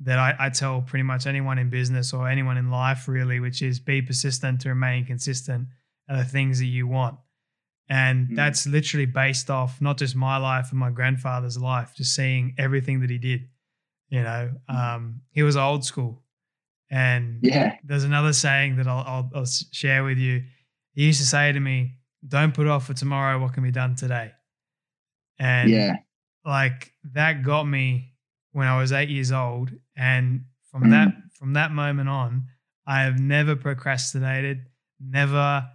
that 0.00 0.18
I, 0.18 0.34
I 0.38 0.50
tell 0.50 0.82
pretty 0.82 1.02
much 1.02 1.26
anyone 1.26 1.58
in 1.58 1.70
business 1.70 2.12
or 2.12 2.28
anyone 2.28 2.58
in 2.58 2.70
life 2.70 3.08
really, 3.08 3.40
which 3.40 3.62
is 3.62 3.80
be 3.80 4.02
persistent 4.02 4.60
to 4.62 4.68
remain 4.68 5.06
consistent 5.06 5.68
at 6.08 6.18
the 6.18 6.24
things 6.24 6.58
that 6.58 6.66
you 6.66 6.86
want. 6.86 7.18
And 7.88 8.28
mm. 8.28 8.36
that's 8.36 8.66
literally 8.66 9.06
based 9.06 9.50
off 9.50 9.80
not 9.80 9.98
just 9.98 10.16
my 10.16 10.38
life 10.38 10.70
and 10.70 10.80
my 10.80 10.90
grandfather's 10.90 11.58
life, 11.58 11.92
just 11.96 12.14
seeing 12.14 12.54
everything 12.58 13.00
that 13.00 13.10
he 13.10 13.18
did. 13.18 13.48
You 14.08 14.22
know, 14.22 14.50
mm. 14.70 14.74
um, 14.74 15.20
he 15.30 15.42
was 15.42 15.56
old 15.56 15.84
school. 15.84 16.22
And 16.90 17.40
yeah. 17.42 17.76
there's 17.84 18.04
another 18.04 18.32
saying 18.32 18.76
that 18.76 18.86
I'll, 18.86 19.04
I'll, 19.06 19.30
I'll 19.34 19.46
share 19.72 20.04
with 20.04 20.18
you. 20.18 20.44
He 20.92 21.04
used 21.06 21.20
to 21.20 21.26
say 21.26 21.52
to 21.52 21.60
me, 21.60 21.98
Don't 22.26 22.54
put 22.54 22.66
off 22.66 22.86
for 22.86 22.94
tomorrow 22.94 23.40
what 23.40 23.54
can 23.54 23.62
be 23.62 23.72
done 23.72 23.96
today. 23.96 24.32
And 25.38 25.70
yeah. 25.70 25.96
like 26.44 26.92
that 27.12 27.42
got 27.42 27.64
me 27.64 28.14
when 28.52 28.66
I 28.66 28.78
was 28.78 28.92
eight 28.92 29.08
years 29.10 29.32
old. 29.32 29.70
And 29.96 30.44
from 30.70 30.84
mm. 30.84 30.90
that 30.90 31.08
from 31.38 31.52
that 31.54 31.70
moment 31.72 32.08
on, 32.08 32.46
I 32.86 33.02
have 33.02 33.18
never 33.18 33.56
procrastinated, 33.56 34.66
never, 35.00 35.68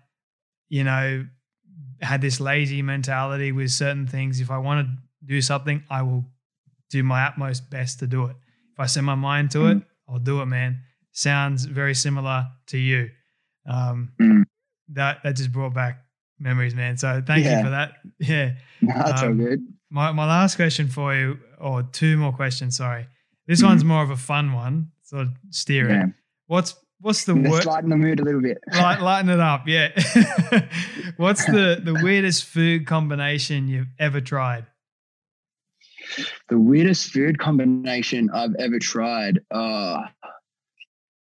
you 0.69 0.83
know, 0.83 1.25
had 2.01 2.21
this 2.21 2.39
lazy 2.39 2.81
mentality 2.81 3.51
with 3.51 3.71
certain 3.71 4.07
things. 4.07 4.39
If 4.39 4.49
I 4.51 4.57
want 4.57 4.87
to 4.87 4.93
do 5.25 5.41
something, 5.41 5.83
I 5.89 6.01
will 6.01 6.25
do 6.89 7.03
my 7.03 7.23
utmost 7.25 7.69
best 7.69 7.99
to 7.99 8.07
do 8.07 8.25
it. 8.25 8.35
If 8.73 8.79
I 8.79 8.85
set 8.87 9.03
my 9.03 9.15
mind 9.15 9.51
to 9.51 9.67
it, 9.67 9.77
Mm. 9.77 9.85
I'll 10.09 10.19
do 10.19 10.41
it, 10.41 10.45
man. 10.47 10.81
Sounds 11.11 11.65
very 11.65 11.93
similar 11.95 12.47
to 12.67 12.77
you. 12.77 13.09
Um, 13.65 14.11
Mm. 14.19 14.43
That 14.89 15.23
that 15.23 15.35
just 15.37 15.51
brought 15.53 15.73
back 15.73 16.03
memories, 16.39 16.75
man. 16.75 16.97
So 16.97 17.21
thank 17.25 17.45
Yeah. 17.45 17.57
you 17.59 17.63
for 17.63 17.69
that. 17.69 17.93
Yeah. 18.19 18.55
No, 18.81 18.93
that's 18.95 19.21
all 19.21 19.29
Um, 19.29 19.37
good. 19.37 19.59
My 19.89 20.11
my 20.11 20.25
last 20.25 20.55
question 20.57 20.87
for 20.87 21.15
you, 21.15 21.39
or 21.59 21.83
two 21.83 22.17
more 22.17 22.33
questions. 22.33 22.75
Sorry, 22.77 23.07
this 23.47 23.61
Mhm. 23.61 23.65
one's 23.67 23.83
more 23.85 24.03
of 24.03 24.09
a 24.09 24.17
fun 24.17 24.51
one. 24.53 24.91
So 25.03 25.29
steer 25.49 25.89
Yeah. 25.89 26.05
it. 26.07 26.13
What's 26.47 26.75
what's 27.01 27.25
the 27.25 27.35
word? 27.35 27.65
lighten 27.65 27.89
the 27.89 27.97
mood 27.97 28.19
a 28.19 28.23
little 28.23 28.41
bit. 28.41 28.59
Light, 28.73 29.01
lighten 29.01 29.29
it 29.29 29.39
up, 29.39 29.67
yeah. 29.67 29.89
what's 31.17 31.45
the 31.45 31.81
the 31.83 31.99
weirdest 32.03 32.45
food 32.45 32.85
combination 32.87 33.67
you've 33.67 33.87
ever 33.99 34.21
tried? 34.21 34.67
the 36.49 36.59
weirdest 36.59 37.11
food 37.11 37.39
combination 37.39 38.29
I've 38.33 38.55
ever 38.59 38.79
tried. 38.79 39.39
Uh, 39.49 40.01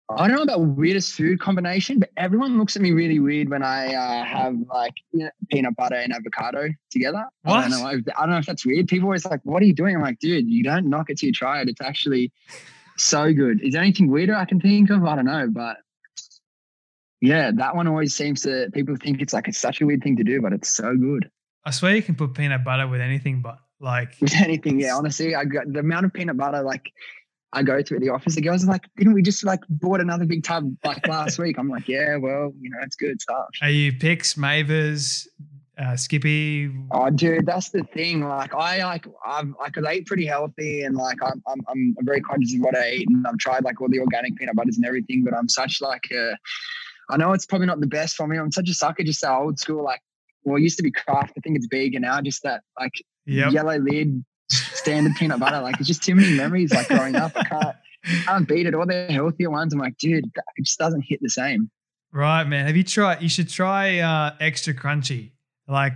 I 0.09 0.27
don't 0.27 0.35
know 0.35 0.43
about 0.43 0.61
weirdest 0.61 1.13
food 1.13 1.39
combination, 1.39 1.99
but 1.99 2.09
everyone 2.17 2.59
looks 2.59 2.75
at 2.75 2.81
me 2.81 2.91
really 2.91 3.19
weird 3.19 3.49
when 3.49 3.63
I 3.63 3.93
uh, 3.93 4.23
have 4.23 4.55
like 4.69 4.93
you 5.11 5.25
know, 5.25 5.29
peanut 5.49 5.75
butter 5.75 5.95
and 5.95 6.13
avocado 6.13 6.67
together. 6.91 7.25
What? 7.43 7.55
I 7.55 7.69
don't 7.69 7.71
know. 7.71 7.87
I, 7.87 7.93
I 7.93 8.25
don't 8.25 8.31
know 8.31 8.37
if 8.37 8.45
that's 8.45 8.65
weird. 8.65 8.87
People 8.87 9.07
always 9.07 9.25
like, 9.25 9.39
"What 9.43 9.63
are 9.63 9.65
you 9.65 9.73
doing?" 9.73 9.95
I'm 9.95 10.01
like, 10.01 10.19
"Dude, 10.19 10.49
you 10.49 10.63
don't 10.63 10.87
knock 10.87 11.09
it 11.09 11.19
till 11.19 11.27
you 11.27 11.33
try 11.33 11.61
it. 11.61 11.69
It's 11.69 11.81
actually 11.81 12.31
so 12.97 13.33
good." 13.33 13.61
Is 13.61 13.73
there 13.73 13.81
anything 13.81 14.09
weirder 14.09 14.35
I 14.35 14.45
can 14.45 14.59
think 14.59 14.89
of? 14.89 15.03
I 15.03 15.15
don't 15.15 15.25
know, 15.25 15.47
but 15.49 15.77
yeah, 17.21 17.51
that 17.55 17.75
one 17.75 17.87
always 17.87 18.13
seems 18.13 18.41
to 18.41 18.69
people 18.73 18.95
think 18.97 19.21
it's 19.21 19.33
like 19.33 19.47
it's 19.47 19.59
such 19.59 19.79
a 19.81 19.85
weird 19.85 20.03
thing 20.03 20.17
to 20.17 20.23
do, 20.23 20.41
but 20.41 20.51
it's 20.51 20.69
so 20.69 20.95
good. 20.95 21.29
I 21.65 21.71
swear 21.71 21.95
you 21.95 22.03
can 22.03 22.15
put 22.15 22.33
peanut 22.33 22.65
butter 22.65 22.87
with 22.87 22.99
anything, 22.99 23.41
but 23.41 23.59
like 23.79 24.15
with 24.19 24.35
anything. 24.35 24.79
Yeah, 24.79 24.95
honestly, 24.95 25.33
I 25.33 25.45
got 25.45 25.71
the 25.71 25.79
amount 25.79 26.05
of 26.05 26.13
peanut 26.13 26.35
butter 26.35 26.61
like 26.61 26.91
I 27.53 27.63
go 27.63 27.81
to 27.81 27.95
at 27.95 28.01
the 28.01 28.09
office. 28.09 28.35
The 28.35 28.41
girls 28.41 28.65
are 28.65 28.67
like, 28.67 28.89
"Didn't 28.97 29.13
we 29.13 29.21
just 29.21 29.43
like 29.45 29.61
bought 29.69 30.01
another 30.01 30.25
big 30.25 30.43
tub 30.43 30.75
like 30.83 31.07
last 31.07 31.39
week?" 31.39 31.57
I'm 31.57 31.69
like, 31.69 31.87
"Yeah, 31.87 32.17
well, 32.17 32.53
you 32.59 32.69
know, 32.69 32.77
it's 32.81 32.95
good 32.95 33.21
stuff." 33.21 33.45
are 33.61 33.69
you 33.69 33.93
Pic's, 33.93 34.35
Mayver's, 34.35 35.27
uh, 35.77 35.95
Skippy? 35.95 36.71
Oh, 36.91 37.09
dude, 37.09 37.45
that's 37.45 37.69
the 37.69 37.83
thing. 37.93 38.27
Like, 38.27 38.53
I 38.53 38.83
like 38.83 39.05
I've 39.25 39.53
like 39.59 39.77
I 39.77 39.93
eat 39.95 40.05
pretty 40.05 40.25
healthy, 40.25 40.83
and 40.83 40.95
like 40.95 41.17
I'm 41.23 41.41
I'm 41.47 41.61
I'm 41.67 41.95
very 42.01 42.21
conscious 42.21 42.53
of 42.55 42.61
what 42.61 42.77
I 42.77 42.91
eat, 42.91 43.09
and 43.09 43.25
I've 43.25 43.37
tried 43.37 43.63
like 43.63 43.81
all 43.81 43.89
the 43.89 43.99
organic 43.99 44.35
peanut 44.35 44.55
butters 44.55 44.77
and 44.77 44.85
everything. 44.85 45.23
But 45.23 45.33
I'm 45.33 45.49
such 45.49 45.81
like 45.81 46.09
uh, 46.11 46.35
I 47.09 47.17
know 47.17 47.33
it's 47.33 47.45
probably 47.45 47.67
not 47.67 47.79
the 47.79 47.87
best 47.87 48.15
for 48.15 48.27
me. 48.27 48.37
I'm 48.37 48.51
such 48.51 48.69
a 48.69 48.73
sucker, 48.73 49.03
just 49.03 49.21
that 49.21 49.31
old 49.31 49.59
school 49.59 49.83
like. 49.83 50.01
Well, 50.45 50.57
it 50.57 50.61
used 50.61 50.75
to 50.77 50.83
be 50.83 50.91
Kraft. 50.91 51.33
I 51.37 51.39
think 51.41 51.55
it's 51.55 51.67
Bega, 51.67 51.95
and 51.95 52.03
now 52.03 52.19
just 52.21 52.43
that 52.43 52.63
like 52.79 52.93
Yep. 53.25 53.53
yellow 53.53 53.77
lid, 53.77 54.23
standard 54.49 55.15
peanut 55.15 55.39
butter. 55.39 55.61
Like 55.61 55.79
it's 55.79 55.87
just 55.87 56.03
too 56.03 56.15
many 56.15 56.35
memories. 56.35 56.73
Like 56.73 56.87
growing 56.89 57.15
up, 57.15 57.31
I 57.35 57.43
can't, 57.45 57.75
can't 58.25 58.47
beat 58.47 58.65
it. 58.67 58.75
All 58.75 58.85
the 58.85 59.05
healthier 59.09 59.49
ones, 59.49 59.73
I'm 59.73 59.79
like, 59.79 59.97
dude, 59.97 60.25
it 60.25 60.63
just 60.63 60.77
doesn't 60.77 61.01
hit 61.07 61.19
the 61.21 61.29
same. 61.29 61.71
Right, 62.11 62.43
man. 62.43 62.67
Have 62.67 62.75
you 62.75 62.83
tried? 62.83 63.21
You 63.21 63.29
should 63.29 63.49
try 63.49 63.99
uh, 63.99 64.35
extra 64.39 64.73
crunchy. 64.73 65.31
Like 65.67 65.93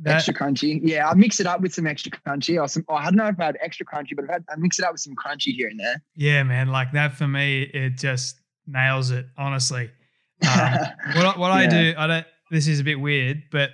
that. 0.00 0.16
extra 0.16 0.34
crunchy. 0.34 0.80
Yeah, 0.82 1.08
I 1.08 1.14
mix 1.14 1.40
it 1.40 1.46
up 1.46 1.60
with 1.60 1.74
some 1.74 1.86
extra 1.86 2.12
crunchy 2.12 2.60
or 2.60 2.68
some. 2.68 2.84
Oh, 2.88 2.94
I 2.94 3.04
don't 3.04 3.16
know 3.16 3.26
if 3.26 3.40
I 3.40 3.46
had 3.46 3.58
extra 3.60 3.84
crunchy, 3.84 4.14
but 4.14 4.24
I've 4.24 4.30
had, 4.30 4.44
I 4.50 4.56
mix 4.56 4.78
it 4.78 4.84
up 4.84 4.92
with 4.92 5.00
some 5.00 5.14
crunchy 5.16 5.54
here 5.54 5.68
and 5.68 5.78
there. 5.78 6.02
Yeah, 6.14 6.42
man. 6.44 6.68
Like 6.68 6.92
that 6.92 7.14
for 7.14 7.26
me, 7.26 7.62
it 7.62 7.96
just 7.98 8.40
nails 8.66 9.10
it. 9.10 9.26
Honestly. 9.36 9.90
Um, 10.42 10.72
what 11.14 11.26
I, 11.26 11.38
what 11.38 11.50
I 11.50 11.66
do, 11.66 11.94
I 11.98 12.06
don't. 12.06 12.26
This 12.50 12.68
is 12.68 12.80
a 12.80 12.84
bit 12.84 13.00
weird, 13.00 13.42
but 13.50 13.70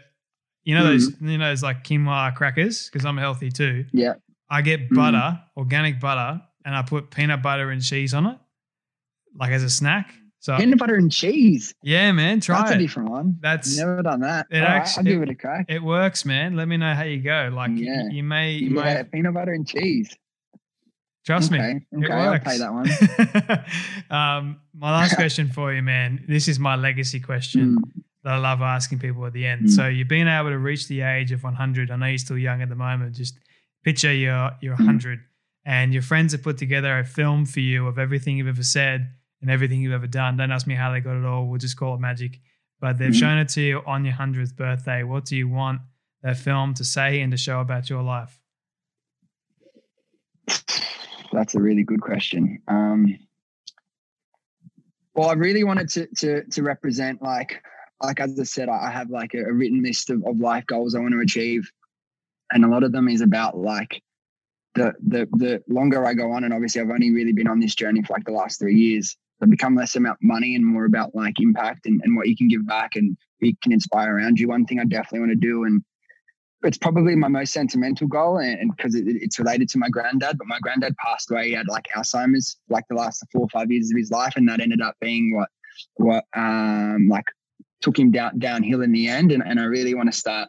you 0.65 0.75
know 0.75 0.85
those 0.85 1.13
you 1.21 1.37
know 1.39 1.49
those 1.51 1.63
like 1.63 1.85
quinoa 1.85 2.35
crackers 2.35 2.89
because 2.91 3.05
I'm 3.05 3.19
healthy 3.19 3.51
too. 3.51 3.85
Yeah. 3.93 4.15
I 4.51 4.63
get 4.63 4.89
Mm. 4.91 4.97
butter, 4.97 5.41
organic 5.57 6.01
butter, 6.01 6.41
and 6.65 6.75
I 6.75 6.83
put 6.83 7.11
peanut 7.11 7.43
butter 7.43 7.71
and 7.71 7.83
cheese 7.83 8.15
on 8.15 8.27
it, 8.27 8.39
like 9.39 9.51
as 9.53 9.63
a 9.63 9.71
snack. 9.71 10.13
So 10.45 10.55
Peanut 10.59 10.79
butter 10.79 10.97
and 10.97 11.11
cheese. 11.11 11.75
yeah, 11.83 12.13
man, 12.13 12.39
try 12.39 12.59
That's 12.59 12.73
a 12.73 12.79
different 12.79 13.09
one. 13.09 13.39
That's 13.41 13.79
Never 13.79 14.03
done 14.03 14.21
that. 14.21 14.45
it 14.51 14.59
All 14.63 14.69
right, 14.69 14.87
I'll 14.99 15.03
give 15.03 15.23
it 15.23 15.31
a 15.31 15.35
crack. 15.35 15.65
it 15.71 15.83
works, 15.83 16.27
man. 16.27 16.55
Let 16.55 16.69
me 16.69 16.77
know 16.77 16.93
how 16.93 17.05
you 17.05 17.21
go. 17.23 17.51
Like 17.51 17.71
you- 17.71 17.87
Yeah. 17.87 18.09
you, 18.11 18.23
may, 18.23 18.53
you 18.53 18.77
yeah, 18.77 18.83
may 18.97 19.05
peanut 19.05 19.33
butter 19.33 19.55
and 19.55 19.67
cheese. 19.67 20.15
trust 21.25 21.51
me. 21.51 21.59
okay, 21.59 21.81
It 21.93 22.05
okay, 22.05 22.13
I'll 22.13 22.39
pay 22.41 22.59
that 22.59 22.73
one. 22.75 22.89
um, 24.11 24.61
my 24.75 24.91
last 24.93 25.15
question 25.17 25.49
for 25.49 25.73
you, 25.73 25.81
man. 25.83 26.23
This 26.29 26.47
is 26.49 26.59
my 26.59 26.77
legacy 26.77 27.21
question 27.21 27.77
Mm. 27.79 28.03
that 28.25 28.35
I 28.35 28.37
love 28.37 28.61
asking 28.61 28.99
people 28.99 29.25
at 29.25 29.33
the 29.33 29.47
end. 29.47 29.63
Mm. 29.69 29.71
So 29.71 29.89
you've 29.89 30.09
been 30.09 30.29
able 30.29 30.51
to 30.51 30.59
reach 30.59 30.89
the 30.89 31.01
age 31.01 31.33
of 31.33 31.43
100. 31.43 31.91
I 31.91 31.97
know 31.97 32.05
you're 32.07 32.19
still 32.19 32.37
young 32.39 32.61
at 32.61 32.69
the 32.69 32.75
moment. 32.77 33.15
Just 33.15 33.39
picture 33.83 34.13
you're 34.13 34.51
you're 34.61 34.75
Mm. 34.77 34.81
100, 34.87 35.21
and 35.65 35.95
your 35.95 36.03
friends 36.03 36.33
have 36.33 36.43
put 36.43 36.59
together 36.59 36.99
a 36.99 37.05
film 37.05 37.47
for 37.47 37.61
you 37.61 37.87
of 37.87 37.99
everything 37.99 38.37
you've 38.37 38.49
ever 38.49 38.63
said 38.63 39.09
and 39.45 39.51
everything 39.51 39.83
you've 39.83 39.93
ever 39.93 40.07
done. 40.07 40.39
Don't 40.39 40.51
ask 40.51 40.67
me 40.67 40.75
how 40.75 40.91
they 40.91 41.01
got 41.01 41.19
it 41.19 41.25
all. 41.27 41.47
We'll 41.47 41.59
just 41.59 41.77
call 41.77 41.95
it 41.95 42.01
magic. 42.01 42.41
But 42.81 42.97
they've 42.97 43.13
Mhm. 43.13 43.21
shown 43.21 43.39
it 43.39 43.51
to 43.51 43.61
you 43.61 43.83
on 43.87 44.03
your 44.07 44.15
100th 44.15 44.57
birthday. 44.57 45.03
What 45.03 45.27
do 45.27 45.37
you 45.37 45.49
want 45.49 45.83
that 46.23 46.39
film 46.39 46.73
to 46.75 46.85
say 46.85 47.21
and 47.21 47.31
to 47.31 47.37
show 47.37 47.61
about 47.61 47.91
your 47.91 48.03
life? 48.03 48.41
That's 51.31 51.55
a 51.55 51.61
really 51.61 51.83
good 51.83 52.01
question. 52.01 52.63
Um, 52.69 53.19
well, 55.15 55.29
I 55.29 55.35
really 55.35 55.63
wanted 55.65 55.89
to 55.91 56.07
to 56.17 56.45
to 56.45 56.63
represent 56.63 57.21
like 57.23 57.63
like 58.03 58.21
as 58.21 58.39
I 58.41 58.45
said, 58.45 58.69
I 58.71 58.91
have 58.91 59.11
like 59.11 59.35
a, 59.35 59.45
a 59.45 59.53
written 59.53 59.83
list 59.83 60.09
of, 60.11 60.25
of 60.25 60.39
life 60.39 60.65
goals 60.67 60.95
I 60.95 61.01
want 61.01 61.13
to 61.13 61.21
achieve, 61.21 61.71
and 62.53 62.65
a 62.65 62.69
lot 62.69 62.83
of 62.83 62.93
them 62.93 63.09
is 63.09 63.21
about 63.21 63.59
like 63.59 64.03
the 64.75 64.95
the 65.07 65.27
the 65.33 65.63
longer 65.69 66.07
I 66.07 66.15
go 66.15 66.33
on, 66.33 66.45
and 66.45 66.53
obviously 66.55 66.81
I've 66.81 66.91
only 66.91 67.13
really 67.13 67.33
been 67.33 67.49
on 67.49 67.61
this 67.61 67.75
journey 67.75 68.03
for 68.03 68.15
like 68.15 68.25
the 68.25 68.33
last 68.33 68.59
three 68.59 68.75
years. 68.77 69.17
I've 69.43 69.51
become 69.51 69.75
less 69.75 69.97
about 69.97 70.17
money 70.23 70.55
and 70.55 70.65
more 70.65 70.85
about 70.85 71.15
like 71.15 71.41
impact 71.41 71.87
and, 71.87 72.01
and 72.05 72.17
what 72.17 72.29
you 72.29 72.37
can 72.37 72.49
give 72.49 72.67
back 72.67 72.97
and 72.97 73.17
you 73.41 73.53
can 73.63 73.73
inspire 73.73 74.17
around 74.17 74.39
you. 74.39 74.49
One 74.49 74.65
thing 74.65 74.81
I 74.81 74.85
definitely 74.85 75.21
want 75.21 75.33
to 75.33 75.37
do 75.37 75.65
and 75.65 75.83
it's 76.65 76.79
probably 76.79 77.15
my 77.15 77.29
most 77.29 77.53
sentimental 77.53 78.07
goal 78.07 78.39
and 78.39 78.75
because 78.77 78.95
it, 78.95 79.05
it's 79.07 79.39
related 79.39 79.69
to 79.69 79.79
my 79.79 79.89
granddad 79.89 80.39
but 80.39 80.47
my 80.47 80.59
granddad 80.63 80.97
passed 80.97 81.31
away 81.31 81.49
he 81.49 81.53
had 81.53 81.69
like 81.69 81.87
alzheimer's 81.95 82.57
like 82.69 82.85
the 82.89 82.95
last 82.95 83.23
four 83.33 83.43
or 83.43 83.49
five 83.51 83.71
years 83.71 83.91
of 83.91 83.97
his 83.97 84.11
life 84.11 84.35
and 84.37 84.49
that 84.49 84.61
ended 84.61 84.81
up 84.81 84.97
being 85.01 85.35
what 85.37 85.49
what 85.97 86.25
um 86.35 87.07
like 87.09 87.25
took 87.81 87.99
him 87.99 88.11
down 88.11 88.39
downhill 88.39 88.83
in 88.83 88.93
the 88.93 89.09
end 89.09 89.33
and, 89.33 89.43
and 89.45 89.61
i 89.61 89.65
really 89.65 89.95
want 89.95 90.11
to 90.11 90.19
start 90.19 90.49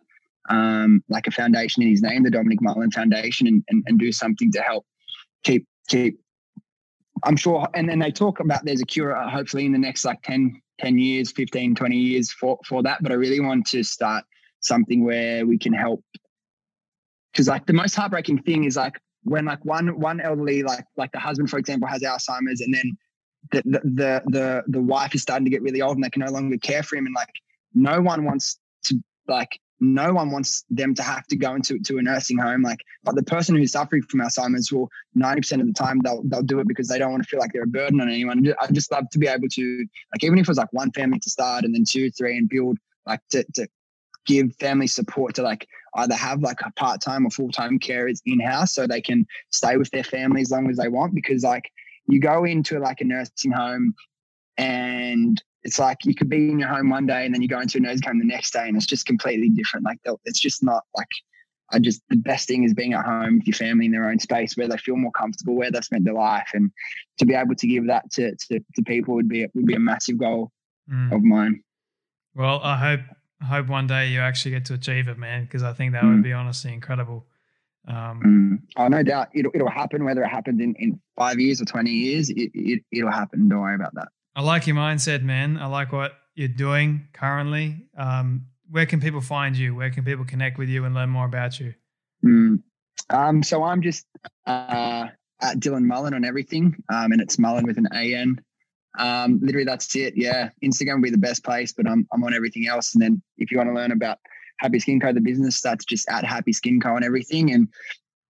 um 0.50 1.04
like 1.10 1.28
a 1.28 1.32
foundation 1.32 1.84
in 1.84 1.90
his 1.90 2.02
name 2.02 2.24
the 2.24 2.32
dominic 2.32 2.62
marlin 2.62 2.92
foundation 2.92 3.48
and, 3.48 3.64
and, 3.70 3.84
and 3.88 4.00
do 4.00 4.12
something 4.12 4.52
to 4.52 4.62
help 4.62 4.86
keep 5.44 5.68
keep 5.88 6.20
i'm 7.26 7.36
sure 7.36 7.68
and 7.74 7.90
then 7.90 8.00
they 8.00 8.12
talk 8.12 8.40
about 8.40 8.64
there's 8.64 8.82
a 8.82 8.86
cure 8.86 9.16
uh, 9.16 9.30
hopefully 9.30 9.66
in 9.66 9.72
the 9.72 9.78
next 9.78 10.06
like 10.06 10.22
10 10.24 10.62
10 10.80 10.98
years 10.98 11.32
15 11.32 11.76
20 11.76 11.96
years 11.96 12.32
for 12.32 12.58
for 12.66 12.82
that 12.84 13.02
but 13.02 13.12
i 13.12 13.16
really 13.16 13.40
want 13.40 13.66
to 13.66 13.84
start 13.84 14.24
something 14.66 15.04
where 15.04 15.46
we 15.46 15.58
can 15.58 15.74
help. 15.74 16.04
Because 17.32 17.48
like 17.48 17.66
the 17.66 17.74
most 17.74 17.96
heartbreaking 17.96 18.42
thing 18.44 18.64
is 18.64 18.76
like 18.76 19.00
when 19.24 19.46
like 19.46 19.64
one 19.66 20.00
one 20.00 20.22
elderly 20.22 20.64
like 20.64 20.86
like 20.96 21.12
the 21.12 21.20
husband 21.20 21.50
for 21.50 21.58
example 21.58 21.88
has 21.88 22.02
alzheimer's 22.02 22.62
and 22.62 22.74
then 22.74 22.98
the 23.52 23.62
the 23.66 23.80
the 23.84 24.22
the, 24.28 24.64
the 24.68 24.82
wife 24.82 25.14
is 25.16 25.22
starting 25.22 25.44
to 25.44 25.52
get 25.52 25.62
really 25.62 25.82
old 25.82 25.96
and 25.96 26.04
they 26.04 26.10
can 26.10 26.22
no 26.22 26.32
longer 26.32 26.58
care 26.58 26.84
for 26.84 26.96
him 26.96 27.06
and 27.06 27.16
like 27.16 27.34
no 27.74 28.00
one 28.00 28.24
wants 28.24 28.58
to 28.84 28.96
like 29.28 29.60
no 29.94 30.14
one 30.14 30.32
wants 30.32 30.66
them 30.70 30.96
to 30.96 31.04
have 31.04 31.26
to 31.28 31.36
go 31.36 31.56
into 31.56 31.80
to 31.80 31.98
a 31.98 32.02
nursing 32.02 32.38
home 32.38 32.62
like 32.62 32.80
but 33.04 33.16
the 33.16 33.24
person 33.24 33.56
who's 33.56 33.72
suffering 33.72 34.02
from 34.04 34.22
alzheimer's 34.22 34.72
will 34.72 34.90
90% 35.18 35.62
of 35.62 35.68
the 35.68 35.74
time 35.74 36.00
they'll 36.04 36.24
they'll 36.26 36.42
do 36.42 36.60
it 36.60 36.68
because 36.68 36.88
they 36.88 37.00
don't 37.00 37.12
want 37.12 37.24
to 37.24 37.30
feel 37.30 37.40
like 37.40 37.52
they're 37.54 37.64
a 37.64 37.68
burden 37.68 38.02
on 38.02 38.10
anyone. 38.10 38.46
I 38.60 38.68
just 38.72 38.92
love 38.92 39.10
to 39.12 39.20
be 39.20 39.28
able 39.28 39.48
to 39.50 39.78
like 40.14 40.24
even 40.24 40.40
if 40.40 40.44
it 40.44 40.48
was 40.48 40.58
like 40.58 40.74
one 40.74 40.92
family 40.92 41.20
to 41.20 41.30
start 41.30 41.64
and 41.64 41.74
then 41.74 41.84
two 41.88 42.12
three 42.12 42.38
and 42.38 42.50
build 42.50 42.78
like 43.06 43.22
to, 43.32 43.46
to 43.56 43.68
give 44.26 44.56
family 44.56 44.88
support 44.88 45.36
to 45.36 45.44
like 45.44 45.68
either 45.96 46.16
have 46.16 46.42
like 46.42 46.60
a 46.66 46.72
part-time 46.74 47.26
or 47.26 47.30
full-time 47.30 47.80
carers 47.80 48.22
in-house 48.26 48.74
so 48.74 48.86
they 48.86 49.02
can 49.02 49.26
stay 49.52 49.78
with 49.78 49.90
their 49.92 50.04
family 50.04 50.42
as 50.42 50.52
long 50.52 50.70
as 50.70 50.78
they 50.78 50.88
want 50.88 51.14
because 51.14 51.44
like 51.44 51.72
you 52.08 52.20
go 52.20 52.44
into 52.44 52.80
like 52.80 53.02
a 53.02 53.06
nursing 53.06 53.52
home 53.52 53.94
and 54.58 55.42
it's 55.66 55.80
like 55.80 55.98
you 56.06 56.16
could 56.16 56.30
be 56.30 56.50
in 56.50 56.60
your 56.60 56.70
home 56.70 56.90
one 56.90 57.06
day 57.06 57.26
and 57.26 57.34
then 57.34 57.42
you 57.42 57.48
go 57.50 57.60
into 57.60 57.78
a 57.80 57.82
nose 57.82 58.00
home 58.06 58.20
the 58.20 58.26
next 58.26 58.52
day 58.54 58.68
and 58.68 58.78
it's 58.78 58.86
just 58.86 59.06
completely 59.06 59.50
different 59.50 59.84
like 59.84 60.00
it's 60.24 60.40
just 60.40 60.64
not 60.64 60.84
like 60.96 61.10
I 61.72 61.80
just 61.80 62.02
the 62.10 62.18
best 62.18 62.48
thing 62.48 62.64
is 62.64 62.74
being 62.74 62.94
at 62.94 63.04
home 63.04 63.40
with 63.40 63.48
your 63.48 63.56
family 63.56 63.88
in 63.88 63.92
their 63.92 64.08
own 64.10 64.20
space 64.20 64.56
where 64.56 64.68
they 64.68 64.78
feel 64.78 64.96
more 64.96 65.12
comfortable 65.12 65.56
where 65.56 65.72
they've 65.72 65.84
spent 65.84 66.06
their 66.06 66.14
life 66.14 66.50
and 66.54 66.72
to 67.18 67.26
be 67.26 67.34
able 67.34 67.56
to 67.56 67.68
give 67.68 67.88
that 67.88 68.10
to 68.12 68.36
to, 68.48 68.60
to 68.76 68.84
people 68.84 69.16
would 69.16 69.28
be 69.28 69.48
would 69.56 69.66
be 69.66 69.74
a 69.76 69.80
massive 69.80 70.18
goal 70.18 70.52
Mm. 70.88 71.12
of 71.12 71.24
mine 71.24 71.64
Well, 72.36 72.62
I 72.64 72.78
hope 72.78 73.00
I 73.42 73.46
hope 73.46 73.68
one 73.68 73.88
day 73.88 74.10
you 74.10 74.20
actually 74.20 74.52
get 74.52 74.66
to 74.66 74.76
achieve 74.76 75.08
it, 75.08 75.18
man, 75.18 75.44
because 75.46 75.64
I 75.64 75.74
think 75.74 75.94
that 75.94 76.04
would 76.04 76.20
Mm. 76.20 76.24
be 76.24 76.32
honestly 76.34 76.72
incredible. 76.74 77.26
Um, 77.88 78.22
Mm. 78.24 78.62
Oh, 78.78 78.88
no 78.88 79.02
doubt 79.04 79.30
it'll, 79.34 79.52
it'll 79.56 79.70
happen, 79.70 80.06
whether 80.06 80.24
it 80.24 80.28
happens 80.30 80.62
in, 80.62 80.76
in 80.76 81.00
five 81.18 81.40
years 81.40 81.62
or 81.62 81.66
20 81.66 81.90
years, 81.90 82.30
it, 82.30 82.52
it, 82.54 82.84
it'll 82.92 83.12
happen. 83.12 83.48
Don't 83.50 83.60
worry 83.62 83.76
about 83.76 83.96
that. 83.96 84.10
I 84.36 84.42
like 84.42 84.68
your 84.68 84.76
mindset, 84.76 85.24
man. 85.24 85.58
I 85.58 85.68
like 85.68 85.92
what 85.92 86.14
you're 86.36 86.48
doing 86.48 87.08
currently. 87.14 87.88
Um, 87.98 88.48
where 88.70 88.86
can 88.86 89.00
people 89.00 89.22
find 89.22 89.56
you? 89.56 89.76
Where 89.76 89.90
can 89.90 90.04
people 90.04 90.26
connect 90.26 90.58
with 90.58 90.68
you 90.68 90.84
and 90.86 90.94
learn 90.94 91.10
more 91.10 91.26
about 91.26 91.60
you? 91.60 91.74
Mm. 92.26 92.62
Um, 93.10 93.44
so 93.44 93.64
I'm 93.64 93.82
just 93.82 94.06
uh, 94.46 95.08
at 95.42 95.60
Dylan 95.60 95.86
Mullan 95.86 96.14
on 96.14 96.26
everything, 96.26 96.76
um, 96.92 97.12
and 97.12 97.22
it's 97.22 97.38
Mullan 97.38 97.64
with 97.64 97.78
an 97.78 97.88
A 97.94 98.16
N. 98.16 98.42
Um, 98.98 99.40
literally, 99.42 99.66
that's 99.66 99.96
it. 99.96 100.14
Yeah, 100.16 100.50
Instagram 100.64 100.96
would 100.96 101.04
be 101.04 101.10
the 101.12 101.18
best 101.18 101.44
place, 101.44 101.72
but 101.72 101.88
I'm 101.88 102.08
I'm 102.12 102.24
on 102.24 102.34
everything 102.34 102.68
else. 102.68 102.94
And 102.94 103.02
then 103.02 103.22
if 103.38 103.52
you 103.52 103.58
want 103.58 103.70
to 103.70 103.74
learn 103.74 103.92
about 103.92 104.18
Happy 104.60 104.80
Skin 104.80 105.00
Co, 105.00 105.14
the 105.14 105.22
business, 105.22 105.62
that's 105.62 105.86
just 105.86 106.10
at 106.10 106.26
Happy 106.26 106.54
Skin 106.54 106.80
Co 106.80 106.96
and 106.96 107.06
everything. 107.06 107.54
And 107.54 107.68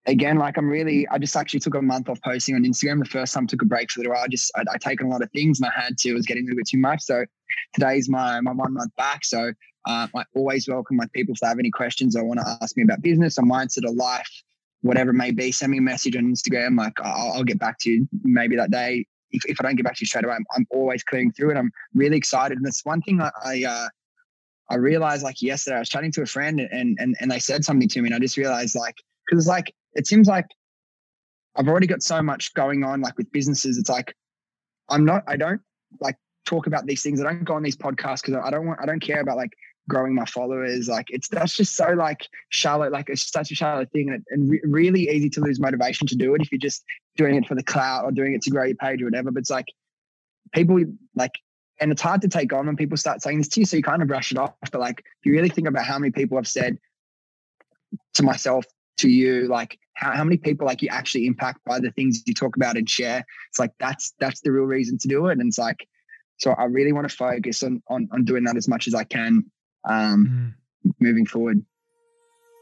again, 0.06 0.38
like 0.38 0.58
I'm 0.58 0.70
really, 0.70 1.08
I 1.10 1.18
just 1.18 1.36
actually 1.36 1.60
took 1.60 1.76
a 1.76 1.82
month 1.82 2.10
off 2.10 2.22
posting 2.22 2.56
on 2.56 2.64
Instagram. 2.64 3.00
The 3.00 3.10
first 3.10 3.34
time 3.34 3.44
I 3.44 3.48
took 3.48 3.62
a 3.62 3.66
break 3.66 3.92
for 3.92 4.00
a 4.00 4.04
little 4.04 4.14
while. 4.14 4.24
I 4.24 4.28
just, 4.28 4.52
I, 4.56 4.64
I 4.72 4.78
taken 4.78 5.08
a 5.08 5.10
lot 5.10 5.22
of 5.22 5.32
things 5.32 5.60
and 5.60 5.70
I 5.70 5.80
had 5.80 5.98
to, 6.00 6.10
it 6.10 6.14
was 6.14 6.26
getting 6.26 6.44
a 6.44 6.46
little 6.46 6.58
bit 6.58 6.68
too 6.68 6.78
much. 6.78 7.02
So 7.02 7.26
today's 7.74 8.10
my, 8.10 8.40
my 8.42 8.52
one 8.52 8.74
month 8.74 8.96
back. 8.96 9.26
So 9.26 9.52
uh, 9.88 10.08
I 10.16 10.24
always 10.36 10.68
welcome 10.68 10.98
my 10.98 11.08
people 11.14 11.34
if 11.34 11.40
they 11.40 11.48
have 11.48 11.60
any 11.60 11.72
questions 11.72 12.16
or 12.16 12.24
want 12.24 12.40
to 12.40 12.58
ask 12.62 12.78
me 12.78 12.84
about 12.84 13.02
business 13.02 13.38
or 13.38 13.44
mindset 13.44 13.88
of 13.88 13.96
life, 13.96 14.30
whatever 14.82 15.12
it 15.12 15.16
may 15.16 15.32
be, 15.32 15.52
send 15.52 15.72
me 15.72 15.80
a 15.80 15.82
message 15.82 16.16
on 16.16 16.24
Instagram. 16.24 16.78
Like 16.78 16.94
I'll, 17.02 17.34
I'll 17.34 17.44
get 17.44 17.60
back 17.60 17.80
to 17.80 17.90
you 17.90 18.08
maybe 18.24 18.56
that 18.56 18.72
day. 18.72 19.06
If, 19.32 19.44
if 19.48 19.58
I 19.60 19.64
don't 19.64 19.76
get 19.76 19.84
back 19.86 19.96
to 19.96 20.02
you 20.02 20.08
straight 20.08 20.24
away, 20.24 20.36
I'm, 20.36 20.46
I'm 20.56 20.68
always 20.70 21.04
clearing 21.04 21.32
through 21.32 21.52
it. 21.52 21.58
I'm 21.58 21.72
really 21.94 22.18
excited. 22.18 22.58
And 22.58 22.66
that's 22.66 22.86
one 22.86 23.02
thing 23.02 23.22
I, 23.22 23.32
I 23.44 23.64
uh, 23.64 23.88
I 24.70 24.76
realized 24.76 25.24
like 25.24 25.42
yesterday, 25.42 25.76
I 25.76 25.80
was 25.80 25.90
chatting 25.90 26.12
to 26.14 26.22
a 26.22 26.26
friend 26.26 26.60
and 26.60 26.98
and 27.00 27.16
and 27.20 27.32
they 27.32 27.40
said 27.40 27.64
something 27.64 27.88
to 27.90 28.02
me, 28.02 28.08
and 28.08 28.16
I 28.16 28.20
just 28.20 28.38
realized 28.38 28.76
like 28.76 28.96
because 29.26 29.44
it's 29.44 29.50
like 29.50 29.74
it 29.96 30.08
seems 30.08 30.28
like 30.28 30.46
I've 31.56 31.68
already 31.68 31.88
got 31.88 32.04
so 32.04 32.22
much 32.22 32.54
going 32.54 32.84
on 32.84 33.02
like 33.02 33.18
with 33.18 33.32
businesses. 33.32 33.78
It's 33.78 33.90
like 33.90 34.16
I'm 34.90 35.06
not. 35.06 35.24
I 35.28 35.38
don't 35.38 35.62
like 36.00 36.18
talk 36.46 36.68
about 36.68 36.86
these 36.86 37.02
things. 37.02 37.22
I 37.22 37.24
don't 37.24 37.44
go 37.44 37.56
on 37.56 37.64
these 37.64 37.78
podcasts 37.78 38.22
because 38.22 38.36
I 38.44 38.50
don't 38.50 38.68
want. 38.68 38.80
I 38.82 38.86
don't 38.86 39.00
care 39.00 39.22
about 39.22 39.38
like 39.38 39.52
growing 39.88 40.14
my 40.14 40.26
followers. 40.26 40.88
Like 40.88 41.08
it's 41.10 41.28
that's 41.28 41.56
just 41.56 41.76
so 41.76 41.94
like 41.94 42.28
shallow. 42.50 42.90
Like 42.90 43.10
it's 43.10 43.30
such 43.30 43.52
a 43.52 43.56
shallow 43.56 43.86
thing, 43.86 44.10
and, 44.10 44.24
and 44.30 44.50
re- 44.50 44.62
really 44.66 45.10
easy 45.10 45.30
to 45.32 45.42
lose 45.42 45.60
motivation 45.60 46.08
to 46.08 46.16
do 46.16 46.36
it 46.36 46.42
if 46.42 46.52
you're 46.52 46.60
just 46.60 46.84
doing 47.16 47.36
it 47.36 47.48
for 47.48 47.56
the 47.56 47.64
clout 47.64 48.04
or 48.04 48.12
doing 48.12 48.34
it 48.34 48.42
to 48.44 48.50
grow 48.50 48.66
your 48.66 48.76
page 48.76 49.02
or 49.02 49.06
whatever. 49.06 49.32
But 49.32 49.40
it's 49.40 49.50
like 49.50 49.68
people 50.54 50.80
like 51.16 51.32
and 51.80 51.92
it's 51.92 52.02
hard 52.02 52.22
to 52.22 52.28
take 52.28 52.54
on 52.54 52.68
when 52.68 52.76
people 52.76 52.98
start 52.98 53.22
saying 53.22 53.40
this 53.40 53.48
to 53.50 53.60
you. 53.60 53.66
So 53.66 53.78
you 53.78 53.84
kind 53.84 54.02
of 54.02 54.08
brush 54.08 54.32
it 54.32 54.38
off. 54.38 54.54
But 54.72 54.80
like, 54.80 55.00
if 55.00 55.26
you 55.26 55.34
really 55.34 55.50
think 55.50 55.68
about 55.68 55.86
how 55.86 56.00
many 56.00 56.12
people 56.12 56.38
have 56.38 56.48
said 56.48 56.78
to 58.14 58.24
myself, 58.24 58.66
to 58.98 59.10
you, 59.10 59.48
like 59.48 59.80
how, 59.96 60.12
how 60.12 60.24
many 60.24 60.38
people 60.38 60.66
like 60.66 60.82
you 60.82 60.90
actually 60.92 61.26
impact 61.26 61.64
by 61.66 61.80
the 61.80 61.92
things 61.92 62.24
you 62.26 62.34
talk 62.34 62.56
about 62.56 62.78
and 62.78 62.90
share. 62.90 63.26
It's 63.50 63.60
like 63.60 63.72
that's 63.80 64.14
that's 64.20 64.42
the 64.42 64.52
real 64.52 64.66
reason 64.66 64.98
to 65.00 65.08
do 65.08 65.28
it. 65.28 65.34
And 65.34 65.48
it's 65.48 65.58
like, 65.58 65.88
so 66.38 66.52
I 66.52 66.66
really 66.66 66.92
want 66.92 67.10
to 67.10 67.16
focus 67.16 67.64
on 67.64 67.82
on, 67.88 68.10
on 68.12 68.26
doing 68.26 68.44
that 68.46 68.58
as 68.58 68.68
much 68.68 68.88
as 68.88 68.96
I 68.96 69.04
can 69.04 69.46
um, 69.90 70.54
mm. 70.88 70.94
moving 71.00 71.26
forward. 71.26 71.64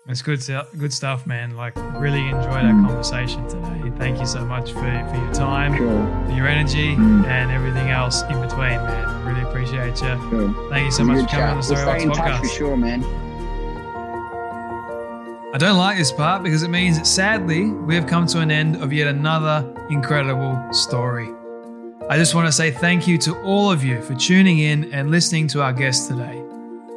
It's 0.06 0.22
good, 0.22 0.42
good 0.78 0.92
stuff, 0.92 1.26
man. 1.26 1.56
Like, 1.56 1.78
really 1.98 2.28
enjoyed 2.28 2.66
our 2.66 2.74
mm. 2.74 2.86
conversation 2.86 3.48
today. 3.48 3.90
Thank 3.98 4.20
you 4.20 4.26
so 4.26 4.44
much 4.46 4.74
for, 4.74 4.82
for 4.82 5.16
your 5.16 5.34
time, 5.34 5.78
for 5.78 6.34
your 6.34 6.46
energy, 6.46 6.94
mm. 6.94 7.26
and 7.26 7.50
everything 7.52 7.90
else 7.90 8.22
in 8.24 8.42
between, 8.42 8.84
man. 8.84 9.26
Really 9.26 9.44
appreciate 9.50 10.02
you. 10.02 10.68
Thank 10.70 10.86
you 10.88 10.92
so 10.92 11.06
much 11.06 11.22
for 11.22 11.28
coming 11.30 11.48
on 11.48 11.58
the 11.58 11.64
Story 11.64 12.06
we'll 12.06 12.08
Box 12.08 12.20
podcast. 12.20 12.40
for 12.40 12.48
sure, 12.48 12.76
man. 12.76 13.33
I 15.54 15.60
don't 15.60 15.78
like 15.78 16.00
this 16.00 16.12
part 16.12 16.42
because 16.42 16.64
it 16.64 16.70
means 16.70 16.98
that 16.98 17.06
sadly 17.06 17.70
we 17.70 17.94
have 17.94 18.08
come 18.08 18.26
to 18.26 18.40
an 18.40 18.50
end 18.50 18.78
of 18.78 18.92
yet 18.92 19.06
another 19.06 19.72
incredible 19.92 20.60
story. 20.74 21.30
I 22.10 22.18
just 22.18 22.34
want 22.34 22.48
to 22.48 22.52
say 22.52 22.72
thank 22.72 23.08
you 23.08 23.20
to 23.20 23.40
all 23.44 23.72
of 23.72 23.84
you 23.84 24.02
for 24.02 24.16
tuning 24.16 24.58
in 24.58 24.92
and 24.92 25.12
listening 25.12 25.48
to 25.50 25.62
our 25.62 25.72
guest 25.72 26.10
today. 26.10 26.42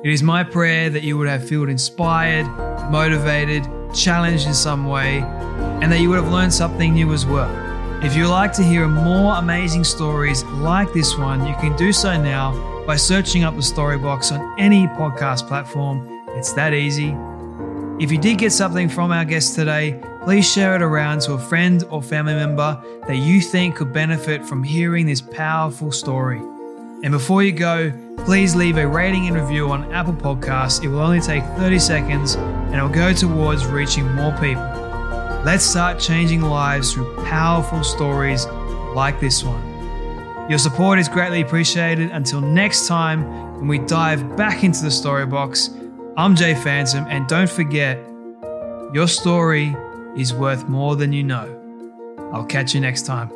It 0.03 0.11
is 0.11 0.23
my 0.23 0.43
prayer 0.43 0.89
that 0.89 1.03
you 1.03 1.19
would 1.19 1.29
have 1.29 1.47
felt 1.47 1.69
inspired, 1.69 2.47
motivated, 2.91 3.69
challenged 3.95 4.47
in 4.47 4.55
some 4.55 4.87
way, 4.87 5.19
and 5.83 5.93
that 5.93 6.01
you 6.01 6.09
would 6.09 6.23
have 6.23 6.33
learned 6.33 6.55
something 6.55 6.95
new 6.95 7.13
as 7.13 7.27
well. 7.27 7.55
If 8.03 8.17
you'd 8.17 8.31
like 8.31 8.55
to 8.55 8.63
hear 8.63 8.89
more 8.89 9.37
amazing 9.37 9.85
stories 9.85 10.45
like 10.45 10.91
this 10.95 11.19
one, 11.19 11.47
you 11.47 11.55
can 11.57 11.77
do 11.77 11.93
so 11.93 12.19
now 12.19 12.85
by 12.87 12.97
searching 12.97 13.45
up 13.45 13.55
the 13.55 13.61
Storybox 13.61 14.33
on 14.33 14.59
any 14.59 14.87
podcast 14.87 15.47
platform. 15.47 16.09
It's 16.29 16.55
that 16.55 16.73
easy. 16.73 17.15
If 17.99 18.13
you 18.13 18.19
did 18.19 18.37
get 18.37 18.53
something 18.53 18.91
from 18.91 19.11
our 19.11 19.25
guest 19.25 19.55
today, 19.55 19.99
please 20.23 20.47
share 20.47 20.77
it 20.77 20.83
around 20.83 21.23
to 21.23 21.33
a 21.33 21.39
friend 21.39 21.83
or 21.89 22.03
family 22.03 22.35
member 22.35 22.79
that 23.09 23.17
you 23.17 23.41
think 23.41 23.77
could 23.77 23.91
benefit 23.91 24.45
from 24.45 24.63
hearing 24.63 25.07
this 25.07 25.23
powerful 25.23 25.91
story. 25.91 26.39
And 27.03 27.11
before 27.11 27.43
you 27.43 27.53
go, 27.53 27.91
please 28.19 28.55
leave 28.55 28.77
a 28.77 28.87
rating 28.87 29.29
and 29.29 29.37
review 29.37 29.71
on 29.71 29.91
Apple 29.95 30.13
Podcasts. 30.13 30.85
It 30.85 30.89
will 30.89 31.01
only 31.01 31.21
take 31.21 31.43
30 31.57 31.79
seconds 31.79 32.35
and 32.35 32.75
it 32.75 32.83
will 32.83 32.91
go 32.91 33.15
towards 33.15 33.65
reaching 33.65 34.05
more 34.15 34.33
people. 34.33 34.63
Let's 35.43 35.65
start 35.65 35.99
changing 35.99 36.43
lives 36.43 36.93
through 36.93 37.25
powerful 37.25 37.83
stories 37.83 38.45
like 38.95 39.21
this 39.21 39.43
one. 39.43 40.51
Your 40.51 40.59
support 40.59 40.99
is 40.99 41.09
greatly 41.09 41.41
appreciated. 41.41 42.11
Until 42.11 42.43
next 42.43 42.89
time, 42.89 43.57
when 43.59 43.69
we 43.69 43.79
dive 43.79 44.37
back 44.37 44.65
into 44.65 44.83
the 44.83 44.91
story 44.91 45.25
box, 45.25 45.71
I'm 46.19 46.35
Jay 46.35 46.55
Phantom, 46.55 47.05
and 47.11 47.29
don't 47.29 47.51
forget, 47.51 47.99
your 48.95 49.07
story 49.07 49.77
is 50.17 50.33
worth 50.33 50.67
more 50.67 50.97
than 50.97 51.13
you 51.13 51.23
know. 51.23 51.47
I'll 52.33 52.47
catch 52.47 52.75
you 52.75 52.81
next 52.81 53.03
time. 53.03 53.36